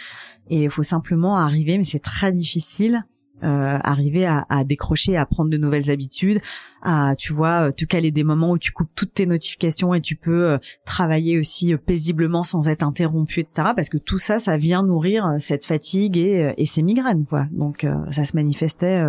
et 0.49 0.63
il 0.63 0.69
faut 0.69 0.83
simplement 0.83 1.37
arriver. 1.37 1.77
Mais 1.77 1.83
c'est 1.83 2.01
très 2.01 2.31
difficile 2.31 3.03
euh, 3.43 3.77
arriver 3.83 4.25
à, 4.25 4.45
à, 4.49 4.63
décrocher, 4.63 5.17
à 5.17 5.25
prendre 5.25 5.49
de 5.49 5.57
nouvelles 5.57 5.91
habitudes, 5.91 6.41
à 6.81 7.15
tu 7.17 7.33
vois 7.33 7.71
te 7.71 7.85
caler 7.85 8.11
des 8.11 8.23
moments 8.23 8.51
où 8.51 8.57
tu 8.57 8.71
coupes 8.71 8.91
toutes 8.95 9.13
tes 9.13 9.25
notifications 9.25 9.93
et 9.93 10.01
tu 10.01 10.15
peux 10.15 10.43
euh, 10.43 10.57
travailler 10.85 11.39
aussi 11.39 11.73
euh, 11.73 11.77
paisiblement 11.77 12.43
sans 12.43 12.67
être 12.69 12.83
interrompu, 12.83 13.39
etc. 13.39 13.69
Parce 13.75 13.89
que 13.89 13.97
tout 13.97 14.17
ça, 14.17 14.39
ça 14.39 14.57
vient 14.57 14.83
nourrir 14.83 15.35
cette 15.39 15.65
fatigue 15.65 16.17
et, 16.17 16.53
et 16.57 16.65
ces 16.65 16.81
migraines, 16.81 17.25
quoi. 17.25 17.45
Donc 17.51 17.85
ça 18.11 18.25
se 18.25 18.35
manifestait 18.35 19.01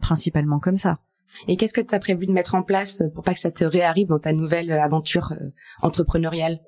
principalement 0.00 0.58
comme 0.58 0.76
ça. 0.76 0.98
Et 1.46 1.56
qu'est-ce 1.56 1.74
que 1.74 1.80
tu 1.80 1.94
as 1.94 1.98
prévu 1.98 2.26
de 2.26 2.32
mettre 2.32 2.54
en 2.54 2.62
place 2.62 3.02
pour 3.14 3.22
pas 3.22 3.34
que 3.34 3.40
ça 3.40 3.50
te 3.50 3.64
réarrive 3.64 4.08
dans 4.08 4.18
ta 4.18 4.32
nouvelle 4.32 4.72
aventure 4.72 5.34
entrepreneuriale? 5.82 6.60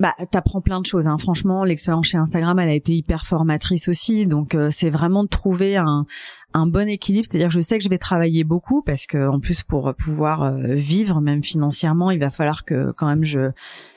Bah, 0.00 0.14
t'apprends 0.30 0.60
plein 0.60 0.80
de 0.80 0.86
choses. 0.86 1.08
Hein. 1.08 1.18
Franchement, 1.18 1.64
l'expérience 1.64 2.06
chez 2.06 2.18
Instagram, 2.18 2.58
elle 2.60 2.68
a 2.68 2.74
été 2.74 2.92
hyper 2.92 3.26
formatrice 3.26 3.88
aussi. 3.88 4.26
Donc, 4.26 4.54
euh, 4.54 4.70
c'est 4.70 4.90
vraiment 4.90 5.24
de 5.24 5.28
trouver 5.28 5.76
un, 5.76 6.06
un 6.54 6.66
bon 6.66 6.88
équilibre. 6.88 7.26
C'est-à-dire 7.28 7.48
que 7.48 7.54
je 7.54 7.60
sais 7.60 7.78
que 7.78 7.84
je 7.84 7.88
vais 7.88 7.98
travailler 7.98 8.44
beaucoup 8.44 8.82
parce 8.82 9.06
que, 9.06 9.28
en 9.28 9.40
plus, 9.40 9.62
pour 9.62 9.94
pouvoir 9.94 10.42
euh, 10.42 10.74
vivre, 10.74 11.20
même 11.20 11.42
financièrement, 11.42 12.10
il 12.10 12.18
va 12.18 12.30
falloir 12.30 12.64
que 12.64 12.92
quand 12.92 13.06
même 13.06 13.24
je 13.24 13.50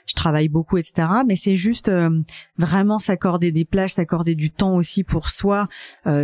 je 0.07 0.15
travaille 0.15 0.49
beaucoup, 0.49 0.77
etc. 0.77 1.07
Mais 1.25 1.37
c'est 1.37 1.55
juste 1.55 1.87
euh, 1.87 2.09
vraiment 2.57 2.99
s'accorder 2.99 3.53
des 3.53 3.63
plages, 3.63 3.93
s'accorder 3.93 4.35
du 4.35 4.51
temps 4.51 4.75
aussi 4.75 5.05
pour 5.05 5.29
soi, 5.29 5.69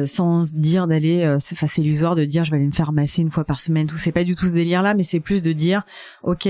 sans 0.06 0.54
dire 0.54 0.88
d'aller. 0.88 1.26
Enfin, 1.26 1.68
c'est 1.68 1.82
illusoire 1.82 2.16
de 2.16 2.26
dire 2.26 2.44
je 2.44 2.52
vais 2.52 2.58
aller 2.58 2.66
me 2.66 2.72
faire 2.72 2.92
masser 2.92 3.22
une 3.22 3.32
fois 3.32 3.46
par 3.46 3.62
semaine. 3.62 3.88
Tout 3.88 3.96
c'est 3.96 4.12
pas 4.12 4.26
du 4.26 4.36
tout 4.36 4.48
ce 4.48 4.54
délire-là, 4.54 4.94
mais 4.94 5.04
c'est 5.04 5.22
plus 5.22 5.42
de 5.42 5.54
dire 5.54 5.84
ok 6.24 6.50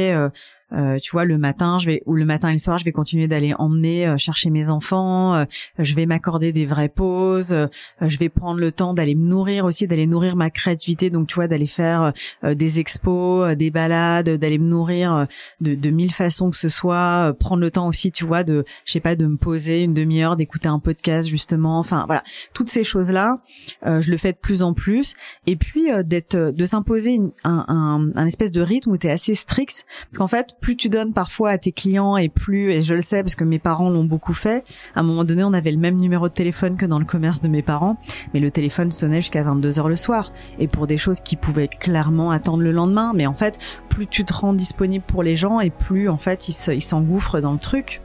euh, 0.74 1.00
tu 1.00 1.12
vois, 1.12 1.24
le 1.24 1.38
matin, 1.38 1.80
je 1.80 1.86
vais 1.86 2.04
ou 2.06 2.16
le 2.16 2.26
matin 2.26 2.50
et 2.50 2.54
le 2.54 2.60
soir, 2.60 2.78
je 2.78 2.84
vais 2.84 2.92
continuer 2.92 3.28
d'aller 3.28 3.54
emmener 3.58 4.06
euh, 4.06 4.18
chercher 4.18 4.50
mes 4.50 4.70
enfants. 4.70 5.34
Euh, 5.36 5.46
je 5.80 5.96
vais 5.96 6.06
m'accorder 6.06 6.52
des 6.52 6.66
vraies 6.66 6.90
pauses. 6.90 7.56
je 8.02 8.18
vais 8.18 8.30
prendre 8.30 8.60
le 8.60 8.72
temps 8.72 8.94
d'aller 8.94 9.16
me 9.16 9.28
nourrir 9.28 9.66
aussi 9.68 9.88
d'aller 9.88 10.08
nourrir 10.08 10.36
ma 10.36 10.50
créativité. 10.50 11.10
Donc, 11.10 11.28
tu 11.28 11.36
vois, 11.36 11.48
d'aller 11.48 11.66
faire 11.66 12.14
euh, 12.44 12.56
des 12.56 12.80
expos, 12.80 13.52
euh, 13.52 13.56
des 13.56 13.72
balades, 13.72 14.30
d'aller 14.30 14.58
me 14.58 14.68
nourrir 14.68 15.14
euh, 15.14 15.26
de, 15.62 15.76
de, 15.76 15.90
mille 15.90 16.14
façons 16.14 16.50
que 16.50 16.58
ce 16.58 16.70
soit. 16.70 17.30
Euh, 17.30 17.34
prendre 17.34 17.62
le 17.62 17.72
temps 17.72 17.88
aussi, 17.88 18.12
tu 18.12 18.26
vois, 18.26 18.44
de, 18.44 18.64
je 18.86 18.92
sais 18.92 19.00
pas, 19.00 19.16
de 19.16 19.26
me 19.26 19.38
poser 19.38 19.84
une 19.84 19.94
demi-heure, 19.94 20.36
d'écouter 20.36 20.68
un 20.68 20.80
podcast 20.80 21.28
justement. 21.30 21.80
Enfin, 21.80 22.04
voilà, 22.08 22.24
toutes 22.54 22.68
ces 22.68 22.84
choses-là, 22.84 23.42
euh, 23.86 24.02
je 24.02 24.12
le 24.12 24.18
fais 24.18 24.32
de 24.32 24.38
plus 24.38 24.64
en 24.64 24.74
plus. 24.74 25.16
Et 25.46 25.56
puis 25.56 25.88
d'être, 26.04 26.38
de 26.38 26.66
s'imposer 26.66 27.20
un, 27.44 27.66
un, 27.68 28.12
un, 28.16 28.26
espèce 28.26 28.52
de 28.52 28.62
rythme 28.62 28.92
où 28.92 28.98
tu 28.98 29.08
es 29.08 29.12
assez 29.12 29.34
strict, 29.34 29.86
parce 30.04 30.18
qu'en 30.18 30.28
fait, 30.28 30.56
plus 30.62 30.76
tu 30.76 30.90
donnes 30.90 31.14
parfois 31.14 31.52
à 31.52 31.58
tes 31.58 31.72
clients 31.72 32.18
et 32.18 32.30
plus, 32.30 32.72
et 32.72 32.82
je 32.82 32.94
le 32.94 33.02
sais 33.02 33.22
parce 33.22 33.36
que 33.36 33.44
mes 33.44 33.60
parents 33.60 33.90
l'ont 33.90 34.04
beaucoup 34.04 34.34
fait. 34.34 34.64
À 34.96 35.02
un 35.02 35.04
moment 35.04 35.24
donné, 35.24 35.44
on 35.44 35.54
avait 35.54 35.72
le 35.72 35.78
même 35.78 35.98
numéro 35.98 36.28
de 36.30 36.34
téléphone 36.34 36.78
que 36.78 36.86
dans 36.86 37.00
le 37.00 37.06
commerce 37.06 37.42
de 37.42 37.48
mes 37.48 37.62
parents, 37.62 37.98
mais 38.34 38.40
le 38.40 38.52
téléphone 38.52 38.92
sonnait 38.92 39.22
jusqu'à 39.22 39.44
20 39.44 39.57
22h 39.60 39.88
le 39.88 39.96
soir, 39.96 40.32
et 40.60 40.68
pour 40.68 40.88
des 40.88 40.98
choses 40.98 41.22
qui 41.22 41.36
pouvaient 41.36 41.68
clairement 41.68 42.32
attendre 42.32 42.64
le 42.64 42.72
lendemain. 42.72 43.12
Mais 43.16 43.28
en 43.28 43.34
fait, 43.34 43.60
plus 43.90 44.08
tu 44.08 44.26
te 44.26 44.34
rends 44.34 44.54
disponible 44.54 45.06
pour 45.06 45.24
les 45.24 45.36
gens, 45.36 45.60
et 45.60 45.70
plus 45.70 46.10
en 46.10 46.18
fait 46.18 46.48
ils 46.48 46.82
s'engouffrent 46.82 47.42
dans 47.42 47.54
le 47.54 47.60
truc. 47.60 48.02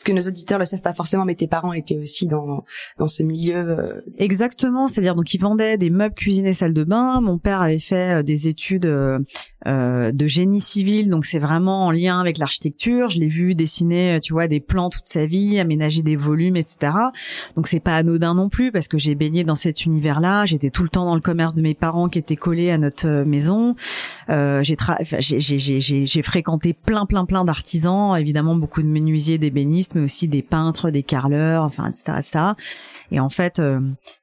Parce 0.00 0.12
que 0.14 0.18
nos 0.18 0.26
auditeurs 0.26 0.58
le 0.58 0.64
savent 0.64 0.80
pas 0.80 0.94
forcément, 0.94 1.26
mais 1.26 1.34
tes 1.34 1.46
parents 1.46 1.74
étaient 1.74 1.98
aussi 1.98 2.26
dans 2.26 2.64
dans 2.96 3.06
ce 3.06 3.22
milieu. 3.22 3.56
Euh. 3.56 4.00
Exactement, 4.16 4.88
c'est-à-dire 4.88 5.14
donc 5.14 5.34
ils 5.34 5.38
vendaient 5.38 5.76
des 5.76 5.90
meubles 5.90 6.14
cuisine 6.14 6.46
et 6.46 6.54
salle 6.54 6.72
de 6.72 6.84
bain. 6.84 7.20
Mon 7.20 7.36
père 7.36 7.60
avait 7.60 7.78
fait 7.78 8.20
euh, 8.20 8.22
des 8.22 8.48
études 8.48 8.86
euh, 8.86 9.18
euh, 9.66 10.12
de 10.12 10.26
génie 10.26 10.60
civil, 10.60 11.08
donc 11.08 11.24
c'est 11.24 11.38
vraiment 11.38 11.86
en 11.86 11.90
lien 11.90 12.20
avec 12.20 12.38
l'architecture. 12.38 13.10
Je 13.10 13.18
l'ai 13.18 13.26
vu 13.26 13.54
dessiner, 13.54 14.18
tu 14.22 14.32
vois, 14.32 14.48
des 14.48 14.60
plans 14.60 14.90
toute 14.90 15.06
sa 15.06 15.26
vie, 15.26 15.58
aménager 15.58 16.02
des 16.02 16.16
volumes, 16.16 16.56
etc. 16.56 16.92
Donc 17.56 17.66
c'est 17.66 17.80
pas 17.80 17.96
anodin 17.96 18.34
non 18.34 18.48
plus 18.48 18.72
parce 18.72 18.88
que 18.88 18.98
j'ai 18.98 19.14
baigné 19.14 19.44
dans 19.44 19.54
cet 19.54 19.84
univers-là. 19.84 20.46
J'étais 20.46 20.70
tout 20.70 20.82
le 20.82 20.88
temps 20.88 21.04
dans 21.04 21.14
le 21.14 21.20
commerce 21.20 21.54
de 21.54 21.62
mes 21.62 21.74
parents 21.74 22.08
qui 22.08 22.18
était 22.18 22.36
collé 22.36 22.70
à 22.70 22.78
notre 22.78 23.08
maison. 23.24 23.74
Euh, 24.28 24.62
j'ai 24.62 24.76
j'ai 25.80 26.22
fréquenté 26.22 26.72
plein 26.72 27.06
plein 27.06 27.24
plein 27.24 27.44
d'artisans, 27.44 28.16
évidemment 28.16 28.54
beaucoup 28.56 28.82
de 28.82 28.88
menuisiers, 28.88 29.38
d'ébénistes 29.38 29.94
mais 29.94 30.02
aussi 30.02 30.28
des 30.28 30.42
peintres, 30.42 30.90
des 30.90 31.02
carleurs, 31.02 31.64
enfin, 31.64 31.88
etc., 31.88 32.18
etc. 32.18 32.38
Et 33.12 33.20
en 33.20 33.28
fait, 33.28 33.58
euh, 33.58 33.80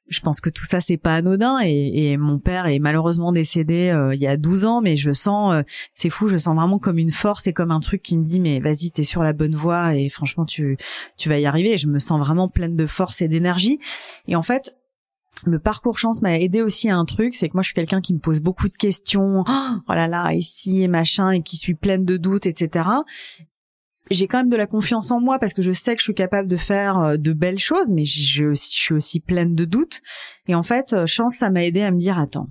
je 0.07 0.19
pense 0.21 0.41
que 0.41 0.49
tout 0.49 0.65
ça 0.65 0.81
c'est 0.81 0.97
pas 0.97 1.15
anodin. 1.15 1.59
Et, 1.63 2.11
et, 2.11 2.17
mon 2.17 2.39
père 2.39 2.67
est 2.67 2.79
malheureusement 2.79 3.31
décédé 3.31 3.89
euh, 3.89 4.15
il 4.15 4.21
y 4.21 4.27
a 4.27 4.37
12 4.37 4.65
ans, 4.65 4.81
mais 4.81 4.95
je 4.95 5.11
sens, 5.11 5.53
euh, 5.53 5.61
c'est 5.93 6.09
fou, 6.09 6.27
je 6.27 6.37
sens 6.37 6.55
vraiment 6.55 6.79
comme 6.79 6.97
une 6.97 7.11
force 7.11 7.47
et 7.47 7.53
comme 7.53 7.71
un 7.71 7.79
truc 7.79 8.01
qui 8.01 8.17
me 8.17 8.23
dit 8.23 8.39
mais 8.39 8.59
vas-y, 8.59 8.91
t'es 8.91 9.03
sur 9.03 9.23
la 9.23 9.33
bonne 9.33 9.55
voie 9.55 9.95
et 9.95 10.09
franchement 10.09 10.45
tu 10.45 10.77
tu 11.17 11.29
vas 11.29 11.39
y 11.39 11.45
arriver. 11.45 11.73
Et 11.73 11.77
je 11.77 11.87
me 11.87 11.99
sens 11.99 12.19
vraiment 12.19 12.47
pleine 12.47 12.75
de 12.75 12.85
force 12.85 13.21
et 13.21 13.27
d'énergie. 13.27 13.79
Et 14.27 14.35
en 14.35 14.43
fait, 14.43 14.75
le 15.45 15.59
parcours 15.59 15.99
chance 15.99 16.21
m'a 16.21 16.39
aidé 16.39 16.61
aussi 16.61 16.89
à 16.89 16.97
un 16.97 17.05
truc, 17.05 17.35
c'est 17.35 17.49
que 17.49 17.53
moi 17.53 17.61
je 17.61 17.67
suis 17.67 17.75
quelqu'un 17.75 18.01
qui 18.01 18.13
me 18.13 18.19
pose 18.19 18.39
beaucoup 18.39 18.69
de 18.69 18.77
questions, 18.77 19.43
oh 19.47 19.93
là 19.93 20.07
là, 20.07 20.33
ici 20.33 20.81
et 20.81 20.87
machin, 20.87 21.31
et 21.31 21.43
qui 21.43 21.57
suis 21.57 21.75
pleine 21.75 22.05
de 22.05 22.17
doutes, 22.17 22.47
etc 22.47 22.85
j'ai 24.11 24.27
quand 24.27 24.37
même 24.37 24.49
de 24.49 24.57
la 24.57 24.67
confiance 24.67 25.11
en 25.11 25.19
moi 25.19 25.39
parce 25.39 25.53
que 25.53 25.61
je 25.61 25.71
sais 25.71 25.95
que 25.95 25.99
je 25.99 26.05
suis 26.05 26.13
capable 26.13 26.47
de 26.47 26.57
faire 26.57 26.99
euh, 26.99 27.17
de 27.17 27.33
belles 27.33 27.59
choses, 27.59 27.89
mais 27.89 28.05
je, 28.05 28.53
suis 28.53 28.93
aussi 28.93 29.19
pleine 29.19 29.55
de 29.55 29.65
doutes. 29.65 30.01
Et 30.47 30.55
en 30.55 30.63
fait, 30.63 30.93
euh, 30.93 31.05
chance, 31.05 31.35
ça 31.35 31.49
m'a 31.49 31.63
aidé 31.63 31.81
à 31.81 31.91
me 31.91 31.97
dire 31.97 32.17
attends, 32.17 32.47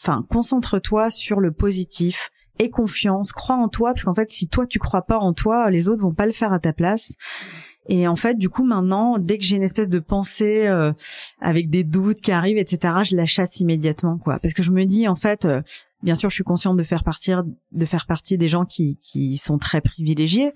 enfin 0.00 0.24
concentre-toi 0.28 1.10
sur 1.10 1.40
le 1.40 1.52
positif 1.52 2.30
et 2.58 2.70
confiance, 2.70 3.32
crois 3.32 3.56
en 3.56 3.68
toi 3.68 3.92
parce 3.92 4.04
qu'en 4.04 4.14
fait, 4.14 4.28
si 4.28 4.48
toi 4.48 4.66
tu 4.66 4.78
crois 4.78 5.02
pas 5.02 5.18
en 5.18 5.32
toi, 5.32 5.70
les 5.70 5.88
autres 5.88 6.02
vont 6.02 6.14
pas 6.14 6.26
le 6.26 6.32
faire 6.32 6.52
à 6.52 6.58
ta 6.58 6.72
place. 6.72 7.14
Et 7.90 8.06
en 8.06 8.16
fait, 8.16 8.36
du 8.36 8.50
coup, 8.50 8.64
maintenant, 8.64 9.16
dès 9.18 9.38
que 9.38 9.44
j'ai 9.44 9.56
une 9.56 9.62
espèce 9.62 9.88
de 9.88 9.98
pensée 9.98 10.66
euh, 10.66 10.92
avec 11.40 11.70
des 11.70 11.84
doutes 11.84 12.20
qui 12.20 12.32
arrivent, 12.32 12.58
etc., 12.58 12.96
je 13.02 13.16
la 13.16 13.24
chasse 13.24 13.60
immédiatement, 13.60 14.18
quoi. 14.18 14.38
Parce 14.40 14.52
que 14.52 14.62
je 14.62 14.70
me 14.72 14.84
dis, 14.84 15.08
en 15.08 15.14
fait, 15.14 15.48
Bien 16.04 16.14
sûr, 16.14 16.30
je 16.30 16.34
suis 16.34 16.44
consciente 16.44 16.76
de 16.76 16.82
faire 16.84 17.02
partir, 17.02 17.42
de 17.72 17.84
faire 17.84 18.06
partie 18.06 18.38
des 18.38 18.48
gens 18.48 18.64
qui 18.64 19.00
qui 19.02 19.36
sont 19.36 19.58
très 19.58 19.80
privilégiés, 19.80 20.52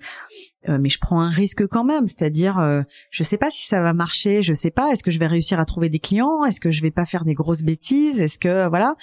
euh, 0.69 0.77
mais 0.79 0.87
je 0.87 0.99
prends 0.99 1.19
un 1.19 1.29
risque 1.29 1.67
quand 1.67 1.83
même. 1.83 2.07
C'est-à-dire, 2.07 2.59
euh, 2.59 2.83
je 3.11 3.23
sais 3.23 3.35
pas 3.35 3.51
si 3.51 3.67
ça 3.67 3.81
va 3.81 3.93
marcher, 3.93 4.41
je 4.41 4.53
sais 4.53 4.71
pas. 4.71 4.93
Est-ce 4.93 5.03
que 5.03 5.11
je 5.11 5.19
vais 5.19 5.27
réussir 5.27 5.59
à 5.59 5.65
trouver 5.65 5.89
des 5.89 5.99
clients? 5.99 6.45
Est-ce 6.45 6.61
que 6.61 6.71
je 6.71 6.81
vais 6.81 6.91
pas 6.91 7.05
faire 7.05 7.25
des 7.25 7.33
grosses 7.33 7.63
bêtises? 7.63 8.21
Est-ce 8.21 8.39
que 8.39 8.69
voilà 8.69 8.95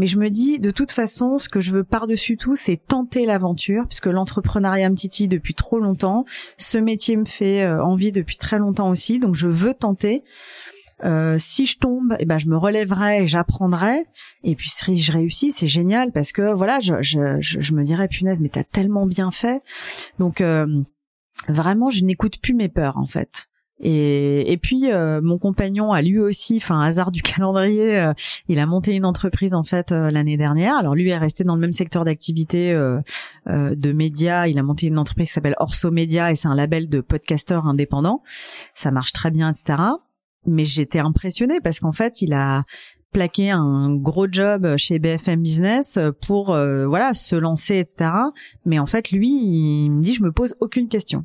Mais 0.00 0.08
je 0.08 0.18
me 0.18 0.28
dis, 0.30 0.58
de 0.58 0.72
toute 0.72 0.90
façon, 0.90 1.38
ce 1.38 1.48
que 1.48 1.60
je 1.60 1.70
veux 1.70 1.84
par-dessus 1.84 2.36
tout, 2.36 2.56
c'est 2.56 2.76
tenter 2.76 3.24
l'aventure, 3.24 3.86
puisque 3.86 4.06
l'entrepreneuriat 4.06 4.90
me 4.90 4.96
titille 4.96 5.28
depuis 5.28 5.54
trop 5.54 5.78
longtemps. 5.78 6.24
Ce 6.56 6.78
métier 6.78 7.16
me 7.16 7.24
fait 7.24 7.62
euh, 7.62 7.84
envie 7.84 8.10
depuis 8.10 8.36
très 8.36 8.58
longtemps 8.58 8.90
aussi, 8.90 9.20
donc 9.20 9.36
je 9.36 9.46
veux 9.46 9.74
tenter. 9.74 10.24
Euh, 11.04 11.36
si 11.38 11.66
je 11.66 11.78
tombe, 11.78 12.16
eh 12.18 12.24
ben 12.24 12.38
je 12.38 12.48
me 12.48 12.56
relèverai, 12.56 13.26
j'apprendrai. 13.26 14.04
Et 14.42 14.54
puis 14.54 14.68
si 14.68 14.96
je 14.96 15.12
réussis, 15.12 15.50
c'est 15.50 15.68
génial 15.68 16.12
parce 16.12 16.32
que 16.32 16.52
voilà, 16.52 16.80
je, 16.80 17.02
je, 17.02 17.40
je, 17.40 17.72
me 17.72 17.82
dirais 17.82 18.08
punaise, 18.08 18.40
mais 18.40 18.48
t'as 18.48 18.64
tellement 18.64 19.06
bien 19.06 19.30
fait. 19.30 19.62
Donc 20.18 20.40
euh, 20.40 20.66
vraiment, 21.48 21.90
je 21.90 22.04
n'écoute 22.04 22.40
plus 22.40 22.54
mes 22.54 22.68
peurs 22.68 22.96
en 22.96 23.06
fait. 23.06 23.46
Et, 23.80 24.50
et 24.50 24.56
puis 24.56 24.90
euh, 24.90 25.20
mon 25.22 25.38
compagnon 25.38 25.92
a 25.92 26.02
lui 26.02 26.18
aussi, 26.18 26.56
enfin 26.56 26.80
hasard 26.80 27.12
du 27.12 27.22
calendrier, 27.22 28.10
il 28.48 28.58
a 28.58 28.66
monté 28.66 28.92
une 28.92 29.04
entreprise 29.04 29.54
en 29.54 29.62
fait 29.62 29.92
l'année 29.92 30.36
dernière. 30.36 30.76
Alors 30.76 30.96
lui 30.96 31.10
est 31.10 31.16
resté 31.16 31.44
dans 31.44 31.54
le 31.54 31.60
même 31.60 31.72
secteur 31.72 32.04
d'activité 32.04 32.72
de 33.46 33.92
médias. 33.92 34.48
Il 34.48 34.58
a 34.58 34.64
monté 34.64 34.88
une 34.88 34.98
entreprise 34.98 35.28
qui 35.28 35.34
s'appelle 35.34 35.54
Orso 35.60 35.92
Media 35.92 36.32
et 36.32 36.34
c'est 36.34 36.48
un 36.48 36.56
label 36.56 36.88
de 36.88 37.00
podcasteurs 37.00 37.68
indépendants. 37.68 38.24
Ça 38.74 38.90
marche 38.90 39.12
très 39.12 39.30
bien, 39.30 39.48
etc 39.48 39.76
mais 40.48 40.64
j'étais 40.64 40.98
impressionnée 40.98 41.60
parce 41.62 41.80
qu'en 41.80 41.92
fait, 41.92 42.22
il 42.22 42.32
a 42.32 42.64
plaqué 43.12 43.50
un 43.50 43.94
gros 43.94 44.26
job 44.30 44.76
chez 44.76 44.98
BFM 44.98 45.42
Business 45.42 45.98
pour 46.26 46.54
euh, 46.54 46.86
voilà 46.86 47.14
se 47.14 47.36
lancer, 47.36 47.78
etc. 47.78 48.10
Mais 48.64 48.78
en 48.78 48.86
fait, 48.86 49.10
lui, 49.10 49.28
il 49.28 49.90
me 49.90 50.02
dit, 50.02 50.14
je 50.14 50.22
me 50.22 50.32
pose 50.32 50.56
aucune 50.60 50.88
question. 50.88 51.24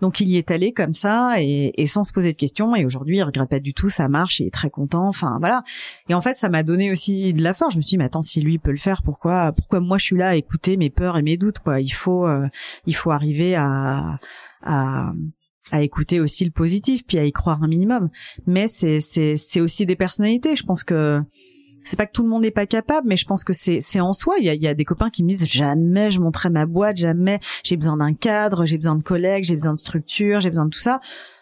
Donc 0.00 0.20
il 0.20 0.28
y 0.28 0.36
est 0.36 0.50
allé 0.50 0.72
comme 0.72 0.92
ça 0.92 1.34
et, 1.40 1.86
sans 1.86 2.04
se 2.04 2.12
poser 2.12 2.32
de 2.32 2.36
questions. 2.36 2.74
Et 2.76 2.84
aujourd'hui, 2.84 3.16
il 3.16 3.22
regrette 3.22 3.50
pas 3.50 3.60
du 3.60 3.74
tout, 3.74 3.88
ça 3.88 4.08
marche, 4.08 4.40
il 4.40 4.46
est 4.46 4.54
très 4.54 4.70
content. 4.70 5.08
Enfin 5.08 5.38
voilà. 5.40 5.62
Et 6.08 6.14
en 6.14 6.20
fait, 6.20 6.34
ça 6.34 6.48
m'a 6.48 6.62
donné 6.62 6.90
aussi 6.90 7.32
de 7.32 7.42
la 7.42 7.54
force. 7.54 7.74
Je 7.74 7.78
me 7.78 7.82
suis 7.82 7.90
dit, 7.90 7.98
mais 7.98 8.04
attends, 8.04 8.22
si 8.22 8.40
lui 8.40 8.58
peut 8.58 8.70
le 8.70 8.76
faire, 8.76 9.02
pourquoi, 9.02 9.52
pourquoi 9.52 9.80
moi 9.80 9.98
je 9.98 10.04
suis 10.04 10.16
là 10.16 10.30
à 10.30 10.34
écouter 10.36 10.76
mes 10.76 10.90
peurs 10.90 11.16
et 11.16 11.22
mes 11.22 11.36
doutes 11.36 11.58
quoi? 11.58 11.80
Il 11.80 11.90
faut, 11.90 12.26
euh, 12.26 12.46
il 12.86 12.94
faut 12.94 13.10
arriver 13.10 13.54
à, 13.56 14.18
à 14.62 15.12
à 15.72 15.82
écouter 15.82 16.20
aussi 16.20 16.44
le 16.44 16.50
positif 16.50 17.04
puis 17.06 17.18
à 17.18 17.24
y 17.24 17.32
croire 17.32 17.62
un 17.62 17.68
minimum. 17.68 18.10
Mais 18.46 18.68
c'est 18.68 19.00
c'est 19.00 19.36
c'est 19.36 19.60
aussi 19.60 19.86
des 19.86 19.96
personnalités. 19.96 20.56
Je 20.56 20.64
pense 20.64 20.84
que 20.84 21.20
c'est 21.84 21.96
pas 21.96 22.06
que 22.06 22.12
tout 22.12 22.22
le 22.22 22.28
monde 22.28 22.42
n'est 22.42 22.50
pas 22.50 22.66
capable 22.66 23.08
mais 23.08 23.16
je 23.16 23.26
pense 23.26 23.44
que 23.44 23.52
c'est 23.52 23.78
c'est 23.80 24.00
en 24.00 24.12
soi. 24.12 24.36
Il 24.38 24.46
y 24.46 24.48
a, 24.48 24.54
il 24.54 24.62
y 24.62 24.68
a 24.68 24.74
des 24.74 24.84
copains 24.84 25.10
qui 25.10 25.22
me 25.22 25.28
disent 25.28 25.46
jamais 25.46 26.10
je 26.10 26.20
montrerai 26.20 26.50
ma 26.50 26.66
boîte 26.66 26.96
jamais 26.96 27.40
j'ai 27.62 27.76
besoin 27.76 27.96
d'un 27.96 28.14
cadre 28.14 28.66
j'ai 28.66 28.76
besoin 28.78 28.94
de 28.96 29.02
collègues 29.02 29.44
j'ai 29.44 29.56
besoin 29.56 29.72
de 29.72 29.78
structure 29.78 30.40
j'ai 30.40 30.50
besoin 30.50 30.66
de 30.66 30.70
tout 30.70 30.80
ça. 30.80 31.00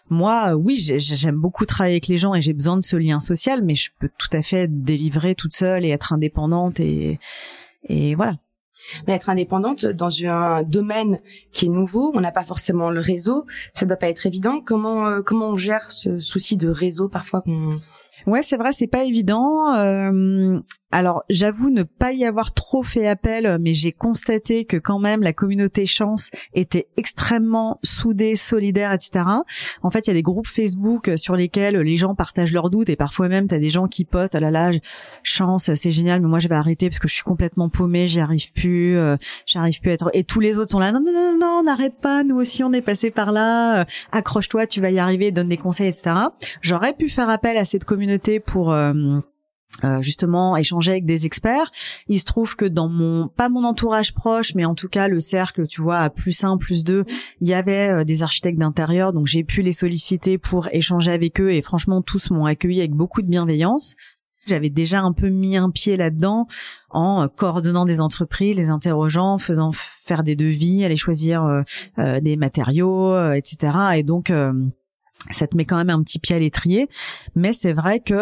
Moi 0.09 0.55
oui 0.55 0.77
j'aime 0.77 1.37
beaucoup 1.37 1.65
travailler 1.65 1.95
avec 1.95 2.07
les 2.07 2.17
gens 2.17 2.35
et 2.35 2.41
j'ai 2.41 2.53
besoin 2.53 2.77
de 2.77 2.83
ce 2.83 2.95
lien 2.95 3.19
social 3.19 3.63
mais 3.63 3.75
je 3.75 3.91
peux 3.99 4.09
tout 4.17 4.29
à 4.33 4.41
fait 4.41 4.67
délivrer 4.69 5.35
toute 5.35 5.53
seule 5.53 5.85
et 5.85 5.89
être 5.89 6.13
indépendante 6.13 6.79
et 6.79 7.19
et 7.89 8.15
voilà 8.15 8.37
mais 9.07 9.13
être 9.13 9.29
indépendante 9.29 9.85
dans 9.85 10.09
un 10.25 10.63
domaine 10.63 11.19
qui 11.51 11.65
est 11.65 11.69
nouveau, 11.69 12.11
on 12.15 12.21
n'a 12.21 12.31
pas 12.31 12.43
forcément 12.43 12.89
le 12.89 12.99
réseau, 12.99 13.45
ça 13.73 13.85
doit 13.85 13.97
pas 13.97 14.09
être 14.09 14.25
évident. 14.25 14.61
Comment 14.63 15.07
euh, 15.07 15.21
comment 15.21 15.49
on 15.49 15.57
gère 15.57 15.91
ce 15.91 16.19
souci 16.19 16.57
de 16.57 16.69
réseau 16.69 17.09
parfois 17.09 17.41
qu'on 17.41 17.75
Ouais, 18.25 18.41
c'est 18.41 18.55
vrai, 18.55 18.71
c'est 18.71 18.87
pas 18.87 19.03
évident. 19.03 19.75
Euh, 19.75 20.59
alors, 20.93 21.23
j'avoue 21.29 21.71
ne 21.71 21.83
pas 21.83 22.13
y 22.13 22.23
avoir 22.23 22.53
trop 22.53 22.83
fait 22.83 23.07
appel, 23.07 23.57
mais 23.59 23.73
j'ai 23.73 23.91
constaté 23.91 24.65
que 24.65 24.77
quand 24.77 24.99
même 24.99 25.21
la 25.21 25.33
communauté 25.33 25.85
chance 25.85 26.29
était 26.53 26.87
extrêmement 26.97 27.79
soudée, 27.83 28.35
solidaire, 28.35 28.91
etc. 28.93 29.25
En 29.81 29.89
fait, 29.89 30.05
il 30.05 30.07
y 30.07 30.11
a 30.11 30.13
des 30.13 30.21
groupes 30.21 30.47
Facebook 30.47 31.11
sur 31.15 31.35
lesquels 31.35 31.77
les 31.77 31.97
gens 31.97 32.13
partagent 32.13 32.53
leurs 32.53 32.69
doutes 32.69 32.89
et 32.89 32.95
parfois 32.95 33.27
même 33.27 33.47
t'as 33.47 33.57
des 33.57 33.71
gens 33.71 33.87
qui 33.87 34.05
potent, 34.05 34.35
oh 34.35 34.39
là 34.39 34.51
là, 34.51 34.71
chance, 35.23 35.73
c'est 35.73 35.91
génial, 35.91 36.21
mais 36.21 36.27
moi 36.27 36.39
je 36.39 36.47
vais 36.47 36.55
arrêter 36.55 36.89
parce 36.89 36.99
que 36.99 37.07
je 37.07 37.13
suis 37.15 37.23
complètement 37.23 37.69
paumée, 37.69 38.07
j'y 38.07 38.19
arrive 38.19 38.53
plus, 38.53 38.95
euh, 38.95 39.17
j'arrive 39.45 39.81
plus 39.81 39.91
à 39.91 39.93
être. 39.93 40.09
Et 40.13 40.23
tous 40.23 40.39
les 40.39 40.59
autres 40.59 40.71
sont 40.71 40.79
là, 40.79 40.91
non 40.91 41.01
non 41.01 41.11
non 41.11 41.37
non, 41.39 41.63
n'arrête 41.63 41.95
pas, 41.99 42.23
nous 42.23 42.35
aussi 42.35 42.63
on 42.63 42.71
est 42.71 42.81
passé 42.81 43.09
par 43.09 43.31
là, 43.31 43.81
euh, 43.81 43.85
accroche-toi, 44.11 44.67
tu 44.67 44.79
vas 44.79 44.91
y 44.91 44.99
arriver, 44.99 45.31
donne 45.31 45.49
des 45.49 45.57
conseils, 45.57 45.87
etc. 45.87 46.11
J'aurais 46.61 46.93
pu 46.93 47.09
faire 47.09 47.29
appel 47.29 47.57
à 47.57 47.65
cette 47.65 47.83
communauté 47.83 48.39
pour 48.39 48.71
euh, 48.71 48.93
euh, 49.83 50.01
justement 50.01 50.55
échanger 50.55 50.91
avec 50.91 51.05
des 51.05 51.25
experts. 51.25 51.71
Il 52.07 52.19
se 52.19 52.25
trouve 52.25 52.55
que 52.55 52.65
dans 52.65 52.87
mon 52.87 53.27
pas 53.27 53.49
mon 53.49 53.63
entourage 53.63 54.13
proche, 54.13 54.53
mais 54.53 54.65
en 54.65 54.75
tout 54.75 54.87
cas 54.87 55.07
le 55.07 55.19
cercle, 55.19 55.65
tu 55.67 55.81
vois, 55.81 55.97
à 55.97 56.09
plus 56.11 56.43
un, 56.43 56.57
plus 56.57 56.83
deux, 56.83 57.05
il 57.41 57.47
y 57.47 57.55
avait 57.55 57.89
euh, 57.89 58.03
des 58.03 58.21
architectes 58.21 58.59
d'intérieur, 58.59 59.13
donc 59.13 59.25
j'ai 59.25 59.43
pu 59.43 59.63
les 59.63 59.71
solliciter 59.71 60.37
pour 60.37 60.69
échanger 60.71 61.11
avec 61.11 61.41
eux 61.41 61.51
et 61.51 61.61
franchement 61.61 62.03
tous 62.03 62.29
m'ont 62.29 62.45
accueilli 62.45 62.79
avec 62.79 62.91
beaucoup 62.91 63.23
de 63.23 63.27
bienveillance. 63.27 63.95
J'avais 64.45 64.69
déjà 64.69 65.01
un 65.01 65.11
peu 65.11 65.29
mis 65.29 65.57
un 65.57 65.71
pied 65.71 65.97
là-dedans 65.97 66.47
en 66.91 67.27
coordonnant 67.27 67.85
des 67.85 67.99
entreprises, 67.99 68.57
les 68.57 68.69
interrogeant, 68.69 69.37
faisant 69.39 69.71
faire 69.73 70.21
des 70.21 70.35
devis, 70.35 70.85
aller 70.85 70.97
choisir 70.97 71.43
euh, 71.97 72.19
des 72.19 72.35
matériaux, 72.35 73.31
etc. 73.31 73.75
Et 73.95 74.03
donc 74.03 74.31
ça 75.31 75.47
te 75.47 75.57
met 75.57 75.65
quand 75.65 75.77
même 75.77 75.89
un 75.89 76.03
petit 76.03 76.19
pied 76.19 76.35
à 76.35 76.39
l'étrier, 76.39 76.89
mais 77.35 77.53
c'est 77.53 77.73
vrai 77.73 78.01
que 78.01 78.13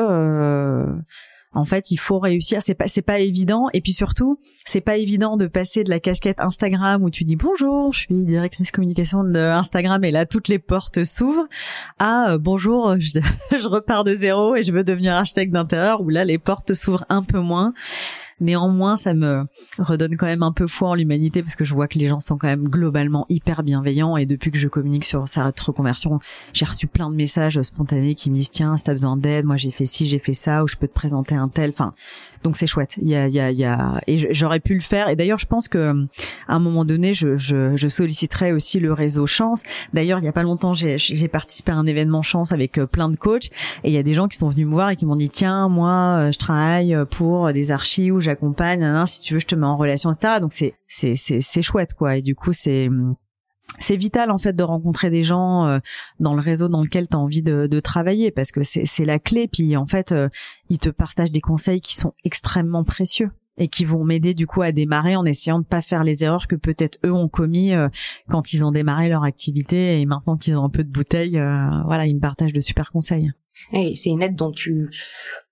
en 1.53 1.65
fait, 1.65 1.91
il 1.91 1.97
faut 1.97 2.19
réussir. 2.19 2.59
C'est 2.65 2.75
pas, 2.75 2.87
c'est 2.87 3.01
pas 3.01 3.19
évident. 3.19 3.65
Et 3.73 3.81
puis 3.81 3.91
surtout, 3.91 4.37
c'est 4.65 4.81
pas 4.81 4.97
évident 4.97 5.35
de 5.35 5.47
passer 5.47 5.83
de 5.83 5.89
la 5.89 5.99
casquette 5.99 6.39
Instagram 6.39 7.03
où 7.03 7.09
tu 7.09 7.23
dis 7.23 7.35
bonjour, 7.35 7.91
je 7.93 7.99
suis 7.99 8.23
directrice 8.23 8.71
communication 8.71 9.23
de 9.23 9.39
Instagram 9.39 10.03
et 10.03 10.11
là 10.11 10.25
toutes 10.25 10.47
les 10.47 10.59
portes 10.59 11.03
s'ouvrent, 11.03 11.47
à 11.99 12.31
euh, 12.31 12.37
bonjour, 12.37 12.95
je, 12.99 13.19
je, 13.57 13.67
repars 13.67 14.03
de 14.03 14.13
zéro 14.13 14.55
et 14.55 14.63
je 14.63 14.71
veux 14.71 14.83
devenir 14.83 15.13
architecte 15.13 15.51
d'intérieur 15.51 16.01
où 16.01 16.09
là 16.09 16.23
les 16.23 16.37
portes 16.37 16.73
s'ouvrent 16.73 17.05
un 17.09 17.23
peu 17.23 17.39
moins. 17.39 17.73
Néanmoins, 18.41 18.97
ça 18.97 19.13
me 19.13 19.45
redonne 19.77 20.17
quand 20.17 20.25
même 20.25 20.43
un 20.43 20.51
peu 20.51 20.67
foi 20.67 20.89
en 20.89 20.95
l'humanité 20.95 21.41
parce 21.41 21.55
que 21.55 21.63
je 21.63 21.73
vois 21.73 21.87
que 21.87 21.99
les 21.99 22.07
gens 22.07 22.19
sont 22.19 22.37
quand 22.37 22.47
même 22.47 22.67
globalement 22.67 23.25
hyper 23.29 23.63
bienveillants 23.63 24.17
et 24.17 24.25
depuis 24.25 24.51
que 24.51 24.57
je 24.57 24.67
communique 24.67 25.05
sur 25.05 25.29
sa 25.29 25.45
reconversion, 25.45 26.19
j'ai 26.51 26.65
reçu 26.65 26.87
plein 26.87 27.09
de 27.09 27.15
messages 27.15 27.61
spontanés 27.61 28.15
qui 28.15 28.31
me 28.31 28.35
disent 28.35 28.49
tiens, 28.49 28.75
si 28.77 28.83
t'as 28.83 28.93
besoin 28.93 29.15
d'aide, 29.15 29.45
moi 29.45 29.57
j'ai 29.57 29.71
fait 29.71 29.85
ci, 29.85 30.07
j'ai 30.07 30.19
fait 30.19 30.33
ça, 30.33 30.63
ou 30.63 30.67
je 30.67 30.75
peux 30.75 30.87
te 30.87 30.93
présenter 30.93 31.35
un 31.35 31.47
tel. 31.47 31.69
Enfin, 31.69 31.93
donc 32.43 32.57
c'est 32.57 32.67
chouette. 32.67 32.97
Il 33.01 33.09
y 33.09 33.15
a, 33.15 33.27
il 33.27 33.33
y 33.33 33.39
a, 33.39 33.51
il 33.51 33.57
y 33.57 33.65
a, 33.65 34.01
et 34.07 34.33
j'aurais 34.33 34.59
pu 34.59 34.73
le 34.73 34.81
faire. 34.81 35.09
Et 35.09 35.15
d'ailleurs, 35.15 35.37
je 35.37 35.45
pense 35.45 35.67
que 35.67 36.07
à 36.47 36.55
un 36.55 36.59
moment 36.59 36.85
donné, 36.85 37.13
je, 37.13 37.37
je, 37.37 37.75
je 37.75 37.87
solliciterai 37.87 38.51
aussi 38.51 38.79
le 38.79 38.93
réseau 38.93 39.25
Chance. 39.27 39.63
D'ailleurs, 39.93 40.19
il 40.19 40.25
y 40.25 40.27
a 40.27 40.31
pas 40.31 40.43
longtemps, 40.43 40.73
j'ai, 40.73 40.97
participé 41.27 41.71
à 41.71 41.75
un 41.75 41.85
événement 41.85 42.21
Chance 42.21 42.51
avec 42.51 42.77
euh, 42.77 42.85
plein 42.85 43.09
de 43.09 43.15
coachs, 43.15 43.47
et 43.83 43.89
il 43.89 43.93
y 43.93 43.97
a 43.97 44.03
des 44.03 44.13
gens 44.13 44.27
qui 44.27 44.37
sont 44.37 44.49
venus 44.49 44.65
me 44.65 44.71
voir 44.71 44.89
et 44.89 44.95
qui 44.95 45.05
m'ont 45.05 45.15
dit 45.15 45.29
tiens, 45.29 45.69
moi, 45.69 46.17
euh, 46.17 46.31
je 46.31 46.39
travaille 46.39 46.97
pour 47.11 47.53
des 47.53 47.71
archives 47.71 48.15
où 48.15 48.21
j'accompagne. 48.21 49.05
Si 49.05 49.21
tu 49.21 49.33
veux, 49.33 49.39
je 49.39 49.47
te 49.47 49.55
mets 49.55 49.65
en 49.65 49.77
relation, 49.77 50.11
etc. 50.11 50.39
Donc 50.39 50.53
c'est, 50.53 50.73
c'est, 50.87 51.15
c'est 51.15 51.61
chouette, 51.61 51.93
quoi. 51.93 52.17
Et 52.17 52.21
du 52.21 52.35
coup, 52.35 52.53
c'est 52.53 52.89
c'est 53.79 53.95
vital 53.95 54.31
en 54.31 54.37
fait 54.37 54.53
de 54.53 54.63
rencontrer 54.63 55.09
des 55.09 55.23
gens 55.23 55.67
euh, 55.67 55.79
dans 56.19 56.33
le 56.33 56.41
réseau 56.41 56.67
dans 56.67 56.83
lequel 56.83 57.07
tu 57.07 57.15
as 57.15 57.19
envie 57.19 57.41
de, 57.41 57.67
de, 57.67 57.79
travailler 57.79 58.31
parce 58.31 58.51
que 58.51 58.63
c'est 58.63 59.05
la 59.05 59.19
clé 59.19 59.47
puis 59.47 59.75
en 59.77 59.85
fait 59.85 60.11
euh, 60.11 60.29
ils 60.69 60.79
te 60.79 60.89
partagent 60.89 61.31
des 61.31 61.41
conseils 61.41 61.81
qui 61.81 61.95
sont 61.95 62.13
extrêmement 62.23 62.83
précieux 62.83 63.31
et 63.57 63.67
qui 63.67 63.85
vont 63.85 64.03
m'aider 64.03 64.33
du 64.33 64.47
coup 64.47 64.61
à 64.61 64.71
démarrer 64.71 65.15
en 65.15 65.25
essayant 65.25 65.59
de 65.59 65.65
pas 65.65 65.81
faire 65.81 66.03
les 66.03 66.23
erreurs 66.23 66.47
que 66.47 66.55
peut-être 66.55 66.99
eux 67.05 67.11
ont 67.11 67.27
commis 67.27 67.73
euh, 67.73 67.89
quand 68.27 68.53
ils 68.53 68.63
ont 68.63 68.71
démarré 68.71 69.09
leur 69.09 69.23
activité 69.23 69.99
et 69.99 70.05
maintenant 70.05 70.37
qu'ils 70.37 70.57
ont 70.57 70.63
un 70.63 70.69
peu 70.69 70.83
de 70.83 70.89
bouteille 70.91 71.41
voilà 71.85 72.05
ils 72.05 72.15
me 72.15 72.21
partagent 72.21 72.53
de 72.53 72.61
super 72.61 72.91
conseils. 72.91 73.31
Et 73.73 73.93
c'est 73.95 74.09
une 74.09 74.23
aide 74.23 74.35
dont 74.35 74.51
tu 74.51 74.89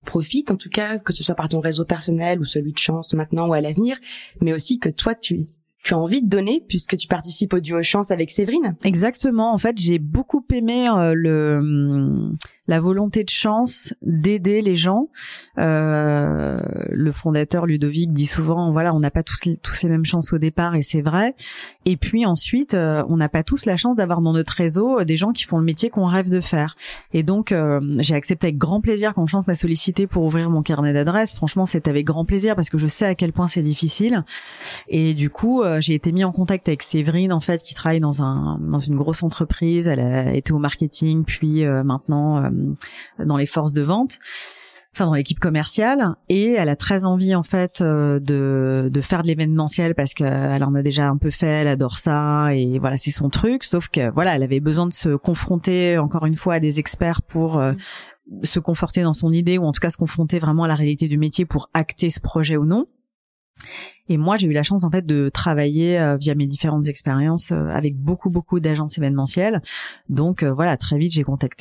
profites 0.06 0.52
en 0.52 0.56
tout 0.56 0.70
cas 0.70 0.98
que 0.98 1.14
ce 1.14 1.24
soit 1.24 1.36
par 1.36 1.50
ton 1.50 1.60
réseau 1.60 1.86
personnel 1.86 2.40
ou 2.40 2.46
celui 2.46 2.72
de 2.72 2.78
chance 2.78 3.14
maintenant 3.14 3.48
ou 3.48 3.54
à 3.54 3.62
l'avenir 3.62 3.98
mais 4.42 4.54
aussi 4.54 4.80
que 4.80 4.90
toi 4.90 5.14
tu 5.14 5.46
tu 5.84 5.94
as 5.94 5.98
envie 5.98 6.22
de 6.22 6.28
donner 6.28 6.64
puisque 6.68 6.98
tu 6.98 7.08
participes 7.08 7.54
au 7.54 7.60
duo 7.60 7.82
chance 7.82 8.12
avec 8.12 8.32
Séverine? 8.32 8.76
Exactement. 8.84 9.54
En 9.54 9.58
fait, 9.58 9.78
j'ai 9.78 10.00
beaucoup 10.00 10.46
aimé 10.52 10.90
euh, 10.90 11.14
le 11.16 12.36
la 12.70 12.80
volonté 12.80 13.24
de 13.24 13.30
chance 13.30 13.96
d'aider 14.04 14.62
les 14.62 14.76
gens. 14.76 15.10
Euh, 15.58 16.62
le 16.92 17.12
fondateur 17.12 17.66
Ludovic 17.66 18.14
dit 18.14 18.28
souvent, 18.28 18.72
voilà, 18.72 18.94
on 18.94 19.00
n'a 19.00 19.10
pas 19.10 19.24
tous, 19.24 19.44
les 19.44 19.90
mêmes 19.90 20.06
chances 20.06 20.34
au 20.34 20.38
départ 20.38 20.76
et 20.76 20.84
c'est 20.84 21.02
vrai. 21.02 21.34
Et 21.86 21.98
puis 21.98 22.28
ensuite, 22.28 22.76
euh, 22.76 23.04
on 23.10 23.18
n'a 23.18 23.28
pas 23.28 23.42
tous 23.42 23.66
la 23.66 23.76
chance 23.76 23.96
d'avoir 23.96 24.22
dans 24.22 24.34
notre 24.34 24.54
réseau 24.54 25.04
des 25.04 25.18
gens 25.18 25.32
qui 25.32 25.46
font 25.46 25.58
le 25.58 25.64
métier 25.64 25.90
qu'on 25.90 26.06
rêve 26.06 26.30
de 26.30 26.42
faire. 26.42 26.76
Et 27.12 27.24
donc, 27.24 27.52
euh, 27.52 27.82
j'ai 27.98 28.14
accepté 28.14 28.48
avec 28.48 28.60
grand 28.60 28.82
plaisir 28.82 29.16
quand 29.16 29.26
Chance 29.26 29.48
m'a 29.48 29.56
sollicité 29.56 30.06
pour 30.06 30.24
ouvrir 30.24 30.52
mon 30.52 30.62
carnet 30.62 30.94
d'adresses. 30.94 31.34
Franchement, 31.34 31.66
c'était 31.66 31.90
avec 31.90 32.06
grand 32.06 32.24
plaisir 32.24 32.56
parce 32.56 32.70
que 32.70 32.78
je 32.78 32.86
sais 32.86 33.06
à 33.06 33.16
quel 33.16 33.34
point 33.34 33.48
c'est 33.48 33.64
difficile. 33.64 34.24
Et 34.88 35.16
du 35.16 35.32
coup, 35.32 35.64
euh, 35.64 35.82
j'ai 35.82 35.96
été 35.96 36.12
mis 36.12 36.24
en 36.24 36.32
contact 36.32 36.68
avec 36.68 36.84
Séverine, 36.84 37.34
en 37.34 37.40
fait, 37.40 37.64
qui 37.64 37.74
travaille 37.74 38.00
dans 38.00 38.22
un 38.22 38.60
dans 38.62 38.78
une 38.78 38.96
grosse 38.96 39.24
entreprise. 39.24 39.88
Elle 39.88 40.02
a 40.02 40.36
été 40.36 40.54
au 40.54 40.60
marketing, 40.60 41.24
puis 41.24 41.66
maintenant 41.66 42.44
euh, 42.44 42.50
dans 43.24 43.38
les 43.38 43.46
forces 43.46 43.74
de 43.74 43.82
vente 43.82 44.20
enfin 44.94 45.06
dans 45.06 45.14
l'équipe 45.14 45.40
commerciale 45.40 46.16
et 46.30 46.54
elle 46.54 46.70
a 46.70 46.76
très 46.76 47.06
envie 47.06 47.36
en 47.36 47.44
fait 47.44 47.82
euh, 47.82 48.20
de 48.20 48.90
de 48.92 49.02
faire 49.02 49.22
de 49.22 49.28
l'événementiel 49.28 49.96
parce 49.96 50.14
qu'elle 50.14 50.64
en 50.64 50.76
a 50.76 50.82
déjà 50.82 51.08
un 51.08 51.18
peu 51.18 51.30
fait, 51.30 51.48
elle 51.48 51.68
adore 51.68 52.00
ça 52.00 52.54
et 52.56 52.80
voilà 52.80 52.98
c'est 52.98 53.12
son 53.12 53.30
truc. 53.30 53.64
Sauf 53.64 53.90
que 53.90 54.12
voilà 54.12 54.36
elle 54.36 54.44
avait 54.44 54.60
besoin 54.60 54.88
de 54.88 54.94
se 54.94 55.16
confronter 55.16 55.98
encore 55.98 56.26
une 56.26 56.36
fois 56.36 56.56
à 56.56 56.60
des 56.60 56.80
experts 56.80 57.22
pour 57.22 57.60
euh, 57.60 57.74
se 58.44 58.60
conforter 58.60 59.04
dans 59.04 59.14
son 59.14 59.32
idée 59.32 59.58
ou 59.58 59.66
en 59.66 59.72
tout 59.72 59.80
cas 59.80 59.90
se 59.90 59.98
confronter 59.98 60.40
vraiment 60.40 60.64
à 60.64 60.68
la 60.68 60.76
réalité 60.76 61.08
du 61.08 61.18
métier 61.18 61.46
pour 61.46 61.70
acter 61.74 62.10
ce 62.10 62.20
projet 62.20 62.58
ou 62.58 62.66
non. 62.66 62.88
Et 64.10 64.18
moi, 64.18 64.38
j'ai 64.38 64.48
eu 64.48 64.54
la 64.54 64.64
chance 64.64 64.84
en 64.84 64.90
fait 64.90 65.06
de 65.06 65.30
travailler 65.30 66.00
euh, 66.00 66.18
via 66.18 66.34
mes 66.34 66.48
différentes 66.48 66.88
expériences 66.88 67.52
euh, 67.52 67.70
avec 67.70 67.96
beaucoup 67.96 68.32
beaucoup 68.32 68.60
d'agences 68.60 68.98
événementielles. 68.98 69.62
Donc 70.10 70.42
euh, 70.42 70.52
voilà, 70.52 70.78
très 70.78 70.98
vite 70.98 71.14
j'ai 71.14 71.24
contacté 71.24 71.60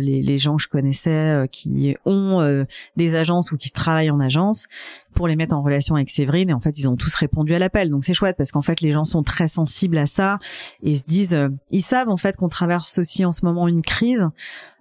les, 0.00 0.22
les, 0.22 0.38
gens 0.38 0.56
que 0.56 0.62
je 0.62 0.68
connaissais 0.68 1.48
qui 1.50 1.96
ont 2.04 2.66
des 2.96 3.14
agences 3.14 3.52
ou 3.52 3.56
qui 3.56 3.70
travaillent 3.70 4.10
en 4.10 4.20
agence 4.20 4.66
pour 5.14 5.28
les 5.28 5.36
mettre 5.36 5.54
en 5.54 5.62
relation 5.62 5.94
avec 5.94 6.10
Séverine. 6.10 6.50
Et 6.50 6.52
en 6.52 6.60
fait, 6.60 6.78
ils 6.78 6.88
ont 6.88 6.96
tous 6.96 7.14
répondu 7.14 7.54
à 7.54 7.58
l'appel. 7.58 7.90
Donc 7.90 8.04
c'est 8.04 8.12
chouette 8.12 8.36
parce 8.36 8.52
qu'en 8.52 8.62
fait, 8.62 8.82
les 8.82 8.92
gens 8.92 9.04
sont 9.04 9.22
très 9.22 9.46
sensibles 9.46 9.96
à 9.96 10.06
ça 10.06 10.38
et 10.82 10.94
se 10.94 11.04
disent, 11.04 11.38
ils 11.70 11.82
savent 11.82 12.10
en 12.10 12.18
fait 12.18 12.36
qu'on 12.36 12.48
traverse 12.48 12.98
aussi 12.98 13.24
en 13.24 13.32
ce 13.32 13.44
moment 13.44 13.66
une 13.66 13.82
crise. 13.82 14.28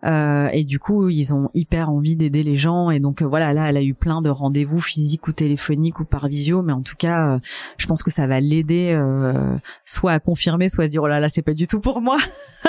Euh, 0.06 0.50
et 0.54 0.64
du 0.64 0.78
coup, 0.78 1.10
ils 1.10 1.34
ont 1.34 1.50
hyper 1.54 1.90
envie 1.90 2.16
d'aider 2.16 2.44
les 2.44 2.56
gens. 2.56 2.92
Et 2.92 3.00
donc 3.00 3.22
voilà, 3.22 3.54
là, 3.54 3.70
elle 3.70 3.78
a 3.78 3.84
eu 3.84 3.94
plein 3.94 4.22
de 4.22 4.30
rendez-vous 4.30 4.80
physiques 4.80 5.28
ou 5.28 5.32
téléphoniques 5.32 6.00
ou 6.00 6.06
par 6.06 6.28
visio, 6.28 6.62
mais 6.62 6.74
en 6.74 6.82
tout 6.82 6.96
cas 6.98 7.05
euh, 7.06 7.40
je 7.78 7.88
pense 7.88 8.04
que 8.04 8.12
ça 8.12 8.28
va 8.28 8.40
l'aider 8.40 8.92
euh, 8.94 9.58
soit 9.86 10.14
à 10.14 10.20
confirmer, 10.20 10.70
soit 10.70 10.86
à 10.86 10.88
se 10.88 10.92
dire 10.92 11.04
oh 11.04 11.08
là 11.08 11.20
là, 11.20 11.30
c'est 11.30 11.42
pas 11.42 11.54
du 11.54 11.68
tout 11.68 11.80
pour 11.80 12.02
moi. 12.02 12.18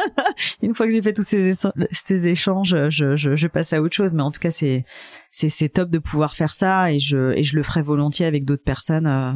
Une 0.63 0.75
fois 0.75 0.87
que 0.87 0.93
j'ai 0.93 1.03
fait 1.03 1.13
tous 1.13 1.23
ces, 1.23 1.53
ces 1.93 2.27
échanges, 2.27 2.77
je, 2.89 3.17
je, 3.17 3.37
je, 3.37 3.49
passe 3.49 3.73
à 3.73 3.81
autre 3.81 3.95
chose. 3.95 4.15
Mais 4.15 4.23
en 4.23 4.31
tout 4.31 4.41
cas, 4.41 4.51
c'est 4.51 5.69
top 5.69 5.91
de 5.91 5.99
pouvoir 5.99 6.35
faire 6.35 6.53
ça 6.53 6.93
et 6.93 6.99
je 6.99 7.33
et 7.37 7.43
je 7.43 7.57
le 7.57 7.63
ferai 7.63 7.83
volontiers 7.83 8.27
avec 8.27 8.45
d'autres 8.45 8.65
personnes 8.65 9.07
euh, 9.07 9.33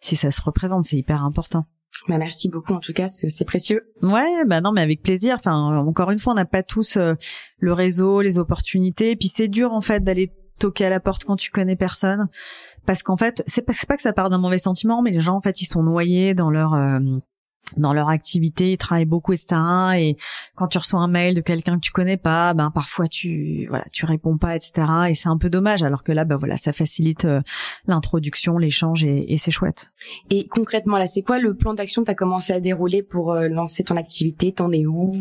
si 0.00 0.16
ça 0.16 0.30
se 0.30 0.40
représente. 0.40 0.84
C'est 0.84 0.96
hyper 0.96 1.24
important. 1.24 1.66
Bah 2.08 2.18
merci 2.18 2.48
beaucoup 2.48 2.74
en 2.74 2.80
tout 2.80 2.92
cas, 2.92 3.08
c'est 3.08 3.44
précieux. 3.44 3.92
Ouais, 4.02 4.44
bah 4.46 4.60
non, 4.60 4.72
mais 4.72 4.82
avec 4.82 5.02
plaisir. 5.02 5.36
Enfin, 5.38 5.78
encore 5.78 6.10
une 6.10 6.18
fois, 6.18 6.32
on 6.32 6.36
n'a 6.36 6.44
pas 6.44 6.62
tous 6.62 6.96
le 6.96 7.72
réseau, 7.72 8.20
les 8.20 8.38
opportunités, 8.38 9.10
et 9.10 9.16
puis 9.16 9.28
c'est 9.28 9.48
dur 9.48 9.72
en 9.72 9.80
fait 9.80 10.04
d'aller 10.04 10.32
toquer 10.58 10.86
à 10.86 10.90
la 10.90 11.00
porte 11.00 11.24
quand 11.24 11.36
tu 11.36 11.50
connais 11.50 11.76
personne. 11.76 12.28
Parce 12.86 13.02
qu'en 13.02 13.16
fait 13.16 13.42
c'est 13.46 13.62
pas, 13.62 13.72
pas 13.86 13.96
que 13.96 14.02
ça 14.02 14.12
part 14.12 14.30
d'un 14.30 14.38
mauvais 14.38 14.58
sentiment 14.58 15.02
mais 15.02 15.10
les 15.10 15.20
gens 15.20 15.36
en 15.36 15.40
fait 15.40 15.60
ils 15.60 15.66
sont 15.66 15.82
noyés 15.82 16.34
dans 16.34 16.50
leur 16.50 16.74
euh, 16.74 16.98
dans 17.76 17.92
leur 17.92 18.08
activité, 18.08 18.72
ils 18.72 18.78
travaillent 18.78 19.04
beaucoup, 19.04 19.32
etc. 19.32 19.60
Et 19.96 20.16
quand 20.56 20.68
tu 20.68 20.78
reçois 20.78 21.00
un 21.00 21.08
mail 21.08 21.34
de 21.34 21.40
quelqu'un 21.40 21.76
que 21.76 21.80
tu 21.80 21.92
connais 21.92 22.16
pas, 22.16 22.54
ben 22.54 22.70
parfois 22.70 23.08
tu 23.08 23.66
voilà, 23.68 23.84
tu 23.92 24.06
réponds 24.06 24.38
pas, 24.38 24.56
etc. 24.56 24.86
Et 25.10 25.14
c'est 25.14 25.28
un 25.28 25.36
peu 25.36 25.50
dommage. 25.50 25.82
Alors 25.82 26.02
que 26.02 26.12
là, 26.12 26.24
ben 26.24 26.36
voilà, 26.36 26.56
ça 26.56 26.72
facilite 26.72 27.24
euh, 27.24 27.40
l'introduction, 27.86 28.58
l'échange 28.58 29.04
et, 29.04 29.32
et 29.32 29.38
c'est 29.38 29.50
chouette. 29.50 29.90
Et 30.30 30.48
concrètement, 30.48 30.98
là, 30.98 31.06
c'est 31.06 31.22
quoi 31.22 31.38
le 31.38 31.54
plan 31.54 31.74
d'action 31.74 32.02
que 32.02 32.06
tu 32.06 32.12
as 32.12 32.14
commencé 32.14 32.52
à 32.52 32.60
dérouler 32.60 33.02
pour 33.02 33.32
euh, 33.32 33.48
lancer 33.48 33.84
ton 33.84 33.96
activité? 33.96 34.52
T'en 34.52 34.72
es 34.72 34.86
où? 34.86 35.18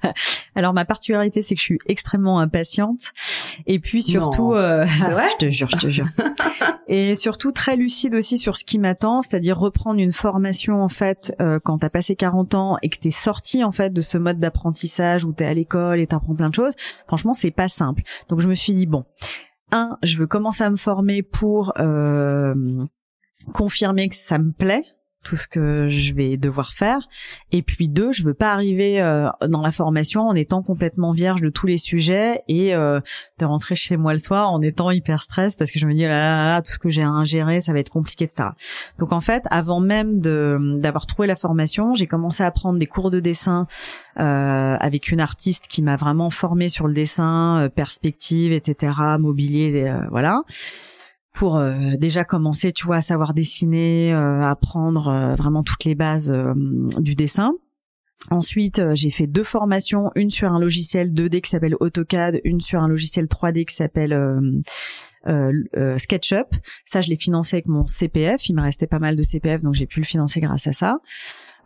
Alors 0.54 0.72
ma 0.72 0.84
particularité, 0.84 1.42
c'est 1.42 1.54
que 1.54 1.60
je 1.60 1.64
suis 1.64 1.78
extrêmement 1.86 2.40
impatiente 2.40 3.12
et 3.66 3.78
puis 3.78 4.02
surtout, 4.02 4.54
euh, 4.54 4.84
je 4.86 5.36
te 5.38 5.48
jure, 5.48 5.68
je 5.70 5.76
te 5.76 5.88
jure, 5.88 6.08
et 6.88 7.16
surtout 7.16 7.52
très 7.52 7.76
lucide 7.76 8.14
aussi 8.14 8.38
sur 8.38 8.56
ce 8.56 8.64
qui 8.64 8.78
m'attend, 8.78 9.22
c'est-à-dire 9.22 9.58
reprendre 9.58 10.00
une 10.00 10.12
formation 10.12 10.82
en 10.82 10.88
fait 10.88 11.34
euh, 11.40 11.58
t'as 11.78 11.90
passé 11.90 12.16
40 12.16 12.54
ans 12.54 12.76
et 12.82 12.88
que 12.88 12.98
t'es 12.98 13.10
sorti 13.10 13.64
en 13.64 13.72
fait 13.72 13.92
de 13.92 14.00
ce 14.00 14.18
mode 14.18 14.38
d'apprentissage 14.38 15.24
où 15.24 15.32
t'es 15.32 15.44
à 15.44 15.54
l'école 15.54 16.00
et 16.00 16.06
t'apprends 16.06 16.34
plein 16.34 16.48
de 16.48 16.54
choses. 16.54 16.74
Franchement, 17.06 17.34
c'est 17.34 17.50
pas 17.50 17.68
simple. 17.68 18.02
Donc 18.28 18.40
je 18.40 18.48
me 18.48 18.54
suis 18.54 18.72
dit 18.72 18.86
bon, 18.86 19.04
un, 19.72 19.98
je 20.02 20.16
veux 20.16 20.26
commencer 20.26 20.64
à 20.64 20.70
me 20.70 20.76
former 20.76 21.22
pour 21.22 21.72
euh, 21.78 22.54
confirmer 23.52 24.08
que 24.08 24.14
ça 24.14 24.38
me 24.38 24.52
plaît 24.52 24.82
tout 25.24 25.36
ce 25.36 25.48
que 25.48 25.88
je 25.88 26.14
vais 26.14 26.36
devoir 26.36 26.72
faire. 26.72 27.08
Et 27.50 27.62
puis 27.62 27.88
deux, 27.88 28.12
je 28.12 28.22
veux 28.22 28.34
pas 28.34 28.52
arriver 28.52 29.00
euh, 29.00 29.28
dans 29.48 29.62
la 29.62 29.72
formation 29.72 30.28
en 30.28 30.34
étant 30.34 30.62
complètement 30.62 31.12
vierge 31.12 31.40
de 31.40 31.48
tous 31.48 31.66
les 31.66 31.78
sujets 31.78 32.42
et 32.46 32.74
euh, 32.74 33.00
de 33.38 33.44
rentrer 33.44 33.74
chez 33.74 33.96
moi 33.96 34.12
le 34.12 34.18
soir 34.18 34.52
en 34.52 34.60
étant 34.62 34.90
hyper 34.90 35.22
stress 35.22 35.56
parce 35.56 35.70
que 35.70 35.78
je 35.78 35.86
me 35.86 35.94
dis 35.94 36.04
oh 36.04 36.08
là 36.08 36.20
là, 36.20 36.48
là 36.50 36.62
tout 36.62 36.70
ce 36.70 36.78
que 36.78 36.90
j'ai 36.90 37.02
à 37.02 37.08
ingérer, 37.08 37.60
ça 37.60 37.72
va 37.72 37.78
être 37.80 37.90
compliqué, 37.90 38.24
etc. 38.24 38.50
Donc 38.98 39.12
en 39.12 39.20
fait, 39.20 39.42
avant 39.50 39.80
même 39.80 40.20
de 40.20 40.78
d'avoir 40.78 41.06
trouvé 41.06 41.26
la 41.26 41.36
formation, 41.36 41.94
j'ai 41.94 42.06
commencé 42.06 42.42
à 42.42 42.50
prendre 42.50 42.78
des 42.78 42.86
cours 42.86 43.10
de 43.10 43.20
dessin 43.20 43.66
euh, 44.20 44.76
avec 44.78 45.10
une 45.10 45.20
artiste 45.20 45.66
qui 45.68 45.82
m'a 45.82 45.96
vraiment 45.96 46.30
formée 46.30 46.68
sur 46.68 46.86
le 46.86 46.94
dessin, 46.94 47.68
perspective, 47.74 48.52
etc., 48.52 48.92
mobilier, 49.18 49.92
voilà 50.10 50.42
pour 51.34 51.58
euh, 51.58 51.96
déjà 51.98 52.24
commencer, 52.24 52.72
tu 52.72 52.86
vois, 52.86 52.96
à 52.96 53.02
savoir 53.02 53.34
dessiner, 53.34 54.14
euh, 54.14 54.40
apprendre 54.40 55.08
euh, 55.08 55.34
vraiment 55.34 55.62
toutes 55.64 55.84
les 55.84 55.96
bases 55.96 56.32
du 56.98 57.14
dessin. 57.14 57.52
Ensuite, 58.30 58.80
j'ai 58.94 59.10
fait 59.10 59.26
deux 59.26 59.42
formations, 59.42 60.10
une 60.14 60.30
sur 60.30 60.50
un 60.50 60.58
logiciel 60.58 61.12
2D 61.12 61.42
qui 61.42 61.50
s'appelle 61.50 61.74
AutoCAD, 61.80 62.40
une 62.44 62.60
sur 62.60 62.80
un 62.80 62.88
logiciel 62.88 63.26
3D 63.26 63.66
qui 63.66 63.74
s'appelle 63.74 64.16
SketchUp. 65.98 66.46
Ça, 66.86 67.02
je 67.02 67.10
l'ai 67.10 67.16
financé 67.16 67.56
avec 67.56 67.66
mon 67.66 67.84
CPF. 67.84 68.48
Il 68.48 68.54
me 68.54 68.62
restait 68.62 68.86
pas 68.86 69.00
mal 69.00 69.16
de 69.16 69.22
CPF, 69.22 69.62
donc 69.62 69.74
j'ai 69.74 69.86
pu 69.86 70.00
le 70.00 70.06
financer 70.06 70.40
grâce 70.40 70.68
à 70.68 70.72
ça. 70.72 71.00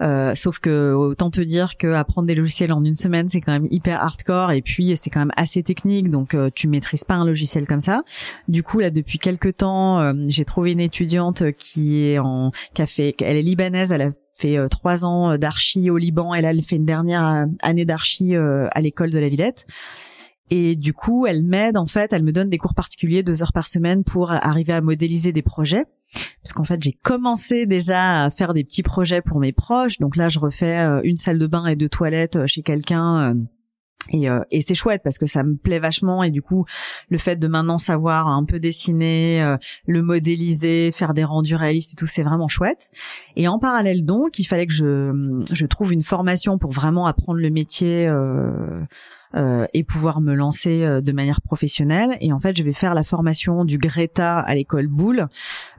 Euh, 0.01 0.35
sauf 0.35 0.59
que 0.59 0.93
autant 0.93 1.31
te 1.31 1.41
dire 1.41 1.77
que 1.77 1.93
apprendre 1.93 2.27
des 2.27 2.35
logiciels 2.35 2.73
en 2.73 2.85
une 2.85 2.95
semaine, 2.95 3.29
c'est 3.29 3.41
quand 3.41 3.53
même 3.53 3.69
hyper 3.71 4.01
hardcore 4.03 4.53
et 4.53 4.63
puis 4.63 4.97
c'est 4.97 5.11
quand 5.11 5.21
même 5.21 5.33
assez 5.37 5.63
technique, 5.63 6.11
donc 6.11 6.35
euh, 6.35 6.51
tu 6.55 6.69
maîtrises 6.69 7.05
pas 7.05 7.15
un 7.15 7.25
logiciel 7.25 7.67
comme 7.67 7.81
ça. 7.81 8.03
Du 8.47 8.63
coup 8.63 8.81
là, 8.81 8.91
depuis 8.91 9.19
quelques 9.19 9.57
temps, 9.59 10.01
euh, 10.01 10.15
j'ai 10.29 10.45
trouvé 10.45 10.73
une 10.73 10.81
étudiante 10.81 11.53
qui 11.53 12.05
est 12.05 12.19
en, 12.19 12.53
qui 12.75 12.83
a 12.83 12.87
fait, 12.87 13.15
elle 13.21 13.37
est 13.37 13.43
libanaise, 13.43 13.93
elle 13.93 14.03
a 14.03 14.11
fait 14.35 14.57
trois 14.69 15.05
ans 15.05 15.37
d'archi 15.37 15.91
au 15.91 15.97
Liban 15.97 16.33
elle 16.33 16.63
fait 16.63 16.77
une 16.77 16.85
dernière 16.85 17.47
année 17.61 17.85
d'archi 17.85 18.37
à 18.37 18.81
l'école 18.81 19.11
de 19.11 19.19
la 19.19 19.29
Villette. 19.29 19.67
Et 20.51 20.77
du 20.77 20.93
coup, 20.95 21.27
elle 21.27 21.43
m'aide 21.43 21.77
en 21.77 21.87
fait, 21.87 22.13
elle 22.13 22.23
me 22.23 22.31
donne 22.31 22.49
des 22.49 22.57
cours 22.57 22.75
particuliers 22.75 23.25
deux 23.25 23.43
heures 23.43 23.53
par 23.53 23.67
semaine 23.67 24.05
pour 24.05 24.31
arriver 24.31 24.73
à 24.73 24.81
modéliser 24.81 25.33
des 25.33 25.43
projets. 25.43 25.87
Parce 26.43 26.53
qu'en 26.55 26.65
fait, 26.65 26.83
j'ai 26.83 26.93
commencé 26.93 27.67
déjà 27.67 28.25
à 28.25 28.31
faire 28.31 28.55
des 28.55 28.65
petits 28.65 28.83
projets 28.83 29.23
pour 29.23 29.41
mes 29.41 29.53
proches. 29.53 29.99
Donc 29.99 30.17
là, 30.17 30.29
je 30.29 30.39
refais 30.39 30.79
euh, 30.79 31.01
une 31.05 31.17
salle 31.17 31.39
de 31.39 31.47
bain 31.47 31.67
et 31.67 31.77
deux 31.77 31.89
toilettes 31.89 32.37
euh, 32.37 32.47
chez 32.47 32.63
quelqu'un. 32.63 33.31
Euh, 33.31 33.35
et, 34.11 34.27
et 34.53 34.63
c'est 34.63 34.75
chouette 34.75 35.03
parce 35.05 35.19
que 35.19 35.27
ça 35.27 35.43
me 35.43 35.57
plaît 35.57 35.81
vachement 35.81 36.23
et 36.23 36.31
du 36.31 36.41
coup 36.41 36.65
le 37.11 37.19
fait 37.19 37.37
de 37.37 37.47
maintenant 37.47 37.77
savoir 37.77 38.29
un 38.29 38.43
peu 38.45 38.59
dessiner, 38.59 39.57
le 39.87 40.01
modéliser, 40.01 40.93
faire 40.93 41.13
des 41.13 41.25
rendus 41.25 41.57
réalistes 41.57 41.93
et 41.93 41.97
tout, 41.97 42.07
c'est 42.07 42.23
vraiment 42.23 42.49
chouette. 42.49 42.89
Et 43.37 43.49
en 43.49 43.59
parallèle 43.59 44.07
donc, 44.07 44.39
il 44.39 44.45
fallait 44.45 44.67
que 44.67 44.73
je, 44.73 45.45
je 45.53 45.67
trouve 45.67 45.93
une 45.93 46.01
formation 46.01 46.57
pour 46.57 46.71
vraiment 46.71 47.07
apprendre 47.07 47.39
le 47.39 47.51
métier 47.51 48.07
euh, 48.09 48.83
euh, 49.35 49.67
et 49.75 49.85
pouvoir 49.85 50.21
me 50.21 50.35
lancer 50.35 50.83
euh, 50.83 51.01
de 51.03 51.13
manière 51.13 51.43
professionnelle. 51.43 52.17
Et 52.21 52.33
en 52.33 52.41
fait, 52.41 52.57
je 52.57 52.63
vais 52.63 52.73
faire 52.73 52.95
la 52.95 53.05
formation 53.05 53.67
du 53.67 53.77
Greta 53.77 54.39
à 54.39 54.55
l'école 54.55 54.87
Boulle. 54.87 55.27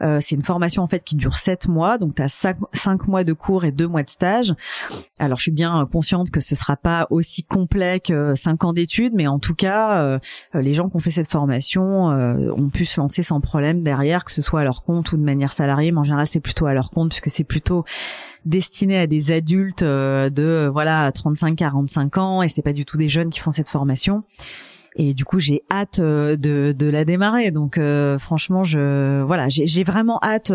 Euh, 0.01 0.19
c'est 0.21 0.35
une 0.35 0.43
formation 0.43 0.83
en 0.83 0.87
fait 0.87 1.03
qui 1.03 1.15
dure 1.15 1.35
sept 1.35 1.67
mois, 1.67 1.97
donc 1.97 2.15
tu 2.15 2.21
as 2.21 2.29
cinq, 2.29 3.07
mois 3.07 3.23
de 3.23 3.33
cours 3.33 3.65
et 3.65 3.71
deux 3.71 3.87
mois 3.87 4.03
de 4.03 4.09
stage. 4.09 4.53
Alors, 5.17 5.37
je 5.39 5.43
suis 5.43 5.51
bien 5.51 5.85
consciente 5.91 6.29
que 6.29 6.41
ce 6.41 6.55
sera 6.55 6.75
pas 6.75 7.07
aussi 7.09 7.43
complet 7.43 7.99
que 7.99 8.35
cinq 8.35 8.63
ans 8.63 8.73
d'études, 8.73 9.13
mais 9.15 9.27
en 9.27 9.39
tout 9.39 9.55
cas, 9.55 10.19
les 10.53 10.73
gens 10.73 10.89
qui 10.89 10.95
ont 10.95 10.99
fait 10.99 11.11
cette 11.11 11.31
formation 11.31 12.07
ont 12.07 12.69
pu 12.69 12.85
se 12.85 12.99
lancer 12.99 13.23
sans 13.23 13.41
problème 13.41 13.81
derrière, 13.83 14.25
que 14.25 14.31
ce 14.31 14.41
soit 14.41 14.61
à 14.61 14.63
leur 14.63 14.83
compte 14.83 15.11
ou 15.11 15.17
de 15.17 15.23
manière 15.23 15.53
salariée. 15.53 15.91
Mais 15.91 15.99
en 15.99 16.03
général, 16.03 16.27
c'est 16.27 16.39
plutôt 16.39 16.67
à 16.67 16.73
leur 16.73 16.91
compte 16.91 17.09
puisque 17.09 17.29
c'est 17.29 17.43
plutôt 17.43 17.83
destiné 18.45 18.97
à 18.97 19.07
des 19.07 19.31
adultes 19.31 19.83
euh, 19.83 20.29
de 20.29 20.69
voilà 20.71 21.11
35 21.11 21.55
45 21.55 22.17
ans 22.17 22.41
et 22.41 22.49
c'est 22.49 22.61
pas 22.61 22.73
du 22.73 22.85
tout 22.85 22.97
des 22.97 23.09
jeunes 23.09 23.29
qui 23.29 23.39
font 23.39 23.51
cette 23.51 23.69
formation. 23.69 24.23
Et 24.95 25.13
du 25.13 25.25
coup 25.25 25.39
j'ai 25.39 25.63
hâte 25.71 25.99
euh, 25.99 26.35
de, 26.35 26.73
de 26.77 26.87
la 26.87 27.05
démarrer. 27.05 27.51
Donc 27.51 27.77
euh, 27.77 28.17
franchement 28.17 28.63
je 28.63 29.21
voilà 29.23 29.47
j'ai 29.49 29.83
vraiment 29.83 30.19
hâte 30.23 30.51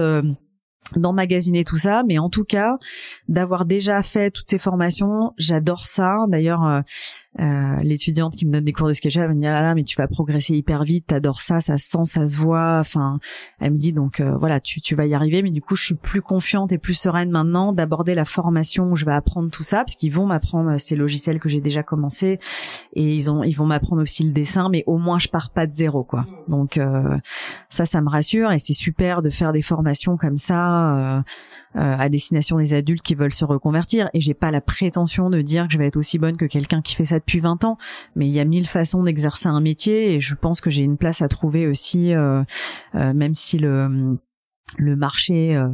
d'emmagasiner 0.97 1.65
tout 1.65 1.77
ça, 1.77 2.03
mais 2.07 2.19
en 2.19 2.29
tout 2.29 2.45
cas, 2.45 2.79
d'avoir 3.29 3.65
déjà 3.65 4.03
fait 4.03 4.31
toutes 4.31 4.49
ces 4.49 4.59
formations, 4.59 5.33
j'adore 5.37 5.87
ça. 5.87 6.17
D'ailleurs, 6.29 6.65
euh, 6.67 6.81
l'étudiante 7.39 8.37
qui 8.37 8.47
me 8.47 8.53
donne 8.53 8.65
des 8.65 8.73
cours 8.73 8.89
de 8.89 8.93
sketch, 8.93 9.17
elle 9.17 9.29
me 9.29 9.41
dit 9.41 9.47
ah 9.47 9.53
là 9.53 9.63
là 9.63 9.75
mais 9.75 9.85
tu 9.85 9.97
vas 9.97 10.07
progresser 10.07 10.57
hyper 10.57 10.85
vite, 10.85 11.07
t'adores 11.09 11.41
ça, 11.41 11.61
ça 11.61 11.77
se 11.79 11.89
sent, 11.89 12.05
ça 12.05 12.27
se 12.27 12.37
voit. 12.37 12.79
Enfin, 12.81 13.19
elle 13.61 13.73
me 13.73 13.79
dit 13.79 13.93
donc 13.93 14.21
euh, 14.21 14.37
voilà 14.37 14.61
tu 14.61 14.81
tu 14.81 14.95
vas 14.95 15.07
y 15.07 15.15
arriver, 15.15 15.43
mais 15.43 15.51
du 15.51 15.61
coup 15.61 15.77
je 15.77 15.85
suis 15.85 15.95
plus 15.95 16.23
confiante 16.23 16.73
et 16.73 16.79
plus 16.79 16.95
sereine 16.95 17.31
maintenant 17.31 17.73
d'aborder 17.73 18.15
la 18.15 18.25
formation 18.25 18.91
où 18.91 18.97
je 18.97 19.05
vais 19.05 19.13
apprendre 19.13 19.51
tout 19.51 19.63
ça 19.63 19.79
parce 19.79 19.97
qu'ils 19.97 20.13
vont 20.13 20.27
m'apprendre 20.27 20.73
euh, 20.73 20.79
ces 20.79 20.97
logiciels 20.97 21.41
que 21.41 21.49
j'ai 21.49 21.61
déjà 21.61 21.83
commencé 21.83 22.39
et 22.95 23.15
ils 23.15 23.31
ont 23.31 23.43
ils 23.43 23.57
vont 23.57 23.67
m'apprendre 23.67 24.03
aussi 24.03 24.23
le 24.23 24.33
dessin, 24.33 24.69
mais 24.69 24.85
au 24.87 24.99
moins 24.99 25.19
je 25.19 25.29
pars 25.29 25.51
pas 25.51 25.67
de 25.67 25.73
zéro 25.73 26.05
quoi. 26.05 26.25
Donc 26.49 26.79
ça 27.69 27.87
ça 27.87 28.01
me 28.01 28.09
rassure 28.09 28.53
et 28.53 28.59
c'est 28.59 28.73
super 28.73 29.23
de 29.23 29.31
faire 29.31 29.53
des 29.53 29.63
formations 29.63 30.17
comme 30.17 30.37
ça 30.37 31.25
à 31.75 32.09
destination 32.09 32.59
des 32.59 32.75
adultes 32.75 33.03
qui 33.03 33.15
veulent 33.15 33.33
se 33.33 33.45
reconvertir 33.45 34.09
et 34.15 34.21
j'ai 34.21 34.35
pas 34.35 34.51
la 34.51 34.61
prétention 34.61 35.31
de 35.31 35.41
dire 35.43 35.67
que 35.67 35.73
je 35.73 35.79
vais 35.79 35.87
être 35.87 35.97
aussi 35.97 36.19
bonne 36.19 36.37
que 36.37 36.45
quelqu'un 36.45 36.83
qui 36.83 36.95
fait 36.95 37.05
ça 37.05 37.21
depuis 37.25 37.41
20 37.41 37.65
ans, 37.65 37.79
mais 38.17 38.27
il 38.27 38.33
y 38.33 38.41
a 38.41 38.45
mille 38.45 38.69
façons 38.69 39.03
d'exercer 39.03 39.49
un 39.49 39.61
métier 39.61 40.15
et 40.15 40.21
je 40.21 40.35
pense 40.35 40.61
que 40.61 40.71
j'ai 40.71 40.83
une 40.83 40.99
place 40.99 41.23
à 41.23 41.29
trouver 41.29 41.67
aussi, 41.67 42.13
euh, 42.13 42.45
euh, 42.95 43.13
même 43.15 43.35
si 43.35 43.59
le 43.59 44.19
le 44.79 44.97
marché 44.97 45.55
euh, 45.55 45.71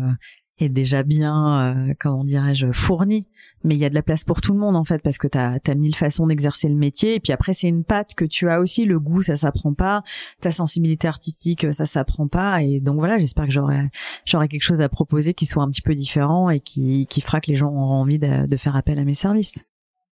est 0.59 0.69
déjà 0.69 1.03
bien, 1.03 1.95
comment 1.99 2.23
dirais-je, 2.23 2.71
fourni. 2.71 3.29
Mais 3.65 3.77
il 3.77 3.81
y 3.81 3.85
a 3.87 3.89
de 3.89 3.95
la 3.95 4.03
place 4.03 4.25
pour 4.25 4.43
tout 4.43 4.53
le 4.53 4.59
monde 4.59 4.77
en 4.77 4.85
fait 4.85 5.01
parce 5.03 5.17
que 5.17 5.27
t'as 5.27 5.59
as 5.67 5.75
mille 5.75 5.97
façons 5.97 6.27
d'exercer 6.27 6.69
le 6.69 6.75
métier 6.75 7.15
et 7.15 7.21
puis 7.21 7.33
après 7.33 7.55
c'est 7.55 7.69
une 7.69 7.83
patte 7.83 8.15
que 8.15 8.27
tu 8.27 8.51
as 8.51 8.61
aussi. 8.61 8.85
Le 8.85 9.01
goût 9.01 9.23
ça 9.23 9.37
s'apprend 9.37 9.73
pas, 9.73 10.03
ta 10.41 10.53
sensibilité 10.53 11.09
artistique 11.09 11.73
ça 11.73 11.87
s'apprend 11.87 12.29
pas 12.29 12.63
et 12.63 12.81
donc 12.81 12.97
voilà 12.97 13.19
j'espère 13.19 13.47
que 13.47 13.53
j'aurai 13.53 13.89
j'aurai 14.27 14.49
quelque 14.49 14.63
chose 14.63 14.83
à 14.83 14.91
proposer 14.91 15.33
qui 15.33 15.47
soit 15.47 15.63
un 15.63 15.71
petit 15.71 15.83
peu 15.83 15.95
différent 15.95 16.51
et 16.51 16.61
qui 16.61 17.07
qui 17.09 17.23
fera 17.23 17.41
que 17.41 17.51
les 17.51 17.57
gens 17.57 17.71
auront 17.71 17.95
envie 17.95 18.19
de 18.19 18.57
faire 18.59 18.77
appel 18.77 18.99
à 18.99 19.05
mes 19.07 19.15
services. 19.15 19.65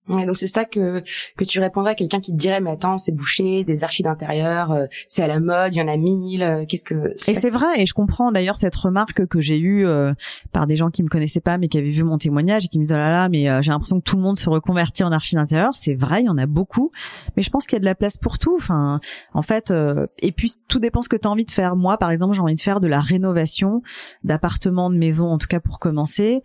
Ouais, 0.09 0.25
donc 0.25 0.39
c'est 0.39 0.47
ça 0.47 0.65
que 0.65 1.03
que 1.37 1.45
tu 1.45 1.61
répondrais 1.61 1.93
à 1.93 1.95
quelqu'un 1.95 2.21
qui 2.21 2.33
te 2.33 2.37
dirait 2.37 2.61
mais 2.61 2.71
attends 2.71 2.97
c'est 2.97 3.13
bouché 3.13 3.63
des 3.65 3.85
archives 3.85 4.05
d'intérieur 4.05 4.73
euh, 4.73 4.87
c'est 5.07 5.23
à 5.23 5.27
la 5.27 5.39
mode 5.39 5.75
il 5.75 5.79
y 5.79 5.83
en 5.83 5.89
a 5.89 5.99
mille 5.99 6.43
euh, 6.43 6.65
qu'est-ce 6.67 6.85
que 6.85 7.15
et 7.27 7.35
c'est 7.35 7.51
vrai 7.51 7.67
et 7.77 7.85
je 7.85 7.93
comprends 7.93 8.33
d'ailleurs 8.33 8.55
cette 8.55 8.75
remarque 8.75 9.27
que 9.27 9.41
j'ai 9.41 9.59
eue 9.59 9.87
euh, 9.87 10.15
par 10.51 10.67
des 10.67 10.77
gens 10.77 10.89
qui 10.89 11.03
me 11.03 11.09
connaissaient 11.09 11.41
pas 11.41 11.59
mais 11.59 11.69
qui 11.69 11.77
avaient 11.77 11.91
vu 11.91 12.05
mon 12.05 12.17
témoignage 12.17 12.65
et 12.65 12.69
qui 12.69 12.79
me 12.79 12.85
disaient 12.85 12.95
oh 12.95 12.99
là 12.99 13.11
là 13.11 13.29
mais 13.29 13.63
j'ai 13.63 13.71
l'impression 13.71 14.01
que 14.01 14.05
tout 14.05 14.17
le 14.17 14.23
monde 14.23 14.39
se 14.39 14.49
reconvertit 14.49 15.05
en 15.05 15.13
archives 15.13 15.39
d'intérieur. 15.39 15.75
C'est 15.75 15.95
vrai 15.95 16.23
il 16.23 16.27
y 16.27 16.29
en 16.29 16.39
a 16.39 16.47
beaucoup. 16.47 16.91
Mais 17.37 17.43
je 17.43 17.51
pense 17.51 17.67
qu'il 17.67 17.77
y 17.77 17.77
a 17.77 17.81
de 17.81 17.85
la 17.85 17.95
place 17.95 18.17
pour 18.17 18.39
tout. 18.39 18.57
Enfin 18.57 19.01
en 19.35 19.43
fait 19.43 19.73
et 20.19 20.33
puis 20.33 20.53
tout 20.69 20.79
dépend 20.79 21.03
ce 21.03 21.09
que 21.09 21.17
tu 21.17 21.29
as 21.29 21.31
envie 21.31 21.45
de 21.45 21.51
faire. 21.51 21.77
Moi 21.77 21.99
par 21.99 22.11
exemple 22.11 22.35
j'ai 22.35 22.41
envie 22.41 22.55
de 22.55 22.61
faire 22.61 22.81
de 22.81 22.89
la 22.89 23.01
rénovation 23.01 23.83
d'appartements 24.25 24.91
de 24.91 24.97
maisons 24.97 25.29
en 25.29 25.39
tout 25.39 25.49
cas 25.49 25.61
pour 25.61 25.79
commencer 25.79 26.43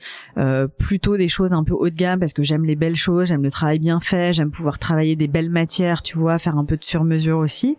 plutôt 0.77 1.15
des 1.15 1.27
choses 1.27 1.53
un 1.53 1.63
peu 1.63 1.73
haut 1.73 1.89
de 1.89 1.95
gamme 1.95 2.19
parce 2.19 2.33
que 2.33 2.43
j'aime 2.43 2.65
les 2.65 2.75
belles 2.75 2.95
choses 2.95 3.27
j'aime 3.27 3.43
le 3.43 3.49
travail 3.53 3.79
bien 3.79 3.99
fait, 3.99 4.33
j'aime 4.33 4.51
pouvoir 4.51 4.79
travailler 4.79 5.15
des 5.15 5.27
belles 5.27 5.49
matières, 5.49 6.01
tu 6.01 6.17
vois, 6.17 6.37
faire 6.39 6.57
un 6.57 6.65
peu 6.65 6.77
de 6.77 6.83
sur-mesure 6.83 7.37
aussi. 7.37 7.77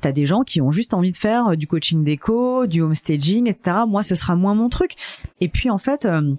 T'as 0.00 0.12
des 0.12 0.26
gens 0.26 0.42
qui 0.42 0.60
ont 0.60 0.70
juste 0.70 0.94
envie 0.94 1.10
de 1.10 1.16
faire 1.16 1.48
euh, 1.48 1.56
du 1.56 1.66
coaching 1.66 2.04
déco, 2.04 2.66
du 2.66 2.82
homestaging, 2.82 3.48
etc. 3.48 3.78
Moi, 3.88 4.02
ce 4.02 4.14
sera 4.14 4.36
moins 4.36 4.54
mon 4.54 4.68
truc. 4.68 4.92
Et 5.40 5.48
puis, 5.48 5.70
en 5.70 5.78
fait, 5.78 6.04
euh, 6.04 6.34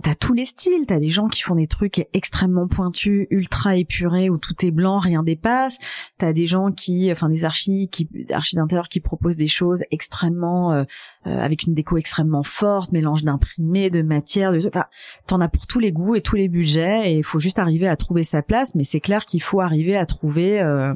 T'as 0.00 0.14
tous 0.14 0.32
les 0.32 0.46
styles, 0.46 0.86
t'as 0.86 0.98
des 0.98 1.10
gens 1.10 1.28
qui 1.28 1.42
font 1.42 1.54
des 1.54 1.66
trucs 1.66 2.06
extrêmement 2.14 2.66
pointus, 2.66 3.26
ultra 3.30 3.76
épurés, 3.76 4.30
où 4.30 4.38
tout 4.38 4.54
est 4.64 4.70
blanc, 4.70 4.98
rien 4.98 5.22
dépasse. 5.22 5.76
T'as 6.16 6.32
des 6.32 6.46
gens 6.46 6.72
qui, 6.72 7.12
enfin 7.12 7.28
des 7.28 7.44
archis, 7.44 7.88
qui, 7.90 8.08
archis 8.32 8.56
d'intérieur 8.56 8.88
qui 8.88 9.00
proposent 9.00 9.36
des 9.36 9.48
choses 9.48 9.84
extrêmement, 9.90 10.72
euh, 10.72 10.84
avec 11.24 11.64
une 11.64 11.74
déco 11.74 11.98
extrêmement 11.98 12.42
forte, 12.42 12.92
mélange 12.92 13.22
d'imprimés, 13.22 13.90
de 13.90 14.02
matière, 14.02 14.52
de, 14.52 14.66
enfin, 14.66 14.86
t'en 15.26 15.40
as 15.40 15.48
pour 15.48 15.66
tous 15.66 15.78
les 15.78 15.92
goûts 15.92 16.14
et 16.14 16.20
tous 16.20 16.36
les 16.36 16.48
budgets, 16.48 17.12
et 17.12 17.18
il 17.18 17.24
faut 17.24 17.38
juste 17.38 17.58
arriver 17.58 17.88
à 17.88 17.96
trouver 17.96 18.24
sa 18.24 18.42
place. 18.42 18.74
Mais 18.74 18.84
c'est 18.84 19.00
clair 19.00 19.26
qu'il 19.26 19.42
faut 19.42 19.60
arriver 19.60 19.96
à 19.96 20.06
trouver, 20.06 20.60
euh, 20.60 20.94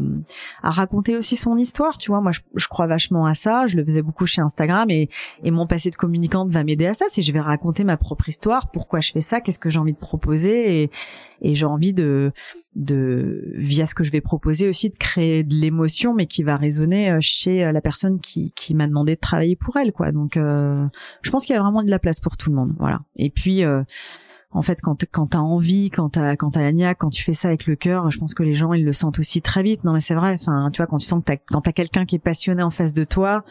à 0.63 0.71
raconter 0.71 1.17
aussi 1.17 1.37
son 1.37 1.57
histoire. 1.59 1.99
Tu 1.99 2.11
vois, 2.11 2.21
moi, 2.21 2.33
je, 2.33 2.41
je, 2.55 2.67
crois 2.69 2.87
vachement 2.87 3.27
à 3.27 3.35
ça. 3.35 3.67
Je 3.67 3.77
le 3.77 3.85
faisais 3.85 4.03
beaucoup 4.03 4.27
chez 4.27 4.41
Instagram, 4.41 4.91
et, 4.91 5.09
et 5.45 5.51
mon 5.51 5.67
passé 5.67 5.91
de 5.91 5.97
communicante 5.97 6.49
va 6.51 6.65
m'aider 6.65 6.87
à 6.87 6.95
ça. 6.95 7.05
C'est 7.09 7.23
je 7.23 7.33
vais 7.33 7.41
raconter 7.41 7.85
ma 7.85 7.97
propre 7.97 8.29
histoire 8.29 8.71
pour 8.71 8.87
pourquoi 8.87 9.01
je 9.01 9.11
fais 9.11 9.21
ça, 9.21 9.41
qu'est-ce 9.41 9.59
que 9.59 9.69
j'ai 9.69 9.81
envie 9.81 9.95
de 9.95 9.99
proposer 9.99 10.83
et, 10.83 10.91
et 11.43 11.57
j'ai 11.57 11.67
envie 11.67 11.93
de, 11.93 12.33
de, 12.77 13.51
via 13.55 13.87
ce 13.87 13.95
que 13.95 14.05
je 14.05 14.13
vais 14.13 14.21
proposer 14.21 14.69
aussi, 14.69 14.91
de 14.91 14.97
créer 14.97 15.43
de 15.43 15.55
l'émotion, 15.55 16.15
mais 16.15 16.27
qui 16.27 16.43
va 16.43 16.57
résonner 16.57 17.11
euh, 17.11 17.19
chez 17.21 17.65
euh, 17.65 17.73
la 17.73 17.81
personne 17.81 18.21
qui, 18.21 18.53
qui 18.55 18.75
m'a 18.75 18.87
demandé 18.87 19.15
de 19.15 19.21
travailler 19.21 19.57
pour 19.57 19.77
elle, 19.79 19.93
quoi. 19.93 20.13
Donc, 20.13 20.37
euh, 20.37 20.87
je 21.23 21.31
pense 21.31 21.47
qu'il 21.47 21.55
y 21.55 21.59
a 21.59 21.63
vraiment 21.63 21.83
de 21.83 21.91
la 21.91 21.99
place 21.99 22.21
pour 22.21 22.37
tout 22.37 22.51
le 22.51 22.57
monde, 22.57 22.75
voilà. 22.79 23.01
Et 23.17 23.31
puis, 23.31 23.65
en 24.51 24.63
fait, 24.63 24.79
quand 24.81 25.05
quand 25.11 25.27
t'as 25.29 25.39
envie, 25.39 25.91
quand 25.91 26.11
t'as 26.11 26.37
quand 26.37 26.51
t'as 26.51 26.71
la 26.71 26.95
quand 26.95 27.09
tu 27.09 27.23
fais 27.23 27.33
ça 27.33 27.49
avec 27.49 27.67
le 27.67 27.77
cœur, 27.77 28.11
je 28.11 28.19
pense 28.19 28.35
que 28.35 28.43
les 28.43 28.55
gens 28.55 28.73
ils 28.73 28.85
le 28.85 28.93
sentent 28.93 29.19
aussi 29.19 29.43
très 29.43 29.63
vite. 29.63 29.85
Non 29.85 29.93
mais 29.93 30.01
c'est 30.01 30.15
vrai. 30.15 30.35
Enfin, 30.41 30.71
tu 30.73 30.79
vois, 30.79 30.87
quand 30.87 30.99
tu 30.99 31.07
sens 31.07 31.21
que 31.21 31.25
t'as, 31.25 31.37
quand 31.37 31.63
t'as 31.63 31.73
quelqu'un 31.73 32.05
qui 32.05 32.17
est 32.17 32.21
passionné 32.21 32.63
en 32.63 32.71
face 32.71 32.95
de 32.95 33.05
toi, 33.05 33.45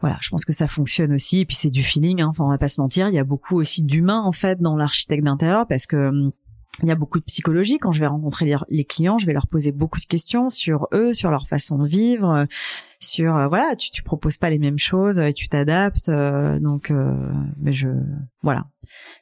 voilà, 0.00 0.16
je 0.20 0.30
pense 0.30 0.44
que 0.44 0.52
ça 0.52 0.66
fonctionne 0.66 1.12
aussi. 1.12 1.40
Et 1.40 1.44
puis 1.44 1.56
c'est 1.56 1.70
du 1.70 1.82
feeling, 1.82 2.22
hein, 2.22 2.28
enfin 2.28 2.44
on 2.44 2.48
va 2.48 2.58
pas 2.58 2.68
se 2.68 2.80
mentir. 2.80 3.08
Il 3.08 3.14
y 3.14 3.18
a 3.18 3.24
beaucoup 3.24 3.58
aussi 3.58 3.82
d'humain 3.82 4.20
en 4.20 4.32
fait 4.32 4.60
dans 4.60 4.76
l'architecte 4.76 5.24
d'intérieur 5.24 5.66
parce 5.66 5.86
que 5.86 6.08
hum, 6.08 6.32
il 6.82 6.88
y 6.88 6.92
a 6.92 6.94
beaucoup 6.94 7.18
de 7.18 7.24
psychologie. 7.24 7.78
Quand 7.78 7.92
je 7.92 8.00
vais 8.00 8.06
rencontrer 8.06 8.54
les, 8.68 8.84
clients, 8.84 9.18
je 9.18 9.26
vais 9.26 9.32
leur 9.32 9.46
poser 9.46 9.72
beaucoup 9.72 10.00
de 10.00 10.04
questions 10.04 10.50
sur 10.50 10.88
eux, 10.92 11.12
sur 11.12 11.30
leur 11.30 11.46
façon 11.46 11.78
de 11.78 11.86
vivre, 11.86 12.46
sur 13.00 13.36
euh, 13.36 13.48
voilà, 13.48 13.76
tu, 13.76 13.90
tu 13.90 14.02
proposes 14.02 14.38
pas 14.38 14.50
les 14.50 14.58
mêmes 14.58 14.78
choses, 14.78 15.20
et 15.20 15.32
tu 15.32 15.48
t'adaptes. 15.48 16.08
Euh, 16.08 16.58
donc, 16.60 16.90
euh, 16.90 17.32
mais 17.58 17.72
je 17.72 17.88
voilà, 18.42 18.64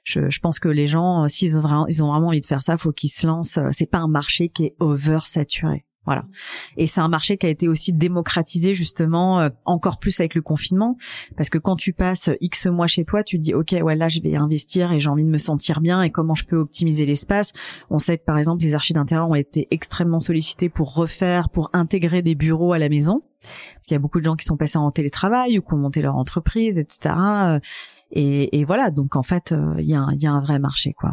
je, 0.04 0.28
je 0.28 0.40
pense 0.40 0.58
que 0.58 0.68
les 0.68 0.86
gens, 0.86 1.28
s'ils 1.28 1.58
ont 1.58 1.62
vraiment, 1.62 1.86
ils 1.86 2.02
ont 2.02 2.08
vraiment 2.08 2.28
envie 2.28 2.40
de 2.40 2.46
faire 2.46 2.62
ça, 2.62 2.76
faut 2.76 2.92
qu'ils 2.92 3.10
se 3.10 3.26
lancent. 3.26 3.58
C'est 3.72 3.90
pas 3.90 3.98
un 3.98 4.08
marché 4.08 4.48
qui 4.48 4.66
est 4.66 4.76
over 4.80 5.20
saturé. 5.24 5.84
Voilà. 6.08 6.24
Et 6.78 6.86
c'est 6.86 7.02
un 7.02 7.08
marché 7.08 7.36
qui 7.36 7.44
a 7.44 7.50
été 7.50 7.68
aussi 7.68 7.92
démocratisé 7.92 8.72
justement 8.72 9.40
euh, 9.40 9.50
encore 9.66 9.98
plus 9.98 10.18
avec 10.20 10.34
le 10.34 10.40
confinement 10.40 10.96
parce 11.36 11.50
que 11.50 11.58
quand 11.58 11.76
tu 11.76 11.92
passes 11.92 12.30
X 12.40 12.64
mois 12.64 12.86
chez 12.86 13.04
toi, 13.04 13.22
tu 13.22 13.36
dis 13.36 13.52
OK, 13.52 13.76
ouais 13.78 13.94
là 13.94 14.08
je 14.08 14.22
vais 14.22 14.34
investir 14.34 14.90
et 14.90 15.00
j'ai 15.00 15.10
envie 15.10 15.24
de 15.24 15.28
me 15.28 15.36
sentir 15.36 15.82
bien 15.82 16.00
et 16.00 16.08
comment 16.08 16.34
je 16.34 16.46
peux 16.46 16.56
optimiser 16.56 17.04
l'espace. 17.04 17.52
On 17.90 17.98
sait 17.98 18.16
que 18.16 18.24
par 18.24 18.38
exemple 18.38 18.62
les 18.62 18.72
archives 18.72 18.94
d'intérieur 18.94 19.28
ont 19.28 19.34
été 19.34 19.68
extrêmement 19.70 20.18
sollicités 20.18 20.70
pour 20.70 20.94
refaire, 20.94 21.50
pour 21.50 21.68
intégrer 21.74 22.22
des 22.22 22.34
bureaux 22.34 22.72
à 22.72 22.78
la 22.78 22.88
maison 22.88 23.20
parce 23.42 23.86
qu'il 23.86 23.94
y 23.94 23.96
a 23.96 24.00
beaucoup 24.00 24.20
de 24.20 24.24
gens 24.24 24.34
qui 24.34 24.46
sont 24.46 24.56
passés 24.56 24.78
en 24.78 24.90
télétravail 24.90 25.58
ou 25.58 25.62
qui 25.62 25.74
ont 25.74 25.78
monté 25.78 26.00
leur 26.00 26.16
entreprise, 26.16 26.78
etc. 26.78 27.14
Et, 28.12 28.58
et 28.58 28.64
voilà, 28.64 28.90
donc 28.90 29.14
en 29.14 29.22
fait, 29.22 29.52
euh, 29.52 29.74
il 29.76 29.84
y, 29.84 29.94
a 29.94 30.06
y 30.16 30.26
a 30.26 30.32
un 30.32 30.40
vrai 30.40 30.58
marché 30.58 30.94
quoi. 30.94 31.12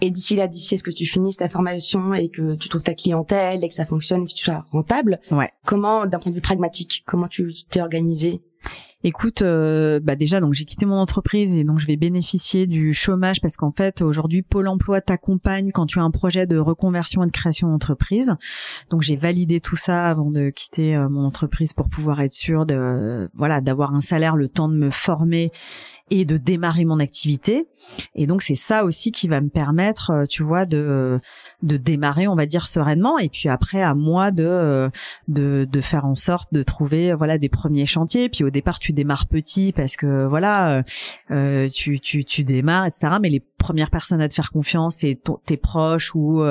Et 0.00 0.10
d'ici 0.10 0.36
là, 0.36 0.48
d'ici 0.48 0.74
est-ce 0.74 0.82
que 0.82 0.90
tu 0.90 1.06
finisses 1.06 1.36
ta 1.38 1.48
formation 1.48 2.14
et 2.14 2.28
que 2.28 2.54
tu 2.56 2.68
trouves 2.68 2.82
ta 2.82 2.94
clientèle 2.94 3.62
et 3.64 3.68
que 3.68 3.74
ça 3.74 3.86
fonctionne 3.86 4.22
et 4.22 4.26
que 4.26 4.32
tu 4.32 4.44
sois 4.44 4.64
rentable, 4.70 5.20
ouais. 5.30 5.50
comment, 5.64 6.06
d'un 6.06 6.18
point 6.18 6.30
de 6.30 6.36
vue 6.36 6.42
pragmatique, 6.42 7.04
comment 7.06 7.28
tu 7.28 7.52
t'es 7.70 7.80
organisé? 7.80 8.40
Écoute, 9.04 9.42
euh, 9.42 10.00
bah 10.02 10.16
déjà 10.16 10.40
donc 10.40 10.54
j'ai 10.54 10.64
quitté 10.64 10.84
mon 10.84 10.96
entreprise 10.96 11.54
et 11.54 11.62
donc 11.62 11.78
je 11.78 11.86
vais 11.86 11.94
bénéficier 11.94 12.66
du 12.66 12.92
chômage 12.92 13.40
parce 13.40 13.56
qu'en 13.56 13.70
fait 13.70 14.02
aujourd'hui 14.02 14.42
Pôle 14.42 14.66
Emploi 14.66 15.00
t'accompagne 15.00 15.70
quand 15.70 15.86
tu 15.86 16.00
as 16.00 16.02
un 16.02 16.10
projet 16.10 16.46
de 16.46 16.58
reconversion 16.58 17.22
et 17.22 17.26
de 17.28 17.30
création 17.30 17.68
d'entreprise. 17.68 18.34
Donc 18.90 19.02
j'ai 19.02 19.14
validé 19.14 19.60
tout 19.60 19.76
ça 19.76 20.08
avant 20.08 20.32
de 20.32 20.50
quitter 20.50 20.96
euh, 20.96 21.08
mon 21.08 21.24
entreprise 21.24 21.74
pour 21.74 21.88
pouvoir 21.88 22.20
être 22.22 22.32
sûr 22.32 22.66
de 22.66 23.30
voilà 23.34 23.60
d'avoir 23.60 23.94
un 23.94 24.00
salaire, 24.00 24.34
le 24.34 24.48
temps 24.48 24.68
de 24.68 24.74
me 24.74 24.90
former 24.90 25.52
et 26.10 26.24
de 26.24 26.36
démarrer 26.36 26.84
mon 26.84 27.00
activité. 27.00 27.66
Et 28.14 28.26
donc 28.26 28.42
c'est 28.42 28.54
ça 28.54 28.84
aussi 28.84 29.12
qui 29.12 29.28
va 29.28 29.40
me 29.40 29.48
permettre, 29.48 30.10
euh, 30.10 30.26
tu 30.26 30.42
vois, 30.42 30.66
de 30.66 31.20
de 31.62 31.76
démarrer, 31.76 32.28
on 32.28 32.34
va 32.34 32.46
dire 32.46 32.66
sereinement. 32.66 33.18
Et 33.18 33.28
puis 33.28 33.48
après 33.48 33.82
à 33.82 33.94
moi 33.94 34.30
de 34.30 34.44
euh, 34.44 34.88
de 35.28 35.66
de 35.70 35.80
faire 35.80 36.04
en 36.04 36.14
sorte 36.14 36.52
de 36.52 36.62
trouver 36.62 37.14
voilà 37.14 37.38
des 37.38 37.48
premiers 37.48 37.86
chantiers. 37.86 38.28
Puis 38.28 38.44
au 38.44 38.50
départ 38.50 38.78
tu 38.78 38.92
démarres 38.92 39.26
petit 39.26 39.72
parce 39.72 39.96
que 39.96 40.26
voilà 40.26 40.82
euh, 41.30 41.68
tu 41.68 42.00
tu 42.00 42.24
tu 42.24 42.44
démarres 42.44 42.86
etc. 42.86 43.14
Mais 43.20 43.28
les 43.30 43.40
premières 43.40 43.90
personnes 43.90 44.20
à 44.20 44.28
te 44.28 44.34
faire 44.34 44.50
confiance 44.50 44.96
c'est 44.98 45.18
tes 45.46 45.56
proches 45.56 46.14
ou 46.14 46.42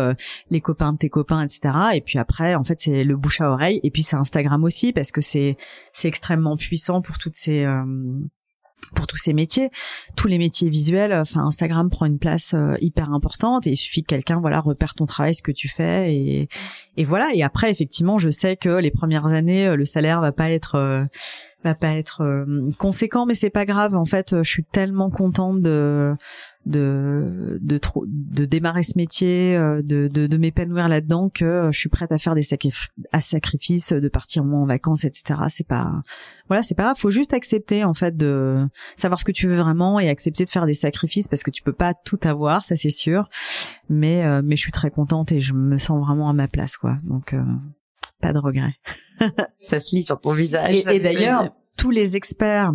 les 0.49 0.62
copains 0.62 0.93
de 0.93 0.97
tes 0.97 1.10
copains 1.10 1.41
etc. 1.41 1.62
Et 1.95 2.01
puis 2.01 2.20
après 2.20 2.55
en 2.55 2.64
fait 2.64 2.80
c'est 2.80 3.03
le 3.03 3.16
bouche 3.16 3.41
à 3.41 3.51
oreille. 3.51 3.80
Et 3.84 3.91
puis 3.91 4.03
c'est 4.03 4.16
Instagram 4.16 4.64
aussi 4.64 4.93
parce 4.93 5.12
que 5.12 5.22
c'est 5.22 5.58
c'est 5.93 6.08
extrêmement 6.08 6.55
puissant 6.55 7.01
pour 7.01 7.18
toutes 7.18 7.36
ces 7.36 7.66
pour 8.96 9.08
tous 9.08 9.18
ces 9.18 9.34
métiers, 9.34 9.70
tous 10.16 10.28
les 10.28 10.38
métiers 10.38 10.70
visuels, 10.70 11.14
enfin 11.14 11.46
Instagram 11.46 11.90
prend 11.90 12.06
une 12.06 12.20
place 12.20 12.54
euh, 12.54 12.76
hyper 12.80 13.12
importante 13.12 13.68
et 13.68 13.72
il 13.72 13.78
suffit 13.78 14.02
que 14.02 14.08
quelqu'un 14.08 14.40
voilà 14.40 14.60
repère 14.60 14.94
ton 14.94 15.06
travail, 15.06 15.36
ce 15.36 15.42
que 15.42 15.52
tu 15.52 15.68
fais 15.68 16.14
et 16.14 16.48
et 16.96 17.04
voilà. 17.04 17.30
Et 17.34 17.44
après 17.44 17.70
effectivement 17.70 18.18
je 18.18 18.30
sais 18.30 18.56
que 18.56 18.70
les 18.70 18.92
premières 18.92 19.28
années 19.28 19.68
euh, 19.68 19.76
le 19.76 19.86
salaire 19.86 20.22
va 20.22 20.32
pas 20.32 20.50
être 20.52 20.76
euh, 20.76 21.04
va 21.68 21.76
pas 21.76 21.93
être 21.95 22.45
conséquent 22.78 23.26
mais 23.26 23.34
c'est 23.34 23.49
pas 23.49 23.65
grave. 23.65 23.95
En 23.95 24.05
fait 24.05 24.36
je 24.43 24.49
suis 24.49 24.63
tellement 24.63 25.09
contente 25.09 25.61
de 25.61 26.15
de 26.68 27.57
de 27.61 27.78
trop 27.78 28.03
de 28.07 28.45
démarrer 28.45 28.84
ce 28.84 28.97
métier 28.97 29.55
euh, 29.55 29.82
de 29.82 30.07
de, 30.07 30.28
de 30.28 30.38
m'épanouir 30.38 30.88
là-dedans 30.89 31.30
que 31.30 31.45
euh, 31.45 31.72
je 31.72 31.80
suis 31.80 31.89
prête 31.89 32.11
à 32.11 32.18
faire 32.18 32.36
des 32.36 32.43
sacrifices 32.43 33.93
de 33.93 34.09
partir 34.09 34.43
moi 34.43 34.59
en 34.59 34.65
vacances 34.65 35.05
etc 35.05 35.39
c'est 35.49 35.65
pas 35.65 36.01
voilà 36.47 36.63
c'est 36.63 36.76
pas 36.76 36.84
grave. 36.84 36.97
Faut 36.97 37.09
juste 37.09 37.34
accepter 37.34 37.84
en 37.84 37.93
fait 37.93 38.15
de 38.15 38.68
savoir 38.95 39.20
ce 39.20 39.26
que 39.26 39.32
tu 39.32 39.47
veux 39.47 39.55
vraiment 39.55 39.99
et 39.99 40.09
accepter 40.09 40.43
de 40.43 40.49
faire 40.49 40.65
des 40.65 40.74
sacrifices 40.74 41.28
parce 41.28 41.43
que 41.43 41.51
tu 41.51 41.63
peux 41.63 41.74
pas 41.74 41.93
tout 41.93 42.20
avoir 42.24 42.65
ça 42.65 42.76
c'est 42.76 42.89
sûr. 42.89 43.30
Mais 43.89 44.26
euh, 44.26 44.41
mais 44.43 44.55
je 44.55 44.61
suis 44.61 44.72
très 44.72 44.91
contente 44.91 45.32
et 45.32 45.39
je 45.39 45.53
me 45.53 45.78
sens 45.78 46.05
vraiment 46.05 46.30
à 46.30 46.34
ma 46.34 46.47
place 46.47 46.78
quoi. 46.78 46.97
Donc 47.03 47.34
pas 48.22 48.34
de 48.34 48.39
regret. 48.39 48.74
Ça 49.60 49.80
se 49.80 49.95
lit 49.95 50.03
sur 50.03 50.20
ton 50.20 50.32
visage 50.32 50.88
et 50.88 50.99
d'ailleurs 50.99 51.49
tous 51.78 51.91
les 51.91 52.16
experts 52.16 52.74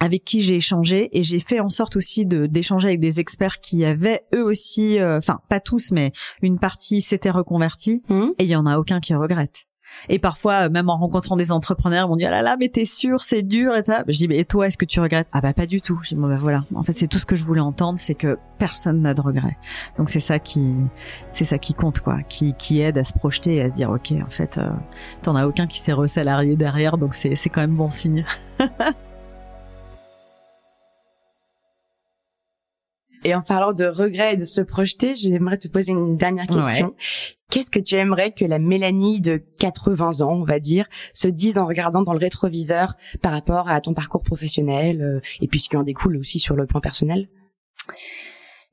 avec 0.00 0.24
qui 0.24 0.42
j'ai 0.42 0.56
échangé 0.56 1.08
et 1.16 1.22
j'ai 1.22 1.40
fait 1.40 1.60
en 1.60 1.68
sorte 1.68 1.96
aussi 1.96 2.26
de 2.26 2.46
d'échanger 2.46 2.88
avec 2.88 3.00
des 3.00 3.20
experts 3.20 3.60
qui 3.60 3.84
avaient 3.84 4.22
eux 4.34 4.42
aussi 4.42 4.98
euh, 4.98 5.18
enfin 5.18 5.40
pas 5.48 5.60
tous 5.60 5.92
mais 5.92 6.12
une 6.42 6.58
partie 6.58 7.00
s'était 7.00 7.30
reconvertie 7.30 8.02
mmh. 8.08 8.30
et 8.38 8.44
il 8.44 8.50
y 8.50 8.56
en 8.56 8.66
a 8.66 8.78
aucun 8.78 9.00
qui 9.00 9.14
regrette 9.14 9.66
et 10.08 10.18
parfois, 10.18 10.66
euh, 10.66 10.70
même 10.70 10.88
en 10.88 10.96
rencontrant 10.96 11.36
des 11.36 11.52
entrepreneurs, 11.52 12.06
ils 12.06 12.08
m'ont 12.08 12.16
dit, 12.16 12.24
ah 12.24 12.30
là 12.30 12.42
là, 12.42 12.56
mais 12.58 12.68
t'es 12.68 12.84
sûr, 12.84 13.22
c'est 13.22 13.42
dur 13.42 13.74
et 13.74 13.82
ça? 13.82 14.04
Je 14.08 14.16
dis, 14.16 14.28
mais 14.28 14.38
et 14.38 14.44
toi, 14.44 14.66
est-ce 14.66 14.78
que 14.78 14.84
tu 14.84 15.00
regrettes? 15.00 15.28
Ah 15.32 15.40
bah, 15.40 15.52
pas 15.52 15.66
du 15.66 15.80
tout. 15.80 15.98
Je 16.02 16.10
dis, 16.10 16.14
bon 16.14 16.28
bah 16.28 16.36
voilà. 16.38 16.62
En 16.74 16.82
fait, 16.82 16.92
c'est 16.92 17.08
tout 17.08 17.18
ce 17.18 17.26
que 17.26 17.36
je 17.36 17.44
voulais 17.44 17.60
entendre, 17.60 17.98
c'est 17.98 18.14
que 18.14 18.38
personne 18.58 19.02
n'a 19.02 19.14
de 19.14 19.20
regrets. 19.20 19.56
Donc 19.98 20.10
c'est 20.10 20.20
ça 20.20 20.38
qui, 20.38 20.74
c'est 21.30 21.44
ça 21.44 21.58
qui 21.58 21.74
compte, 21.74 22.00
quoi. 22.00 22.18
Qui, 22.28 22.54
qui 22.54 22.80
aide 22.80 22.98
à 22.98 23.04
se 23.04 23.12
projeter 23.12 23.56
et 23.56 23.62
à 23.62 23.70
se 23.70 23.76
dire, 23.76 23.90
ok, 23.90 24.12
en 24.24 24.30
fait, 24.30 24.58
euh, 24.58 24.68
t'en 25.22 25.36
as 25.36 25.46
aucun 25.46 25.66
qui 25.66 25.78
s'est 25.78 25.92
resalarié 25.92 26.56
derrière, 26.56 26.98
donc 26.98 27.14
c'est, 27.14 27.36
c'est 27.36 27.50
quand 27.50 27.60
même 27.60 27.76
bon 27.76 27.90
signe. 27.90 28.24
Et 33.24 33.34
en 33.34 33.40
parlant 33.40 33.72
de 33.72 33.86
regrets 33.86 34.34
et 34.34 34.36
de 34.36 34.44
se 34.44 34.60
projeter, 34.60 35.14
j'aimerais 35.14 35.56
te 35.56 35.68
poser 35.68 35.92
une 35.92 36.16
dernière 36.16 36.46
question. 36.46 36.94
Qu'est-ce 37.50 37.70
que 37.70 37.78
tu 37.78 37.94
aimerais 37.94 38.32
que 38.32 38.44
la 38.44 38.58
Mélanie 38.58 39.20
de 39.20 39.42
80 39.60 40.20
ans, 40.20 40.32
on 40.32 40.44
va 40.44 40.58
dire, 40.58 40.86
se 41.14 41.28
dise 41.28 41.58
en 41.58 41.66
regardant 41.66 42.02
dans 42.02 42.12
le 42.12 42.18
rétroviseur 42.18 42.96
par 43.22 43.32
rapport 43.32 43.68
à 43.70 43.80
ton 43.80 43.94
parcours 43.94 44.22
professionnel 44.22 45.02
euh, 45.02 45.20
et 45.40 45.46
puis 45.46 45.60
ce 45.60 45.68
qui 45.68 45.76
en 45.76 45.82
découle 45.82 46.16
aussi 46.16 46.38
sur 46.38 46.56
le 46.56 46.66
plan 46.66 46.80
personnel? 46.80 47.28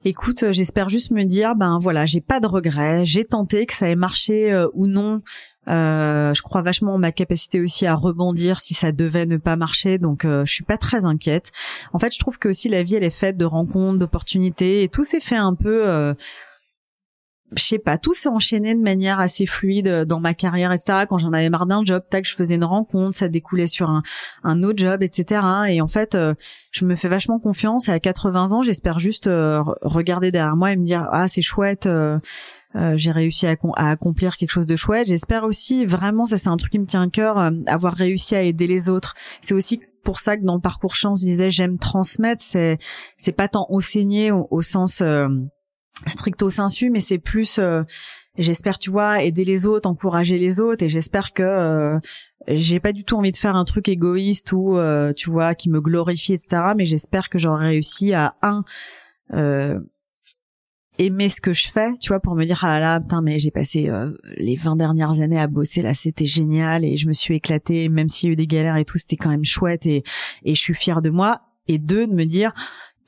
Écoute, 0.04 0.42
euh, 0.42 0.52
j'espère 0.52 0.90
juste 0.90 1.12
me 1.12 1.24
dire, 1.26 1.56
ben 1.56 1.78
voilà, 1.80 2.08
j'ai 2.08 2.22
pas 2.22 2.40
de 2.40 2.48
regrets, 2.48 3.06
j'ai 3.06 3.24
tenté 3.24 3.68
que 3.68 3.74
ça 3.74 3.88
ait 3.88 3.96
marché 3.96 4.52
euh, 4.52 4.68
ou 4.74 4.88
non. 4.88 5.20
Euh, 5.68 6.34
je 6.34 6.42
crois 6.42 6.64
vachement 6.64 6.96
en 6.96 6.98
ma 6.98 7.12
capacité 7.12 7.62
aussi 7.62 7.86
à 7.86 7.94
rebondir 7.94 8.60
si 8.62 8.74
ça 8.74 8.92
devait 8.92 9.28
ne 9.28 9.38
pas 9.38 9.56
marcher, 9.58 10.00
donc 10.00 10.26
euh, 10.26 10.44
je 10.44 10.52
suis 10.52 10.64
pas 10.64 10.78
très 10.78 11.06
inquiète. 11.06 11.52
En 11.94 12.00
fait, 12.00 12.12
je 12.12 12.18
trouve 12.18 12.40
que 12.40 12.50
aussi 12.50 12.68
la 12.68 12.82
vie 12.82 12.96
elle 12.96 13.04
est 13.04 13.12
faite 13.12 13.38
de 13.38 13.46
rencontres, 13.46 14.00
d'opportunités, 14.00 14.82
et 14.82 14.90
tout 14.90 15.04
s'est 15.04 15.20
fait 15.20 15.36
un 15.36 15.54
peu 15.54 15.84
je 17.56 17.64
sais 17.64 17.80
pas, 17.80 17.98
tout 17.98 18.14
s'est 18.14 18.30
enchaîné 18.30 18.74
de 18.74 18.80
manière 18.80 19.20
assez 19.20 19.46
fluide 19.46 19.88
euh, 19.88 20.06
dans 20.06 20.20
ma 20.20 20.34
carrière, 20.34 20.72
etc. 20.72 21.06
Quand 21.10 21.18
j'en 21.18 21.34
avais 21.34 21.50
marre 21.50 21.66
d'un 21.66 21.84
job, 21.84 22.04
tac, 22.10 22.26
je 22.26 22.34
faisais 22.34 22.56
une 22.56 22.64
rencontre, 22.64 23.18
ça 23.18 23.28
découlait 23.28 23.68
sur 23.68 23.90
un, 23.90 24.04
un 24.44 24.64
autre 24.64 24.78
job, 24.78 25.04
etc. 25.04 25.42
Et 25.70 25.82
en 25.82 25.88
fait, 25.88 26.16
euh, 26.16 26.34
je 26.72 26.86
me 26.86 26.96
fais 26.96 27.10
vachement 27.10 27.40
confiance. 27.40 27.90
Et 27.90 27.92
à 27.92 28.00
80 28.00 28.54
ans, 28.54 28.62
j'espère 28.62 29.00
juste 29.00 29.28
euh, 29.28 29.62
regarder 29.82 30.32
derrière 30.32 30.56
moi 30.56 30.72
et 30.72 30.78
me 30.78 30.86
dire 30.86 31.08
ah 31.12 31.28
c'est 31.28 31.42
chouette. 31.42 31.90
j'ai 32.96 33.12
réussi 33.12 33.48
à, 33.48 33.56
à, 33.76 33.90
accomplir 33.90 34.38
quelque 34.38 34.52
chose 34.52 34.68
de 34.68 34.78
chouette. 34.78 35.08
J'espère 35.08 35.44
aussi 35.44 35.86
vraiment, 35.86 36.26
ça 36.26 36.38
c'est 36.38 36.50
un 36.50 36.58
truc 36.58 36.72
qui 36.72 36.80
me 36.80 36.86
tient 36.86 37.04
à 37.04 37.10
cœur, 37.10 37.52
avoir 37.68 37.94
réussi 37.94 38.36
à 38.36 38.44
aider 38.44 38.68
les 38.68 38.90
autres. 38.90 39.14
C'est 39.42 39.54
aussi 39.54 39.82
pour 40.04 40.20
ça 40.20 40.38
que 40.38 40.44
dans 40.44 40.56
le 40.56 40.62
parcours 40.62 40.96
chance, 40.96 41.22
je 41.22 41.28
disais 41.28 41.52
j'aime 41.52 41.78
transmettre. 41.78 42.42
C'est 42.42 42.78
c'est 43.18 43.34
pas 43.34 43.50
tant 43.50 43.68
enseigner 43.70 44.32
au, 44.32 44.48
au 44.52 44.62
sens 44.62 45.04
stricto 46.08 46.50
sensu, 46.50 46.90
mais 46.90 47.00
c'est 47.00 47.18
plus, 47.18 47.60
euh, 47.60 47.84
j'espère, 48.38 48.80
tu 48.80 48.90
vois, 48.90 49.24
aider 49.24 49.46
les 49.46 49.66
autres, 49.68 49.90
encourager 49.90 50.38
les 50.38 50.60
autres, 50.60 50.84
et 50.84 50.90
j'espère 50.90 51.34
que 51.34 51.44
euh, 51.44 52.00
j'ai 52.48 52.80
pas 52.80 52.92
du 52.92 53.04
tout 53.04 53.18
envie 53.18 53.32
de 53.32 53.38
faire 53.38 53.56
un 53.56 53.66
truc 53.66 53.90
égoïste 53.90 54.52
ou, 54.52 54.78
euh, 54.78 55.14
tu 55.14 55.30
vois, 55.30 55.56
qui 55.56 55.70
me 55.70 55.82
glorifie, 55.82 56.34
etc. 56.34 56.74
Mais 56.76 56.86
j'espère 56.86 57.30
que 57.30 57.38
j'aurai 57.38 57.68
réussi 57.68 58.14
à 58.14 58.36
un 58.42 58.64
aimer 60.98 61.30
ce 61.30 61.42
que 61.42 61.54
je 61.54 61.72
fais, 61.72 61.94
tu 62.00 62.10
vois, 62.10 62.20
pour 62.20 62.36
me 62.36 62.46
dire 62.46 62.60
ah 62.64 62.68
là 62.68 62.80
là, 62.80 63.00
putain, 63.00 63.22
mais 63.22 63.40
j'ai 63.40 63.50
passé 63.50 63.90
les 64.38 64.56
20 64.56 64.76
dernières 64.76 65.20
années 65.22 65.40
à 65.40 65.48
bosser 65.48 65.82
là, 65.82 65.94
c'était 65.94 66.26
génial 66.28 66.86
et 66.86 66.98
je 66.98 67.08
me 67.08 67.14
suis 67.14 67.36
éclatée, 67.36 67.90
même 67.90 68.08
s'il 68.08 68.28
y 68.28 68.30
a 68.30 68.34
eu 68.34 68.36
des 68.36 68.46
galères 68.46 68.76
et 68.76 68.86
tout, 68.86 69.00
c'était 69.00 69.16
quand 69.16 69.30
même 69.30 69.46
chouette 69.46 69.86
et 69.86 70.04
et 70.44 70.54
je 70.54 70.60
suis 70.60 70.76
fière 70.76 71.02
de 71.02 71.10
moi. 71.10 71.42
Et 71.68 71.78
deux, 71.78 72.06
de 72.06 72.14
me 72.14 72.26
dire 72.26 72.54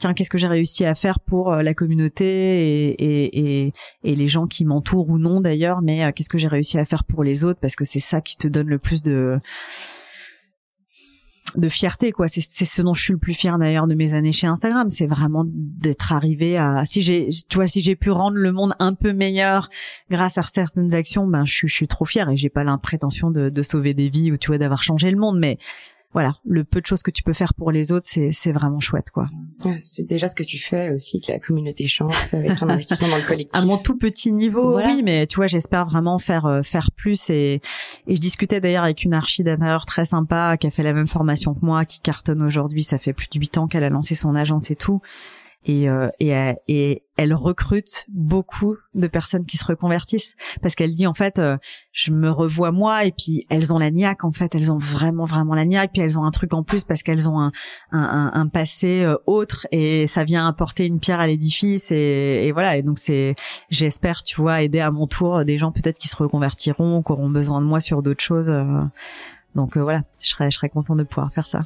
tiens, 0.04 0.14
qu'est-ce 0.14 0.30
que 0.30 0.38
j'ai 0.38 0.48
réussi 0.48 0.84
à 0.84 0.96
faire 0.96 1.22
pour 1.22 1.54
euh, 1.54 1.62
la 1.62 1.74
communauté 1.74 2.26
et, 2.26 3.66
et, 3.66 3.74
et, 4.04 4.16
les 4.16 4.28
gens 4.28 4.48
qui 4.48 4.66
m'entourent 4.66 5.10
ou 5.10 5.18
non 5.18 5.40
d'ailleurs, 5.40 5.82
mais 5.82 6.04
euh, 6.04 6.12
qu'est-ce 6.14 6.28
que 6.28 6.38
j'ai 6.38 6.50
réussi 6.50 6.78
à 6.78 6.84
faire 6.84 7.06
pour 7.06 7.24
les 7.24 7.46
autres? 7.46 7.60
Parce 7.62 7.78
que 7.78 7.86
c'est 7.86 8.02
ça 8.02 8.20
qui 8.20 8.36
te 8.36 8.50
donne 8.50 8.68
le 8.68 8.80
plus 8.80 9.02
de 9.02 9.40
de 11.56 11.70
fierté 11.70 12.12
quoi. 12.12 12.28
C'est 12.28 12.42
ce 12.42 12.82
dont 12.82 12.96
je 12.96 13.02
suis 13.02 13.14
le 13.14 13.20
plus 13.20 13.36
fier 13.36 13.58
d'ailleurs 13.60 13.86
de 13.86 13.94
mes 13.94 14.14
années 14.14 14.32
chez 14.32 14.48
Instagram. 14.48 14.90
C'est 14.90 15.06
vraiment 15.06 15.44
d'être 15.46 16.12
arrivé 16.12 16.58
à 16.58 16.84
si 16.86 17.04
j'ai 17.04 17.30
tu 17.48 17.58
vois 17.58 17.68
si 17.68 17.82
j'ai 17.82 17.96
pu 17.96 18.10
rendre 18.10 18.38
le 18.38 18.52
monde 18.52 18.74
un 18.80 18.96
peu 18.96 19.14
meilleur 19.14 19.70
grâce 20.10 20.40
à 20.40 20.42
certaines 20.42 20.96
actions 20.96 21.28
ben 21.28 21.46
je 21.46 21.54
suis 21.54 21.68
je 21.68 21.76
suis 21.76 21.88
trop 21.88 22.06
fière 22.06 22.30
et 22.30 22.38
j'ai 22.38 22.50
pas 22.50 22.64
l'imprétention 22.64 23.30
de, 23.30 23.50
de 23.50 23.62
sauver 23.62 23.94
des 23.94 24.10
vies 24.10 24.32
ou 24.32 24.38
tu 24.38 24.48
vois 24.48 24.58
d'avoir 24.58 24.82
changé 24.82 25.12
le 25.12 25.18
monde. 25.18 25.38
Mais 25.38 25.60
voilà, 26.14 26.36
le 26.46 26.64
peu 26.64 26.80
de 26.80 26.86
choses 26.86 27.02
que 27.02 27.12
tu 27.12 27.24
peux 27.24 27.34
faire 27.34 27.54
pour 27.54 27.72
les 27.72 27.92
autres, 27.92 28.06
c'est 28.08 28.32
c'est 28.32 28.52
vraiment 28.52 28.80
chouette 28.80 29.10
quoi. 29.12 29.28
C'est 29.82 30.08
déjà 30.08 30.30
ce 30.30 30.36
que 30.36 30.44
tu 30.44 30.60
fais 30.60 30.94
aussi 30.94 31.20
que 31.20 31.32
la 31.32 31.40
communauté 31.40 31.88
chance 31.88 32.34
avec 32.34 32.58
ton 32.58 32.70
investissement 32.70 33.10
dans 33.10 33.18
le 33.18 33.24
collectif. 33.24 33.62
À 33.62 33.66
mon 33.66 33.78
tout 33.78 33.98
petit 33.98 34.32
niveau, 34.32 34.78
oui, 34.78 35.02
mais 35.04 35.26
tu 35.28 35.38
vois, 35.38 35.48
j'espère 35.48 35.86
vraiment 35.86 36.20
faire 36.20 36.46
euh, 36.46 36.62
faire 36.62 36.92
plus 36.92 37.30
et 37.30 37.62
et 38.08 38.16
je 38.16 38.22
discutais 38.22 38.62
d'ailleurs 38.62 38.84
avec 38.84 39.04
une 39.04 39.14
archi 39.14 39.44
d'intérieur 39.44 39.86
très 39.86 40.06
sympa 40.06 40.58
qui 40.58 40.68
a 40.68 40.72
fait 40.72 40.84
la 40.84 40.94
même 40.94 41.08
formation 41.08 41.54
que 41.54 41.66
moi, 41.66 41.86
qui 41.86 42.00
cartonne 42.00 42.42
aujourd'hui, 42.42 42.84
ça 42.84 42.98
fait 42.98 43.14
plus 43.14 43.30
de 43.30 43.40
huit 43.40 43.58
ans 43.58 43.68
qu'elle 43.68 43.84
a 43.84 43.90
lancé 43.90 44.16
son 44.16 44.36
agence 44.36 44.70
et 44.72 44.76
tout 44.76 45.02
et, 45.66 45.90
euh, 45.90 46.10
et, 46.20 46.36
euh, 46.36 46.54
et, 46.68 47.04
elle 47.16 47.34
recrute 47.34 48.06
beaucoup 48.10 48.76
de 48.96 49.06
personnes 49.06 49.46
qui 49.46 49.58
se 49.58 49.66
reconvertissent. 49.66 50.34
Parce 50.62 50.74
qu'elle 50.74 50.94
dit 50.94 51.06
en 51.06 51.14
fait 51.14 51.38
euh, 51.38 51.58
je 51.92 52.12
me 52.12 52.30
revois 52.30 52.72
moi 52.72 53.06
et 53.06 53.12
puis 53.12 53.46
elles 53.50 53.72
ont 53.72 53.78
la 53.78 53.92
niaque 53.92 54.24
en 54.24 54.32
fait. 54.32 54.56
Elles 54.56 54.72
ont 54.72 54.78
vraiment 54.78 55.26
vraiment 55.26 55.54
la 55.54 55.64
niaque 55.64 55.92
puis 55.94 56.02
elles 56.02 56.18
ont 56.18 56.26
un 56.26 56.32
truc 56.32 56.54
en 56.54 56.64
plus 56.64 56.84
parce 56.86 57.04
qu'elles 57.04 57.30
ont 57.30 57.40
un, 57.40 57.52
un, 57.92 58.32
un, 58.34 58.48
passé 58.48 59.08
autre 59.28 59.68
et 59.72 60.08
ça 60.08 60.24
vient 60.24 60.48
apporter 60.48 60.88
une 60.88 61.00
pierre 61.00 61.20
à 61.20 61.28
l'édifice 61.28 61.92
et, 61.92 62.48
et, 62.48 62.52
voilà. 62.52 62.78
Et 62.78 62.82
donc 62.82 62.98
c'est 62.98 63.36
j'espère 63.70 64.24
tu 64.24 64.42
vois 64.42 64.64
aider 64.64 64.80
à 64.80 64.90
mon 64.90 65.06
tour 65.06 65.46
des 65.46 65.60
gens 65.60 65.72
peut-être 65.72 66.00
qui 66.00 66.08
se 66.08 66.16
reconvertiront 66.16 67.04
qui 67.04 67.12
auront 67.12 67.30
besoin 67.30 67.62
de 67.62 67.68
moi 67.68 67.80
sur 67.80 68.02
d'autres 68.02 68.24
choses 68.24 68.52
donc 69.56 69.78
voilà. 69.78 70.02
Je 70.22 70.30
serais 70.30 70.50
je 70.50 70.58
serais 70.58 70.70
content 70.70 70.96
de 70.96 71.04
pouvoir 71.04 71.32
faire 71.32 71.46
ça 71.46 71.66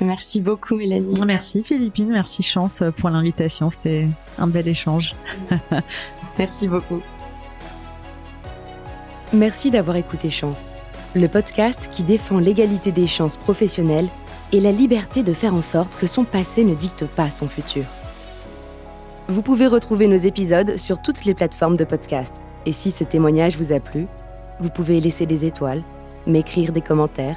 Merci 0.00 0.40
beaucoup 0.40 0.76
Mélanie. 0.76 1.20
Merci 1.26 1.62
Philippine, 1.62 2.10
merci 2.10 2.42
Chance 2.42 2.82
euh, 2.82 2.90
pour 2.90 3.10
l'invitation, 3.10 3.70
c'était 3.70 4.08
un 4.38 4.46
bel 4.46 4.66
échange. 4.66 5.14
merci 6.38 6.68
beaucoup. 6.68 7.02
Merci 9.32 9.70
d'avoir 9.70 9.96
écouté 9.96 10.30
Chance, 10.30 10.72
le 11.14 11.28
podcast 11.28 11.88
qui 11.92 12.02
défend 12.02 12.38
l'égalité 12.38 12.92
des 12.92 13.06
chances 13.06 13.36
professionnelles 13.36 14.08
et 14.52 14.60
la 14.60 14.72
liberté 14.72 15.22
de 15.22 15.32
faire 15.32 15.54
en 15.54 15.62
sorte 15.62 15.96
que 15.98 16.06
son 16.06 16.24
passé 16.24 16.64
ne 16.64 16.74
dicte 16.74 17.04
pas 17.04 17.30
son 17.30 17.48
futur. 17.48 17.84
Vous 19.28 19.42
pouvez 19.42 19.68
retrouver 19.68 20.08
nos 20.08 20.16
épisodes 20.16 20.76
sur 20.76 21.00
toutes 21.00 21.24
les 21.24 21.34
plateformes 21.34 21.76
de 21.76 21.84
podcast. 21.84 22.40
Et 22.66 22.72
si 22.72 22.90
ce 22.90 23.04
témoignage 23.04 23.56
vous 23.56 23.72
a 23.72 23.78
plu, 23.78 24.06
vous 24.58 24.70
pouvez 24.70 25.00
laisser 25.00 25.26
des 25.26 25.44
étoiles, 25.44 25.84
m'écrire 26.26 26.72
des 26.72 26.80
commentaires 26.80 27.36